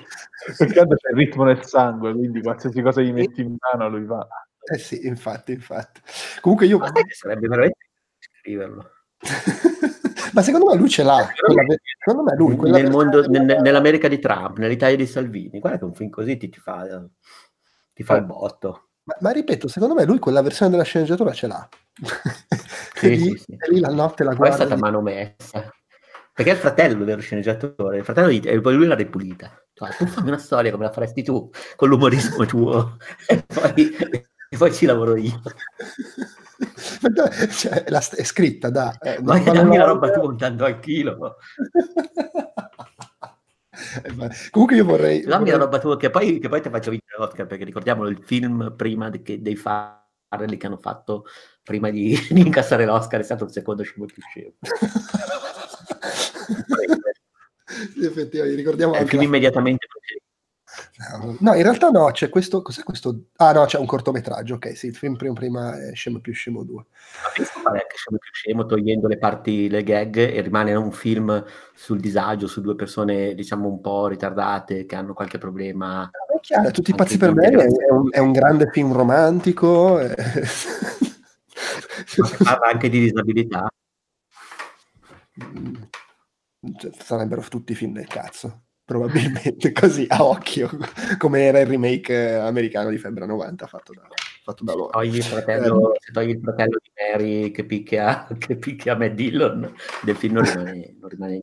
[0.58, 4.26] Perché c'è il ritmo nel sangue, quindi qualsiasi cosa gli metti in mano lui va.
[4.72, 6.00] Eh sì, infatti, infatti.
[6.40, 6.78] Comunque io...
[6.78, 7.88] Ma sarebbe veramente
[8.18, 8.90] scriverlo.
[10.32, 11.30] Ma secondo me lui ce l'ha.
[11.34, 11.62] Quella,
[12.04, 15.94] secondo me lui, nel mondo, n- nell'America di Trump, nell'Italia di Salvini, guarda che un
[15.94, 17.06] film così ti, ti fa,
[17.92, 18.88] ti fa il botto.
[19.04, 21.68] Ma, ma, ripeto, secondo me lui quella versione della sceneggiatura ce l'ha.
[22.94, 23.56] Sì, lì, sì, sì.
[23.70, 24.56] lì la notte la guarda.
[24.56, 25.70] Poi è stata manomessa.
[26.32, 29.56] Perché è il fratello dello sceneggiatore, il fratello di, e poi lui l'ha ripulita.
[29.72, 32.96] Cioè, tu fammi una storia come la faresti tu, con l'umorismo tuo,
[33.28, 33.96] e poi,
[34.54, 35.42] e poi ci lavoro io.
[37.50, 38.96] cioè, la, è scritta da...
[39.02, 41.38] Eh, Ma dammi la roba tu contando al chilo.
[44.04, 44.14] Eh,
[44.50, 45.22] comunque io vorrei...
[45.22, 48.22] Dammi la roba tua che poi, che poi ti faccio vincere l'Oscar, perché ricordiamolo, il
[48.22, 51.24] film prima di, dei Farrelly che hanno fatto
[51.64, 54.52] prima di, di, incassare l'Oscar è stato il secondo scemo più scemo.
[58.06, 59.26] effettivamente, ricordiamo è il film la...
[59.26, 59.86] immediatamente
[60.96, 63.24] No, in realtà no, c'è questo, cos'è questo?
[63.38, 66.62] Ah no, c'è un cortometraggio, ok, sì, il film prima, prima è Scemo più Scemo
[66.62, 66.74] 2.
[66.76, 71.44] Ma fare anche Scemo più Scemo togliendo le parti, le gag e rimane un film
[71.74, 76.08] sul disagio, su due persone diciamo un po' ritardate che hanno qualche problema.
[76.08, 79.98] È chiaro, tutti i pazzi per me è un, è un, grande film romantico.
[79.98, 80.14] E...
[82.38, 83.68] parla anche di disabilità.
[86.76, 90.70] Cioè, sarebbero tutti film del cazzo probabilmente così a occhio,
[91.18, 94.02] come era il remake americano di Febbre 90 fatto da,
[94.42, 94.90] fatto da loro.
[94.90, 99.72] Togli il, fratello, eh, togli il fratello di Mary che picchia, che picchia Matt Dillon,
[100.02, 101.42] del film non rimane, non rimane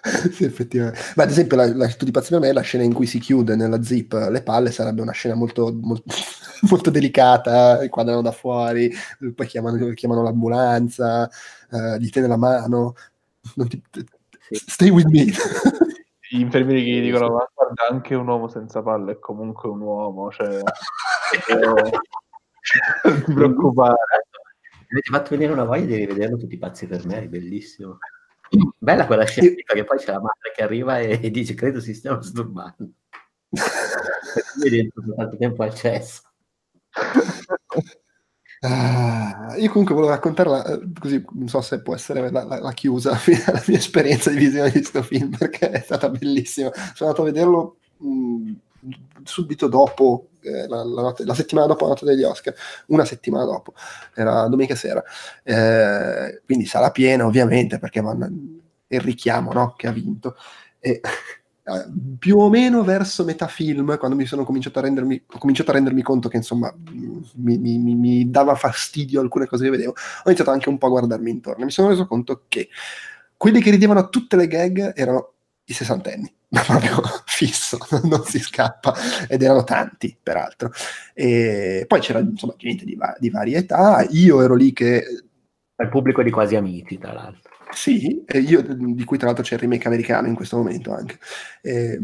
[0.32, 1.00] sì, effettivamente.
[1.16, 3.56] Ma ad esempio, la, la, tutti pazzi per me, la scena in cui si chiude
[3.56, 6.14] nella zip le palle sarebbe una scena molto, molto,
[6.70, 8.92] molto delicata, inquadrano da fuori,
[9.34, 11.28] poi chiamano, chiamano l'ambulanza,
[11.70, 12.94] uh, gli tiene la mano.
[13.56, 13.82] Ti,
[14.50, 15.26] stay with me.
[16.30, 19.80] Gli infermieri che gli dicono ma guarda anche un uomo senza palle è comunque un
[19.80, 20.60] uomo cioè
[21.54, 23.96] non ti preoccupare
[24.90, 27.98] mi avete fatto venire una voglia di rivederlo tutti i pazzi per me è bellissimo.
[28.78, 31.92] Bella quella scena perché poi c'è la madre che arriva e, e dice credo si
[31.92, 32.88] stiano disturbando
[33.50, 36.22] perché dentro tanto tempo al cesso
[38.60, 42.72] Ah, io comunque volevo raccontarla eh, così, non so se può essere la, la, la
[42.72, 43.12] chiusa
[43.46, 46.70] alla mia esperienza di visione di questo film perché è stata bellissima.
[46.94, 48.52] Sono andato a vederlo mh,
[49.22, 52.54] subito dopo, eh, la, notte, la, settimana dopo la notte degli Oscar,
[52.86, 53.74] una settimana dopo,
[54.14, 55.02] era domenica sera.
[55.44, 58.26] Eh, quindi sarà piena ovviamente perché vanno,
[58.88, 59.74] il richiamo no?
[59.76, 60.36] che ha vinto.
[60.80, 61.00] E eh,
[62.18, 65.74] più o meno verso metà film, quando mi sono cominciato a rendermi, ho cominciato a
[65.74, 66.74] rendermi conto che insomma
[67.36, 70.90] mi, mi, mi, dava fastidio alcune cose che vedevo, ho iniziato anche un po' a
[70.90, 71.64] guardarmi intorno.
[71.64, 72.68] Mi sono reso conto che
[73.36, 75.32] quelli che ridevano a tutte le gag erano
[75.64, 78.94] i sessantenni, ma proprio fisso, non si scappa,
[79.28, 80.70] ed erano tanti peraltro.
[81.14, 85.04] E poi c'era insomma gente di, va- di varie età, io ero lì che...
[85.80, 87.57] Il pubblico di quasi amici, tra l'altro.
[87.72, 91.18] Sì, io, di cui tra l'altro c'è il remake americano in questo momento anche.
[91.62, 92.00] Eh,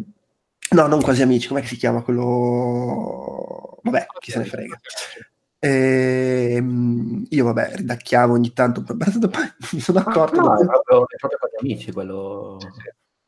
[0.71, 3.79] no, non quasi amici, com'è che si chiama quello?
[3.83, 4.81] Vabbè, chi se ne frega.
[5.59, 8.97] E, ehm, io vabbè, ridacchiavo ogni tanto, poi
[9.73, 10.41] mi sono accorto...
[10.41, 12.59] No, è proprio, è proprio quasi amici quello...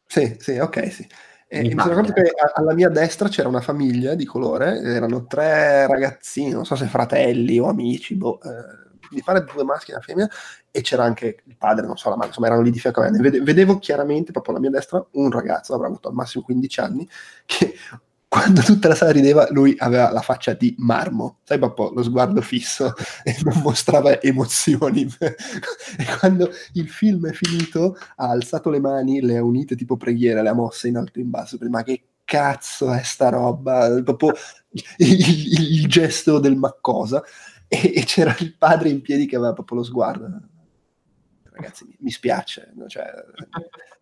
[0.06, 1.08] Sì, sì, ok, sì.
[1.48, 5.26] E mi, mi sono accorto che alla mia destra c'era una famiglia di colore, erano
[5.26, 9.94] tre ragazzini, non so se fratelli o amici, boh, eh, mi pare due maschi e
[9.94, 10.30] una femmina,
[10.70, 13.10] e c'era anche il padre, non so, la madre, insomma erano lì di fianco a
[13.10, 13.40] me.
[13.40, 17.08] Vedevo chiaramente proprio alla mia destra un ragazzo, avrà avuto al massimo 15 anni,
[17.44, 17.74] che
[18.28, 22.42] quando tutta la sala rideva, lui aveva la faccia di marmo, sai proprio lo sguardo
[22.42, 22.92] fisso
[23.22, 25.06] e non mostrava emozioni.
[25.18, 30.42] e quando il film è finito, ha alzato le mani, le ha unite tipo preghiera,
[30.42, 34.02] le ha mosse in alto e in basso, ma che cazzo è sta roba?
[34.02, 34.34] Proprio
[34.72, 37.22] il, il, il gesto del Maccosa
[37.68, 40.26] e, e, c'era il padre in piedi che aveva proprio lo sguardo.
[41.50, 43.04] Ragazzi, mi, mi spiace, cioè,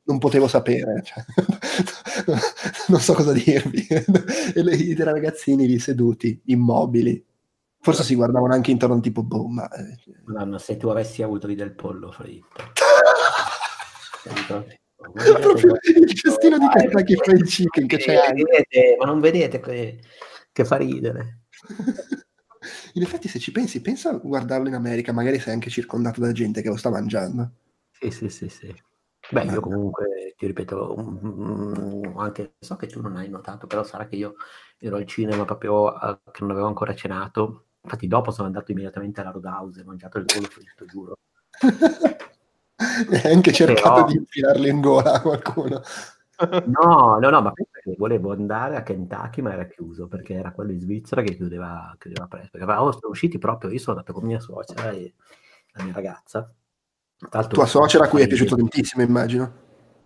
[0.04, 1.24] non potevo sapere, cioè,
[2.88, 3.86] non so cosa dirvi.
[3.86, 7.24] e le, i tre ragazzini lì seduti, immobili.
[7.80, 9.68] Forse si guardavano anche intorno tipo, boh, ma...
[9.68, 12.72] Eh, Madonna, se tu avessi avuto lì del pollo fritto.
[15.12, 20.00] Proprio il cestino di Kentucky Fried Chicken che c'è vedete, ma non vedete che,
[20.50, 21.40] che fa ridere
[22.94, 26.32] in effetti se ci pensi, pensa a guardarlo in America, magari sei anche circondato da
[26.32, 27.50] gente che lo sta mangiando.
[27.90, 28.74] Sì, sì, sì, sì.
[29.30, 34.06] Beh, io comunque ti ripeto, um, anche so che tu non hai notato, però sarà
[34.06, 34.34] che io
[34.78, 37.66] ero al cinema proprio uh, che non avevo ancora cenato.
[37.80, 41.18] Infatti, dopo sono andato immediatamente alla Roadhouse e ho mangiato il volo fritto, giuro.
[43.10, 44.06] e anche cercato però...
[44.06, 45.82] di infilarlo in gola a qualcuno.
[46.66, 50.72] No, no, no, ma perché volevo andare a Kentucky, ma era chiuso perché era quello
[50.72, 52.50] in Svizzera che chiudeva, chiudeva presto.
[52.52, 55.14] Perché avevamo, sono usciti proprio, io sono andato con mia suocera e
[55.72, 56.52] la mia ragazza.
[57.30, 59.52] Tanto Tua suocera a cui è piaciuto tantissimo, immagino.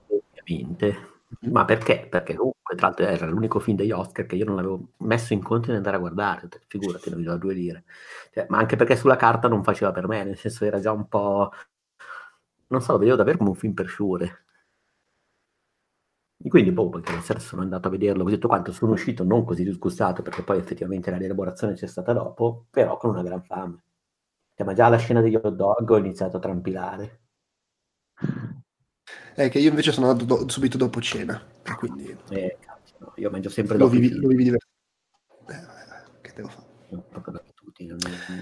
[0.09, 1.17] Ovviamente.
[1.41, 2.07] Ma perché?
[2.09, 5.43] Perché comunque, tra l'altro, era l'unico film degli Oscar che io non avevo messo in
[5.43, 6.49] conto di andare a guardare.
[6.67, 7.85] Figurati, non vi do due lire.
[8.33, 11.07] Cioè, ma anche perché sulla carta non faceva per me, nel senso era già un
[11.07, 11.51] po'.
[12.69, 14.45] Non so, lo vedevo davvero come un film per sciure.
[16.41, 19.25] E quindi, boh, perché la sera sono andato a vederlo, ho detto quanto sono uscito
[19.25, 23.43] non così disgustato, perché poi effettivamente la rielaborazione c'è stata dopo, però con una gran
[23.43, 23.83] fame.
[24.55, 27.21] Cioè, ma già alla scena degli hot dog ho iniziato a trampilare.
[29.35, 31.45] È che io invece sono andato do- subito dopo cena,
[31.77, 32.17] quindi...
[32.31, 33.13] Eh, cazzo, no.
[33.17, 34.69] io mangio sempre lo dopo vivi, lo vivi diverso.
[35.49, 36.67] Eh, che devo fare?
[36.91, 37.99] No, non,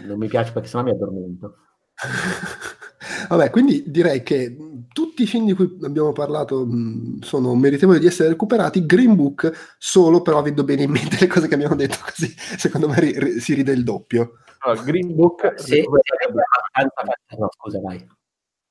[0.07, 1.57] non, mi piace perché sennò mi addormento.
[3.29, 4.57] Vabbè, quindi direi che
[4.93, 8.87] tutti i film di cui abbiamo parlato mh, sono meritevoli di essere recuperati.
[8.87, 12.89] Green Book solo, però avendo bene in mente le cose che abbiamo detto, così secondo
[12.89, 14.39] me ri- ri- si ride il doppio.
[14.61, 15.53] Allora, Green Book...
[15.61, 18.07] Sì, recuperate- no, scusa, vai.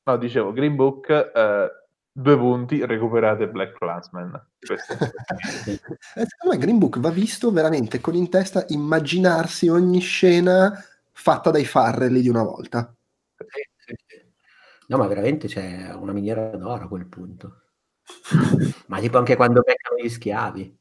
[0.04, 1.72] No, dicevo, Green Book, eh,
[2.12, 4.48] due punti, recuperate Black Clansman.
[6.18, 10.74] Eh, secondo me Green Book va visto veramente con in testa immaginarsi ogni scena
[11.12, 12.94] fatta dai Farrelly di una volta.
[13.38, 13.74] Sì.
[14.88, 17.62] No, ma veramente c'è una miniera d'oro a quel punto.
[18.88, 20.78] ma tipo anche quando beccano gli schiavi.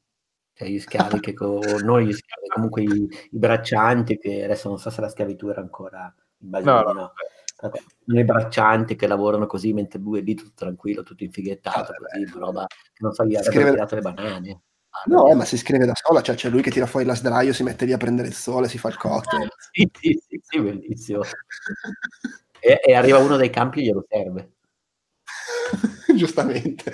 [0.53, 4.79] Cioè gli schiavi che con noi gli schiavi, comunque i, i braccianti che adesso non
[4.79, 7.13] so se la schiavitù era ancora immagino No, di no.
[7.61, 7.79] Vabbè,
[8.21, 12.25] i braccianti che lavorano così mentre lui è lì tutto tranquillo, tutto infighettato, Ah, così,
[12.39, 14.63] roba che non so, gli Scrive- tirato le banane.
[15.07, 17.53] No, eh, ma si scrive da sola, cioè c'è lui che tira fuori la sdraio,
[17.53, 19.49] si mette lì a prendere il sole, si fa il cocktail.
[19.73, 21.23] Sì, sì, sì, sì, bellissimo.
[22.65, 24.53] E, e arriva uno dei campi e glielo serve.
[26.17, 26.93] Giustamente.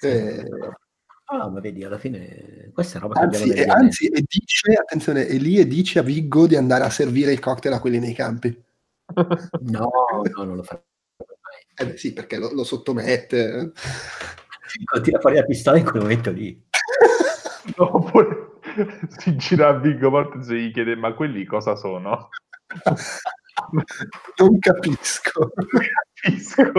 [0.00, 0.48] Eh,
[1.26, 4.24] Ah, ma vedi, alla fine questa è roba che anzi, abbiamo e, nelle anzi, e
[4.28, 7.80] dice, attenzione, e lì e dice a Viggo di andare a servire il cocktail a
[7.80, 8.62] quelli nei campi.
[9.62, 9.90] No,
[10.36, 10.80] no, non lo fa.
[11.76, 13.72] Eh beh, sì, perché lo, lo sottomette.
[14.78, 16.62] Dico, Tira fuori la pistola in quel momento lì.
[17.74, 18.52] Dopo
[19.18, 22.28] si gira a Viggo Mortensen e gli chiede ma quelli cosa sono?
[24.36, 25.52] Non capisco.
[26.20, 26.72] Capisco.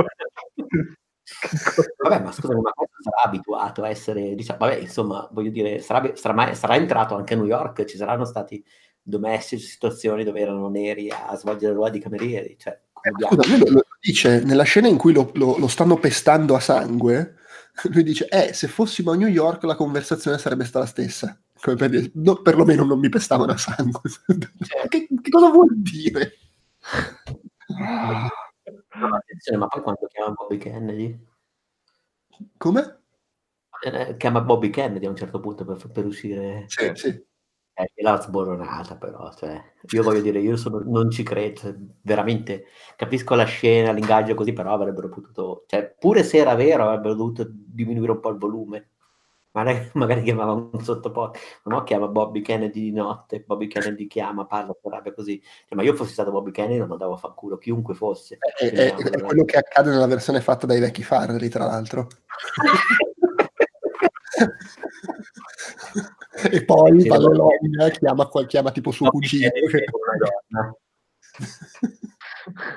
[1.97, 6.11] Vabbè, ma scusami, ma questo sarà abituato a essere, diciamo, vabbè, insomma, voglio dire, sarà,
[6.15, 8.63] sarà, mai- sarà entrato anche a New York, ci saranno stati
[9.01, 12.79] domestici, situazioni dove erano neri a svolgere il ruolo di camerieri, cioè,
[13.15, 13.35] bianchi.
[13.35, 16.59] Scusa, lui lo, lo dice nella scena in cui lo, lo- lo stanno pestando a
[16.59, 17.35] sangue.
[17.91, 21.39] Lui dice: Eh, se fossimo a New York la conversazione sarebbe stata la stessa.
[21.61, 23.99] Come per dire, no, perlomeno non mi pestavano a sangue.
[24.87, 26.37] che, che cosa vuol dire?
[27.67, 31.19] No, attenzione, ma poi quando chiama Bobby Kennedy,
[32.57, 32.99] Come?
[33.83, 37.07] eh, chiama Bobby Kennedy a un certo punto per, per uscire, Sì, sì.
[37.09, 42.65] eh, l'ha sboronata però, cioè, io voglio dire, io sono- non ci credo, cioè, veramente,
[42.95, 47.45] capisco la scena, l'ingaggio così, però avrebbero potuto, cioè, pure se era vero, avrebbero dovuto
[47.49, 48.89] diminuire un po' il volume.
[49.55, 54.45] Magari, magari chiamava un sottoposto, ma no, chiama Bobby Kennedy di notte, Bobby Kennedy chiama,
[54.45, 55.41] parla, rabbia così.
[55.41, 58.37] Cioè, ma io fossi stato Bobby Kennedy lo mandavo a fanculo, chiunque fosse.
[58.37, 62.07] È, è- è quello che accade nella versione fatta dai vecchi Farrelly, tra l'altro.
[66.51, 67.07] e poi Sì,
[67.99, 69.49] chiama, chiama tipo suo Bobby cugino.
[69.51, 70.17] Kennedy che è una
[70.51, 70.75] donna.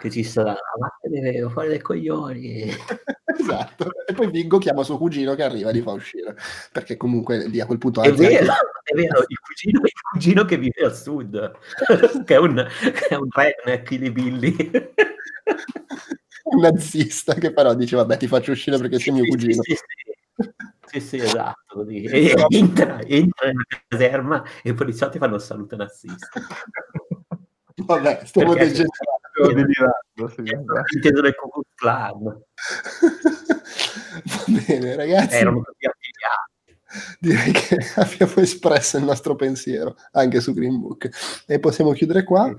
[0.00, 2.68] che ci sarà, vattene fuori dai coglioni.
[3.38, 3.90] esatto.
[4.06, 6.36] E poi Viggo chiama suo cugino che arriva e li fa uscire.
[6.72, 8.02] Perché comunque lì a quel punto...
[8.02, 11.52] È anzi, anche- vero, è vero, il cugino, il cugino che vive al sud,
[12.24, 14.56] che è un, che è un redneck Billy.
[16.50, 19.62] un nazista che però dice vabbè ti faccio uscire perché sei mio cugino.
[19.62, 20.52] Sì, sì,
[20.86, 21.86] sì, sì, esatto.
[21.86, 26.40] E entra, entra nella caserma e i poliziotti fanno il saluto nazista.
[27.74, 29.17] Vabbè, stiamo Perché- degenerando.
[29.46, 31.20] Delirando, sì, esatto.
[31.22, 32.22] Del Ku Klux Klan.
[34.24, 37.18] Va bene ragazzi, Erano tutti affiliati.
[37.20, 41.08] direi che abbiamo espresso il nostro pensiero anche su Green Book
[41.46, 42.52] e possiamo chiudere qua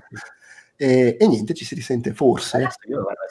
[0.76, 2.56] e, e niente, ci si risente forse.
[2.56, 3.22] Adesso io, guarda,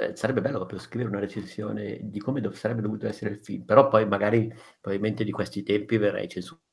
[0.00, 3.64] eh, sarebbe bello proprio scrivere una recensione di come dov- sarebbe dovuto essere il film,
[3.64, 4.50] però poi magari
[4.80, 6.64] probabilmente di questi tempi verrei censurato.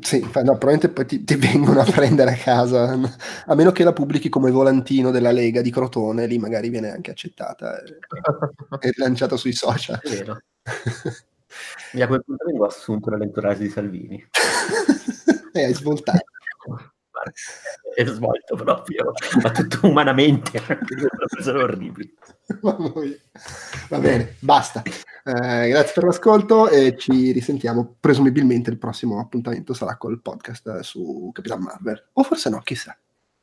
[0.00, 2.98] Sì, fa- no, probabilmente poi ti, ti vengono a prendere a casa,
[3.46, 7.10] a meno che la pubblichi come volantino della Lega di Crotone, lì magari viene anche
[7.10, 7.98] accettata e,
[8.80, 10.00] e rilanciata sui social.
[10.00, 10.40] È vero.
[11.92, 14.28] E a quel punto vengo assunto dall'entourage di Salvini.
[15.52, 16.24] e hai svoltato.
[17.94, 20.60] È svolto proprio, ma tutto umanamente.
[21.40, 22.12] Sono orribili.
[22.60, 23.16] Mia.
[23.88, 24.82] Va bene, basta.
[24.82, 27.96] Eh, grazie per l'ascolto e ci risentiamo.
[27.98, 32.08] Presumibilmente il prossimo appuntamento sarà col podcast su Capitan Marvel.
[32.14, 32.96] O forse no, chissà.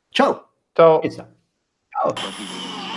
[0.08, 0.50] Ciao!
[0.72, 1.00] Ciao.
[1.00, 1.28] Chissà.
[1.88, 2.91] Ciao.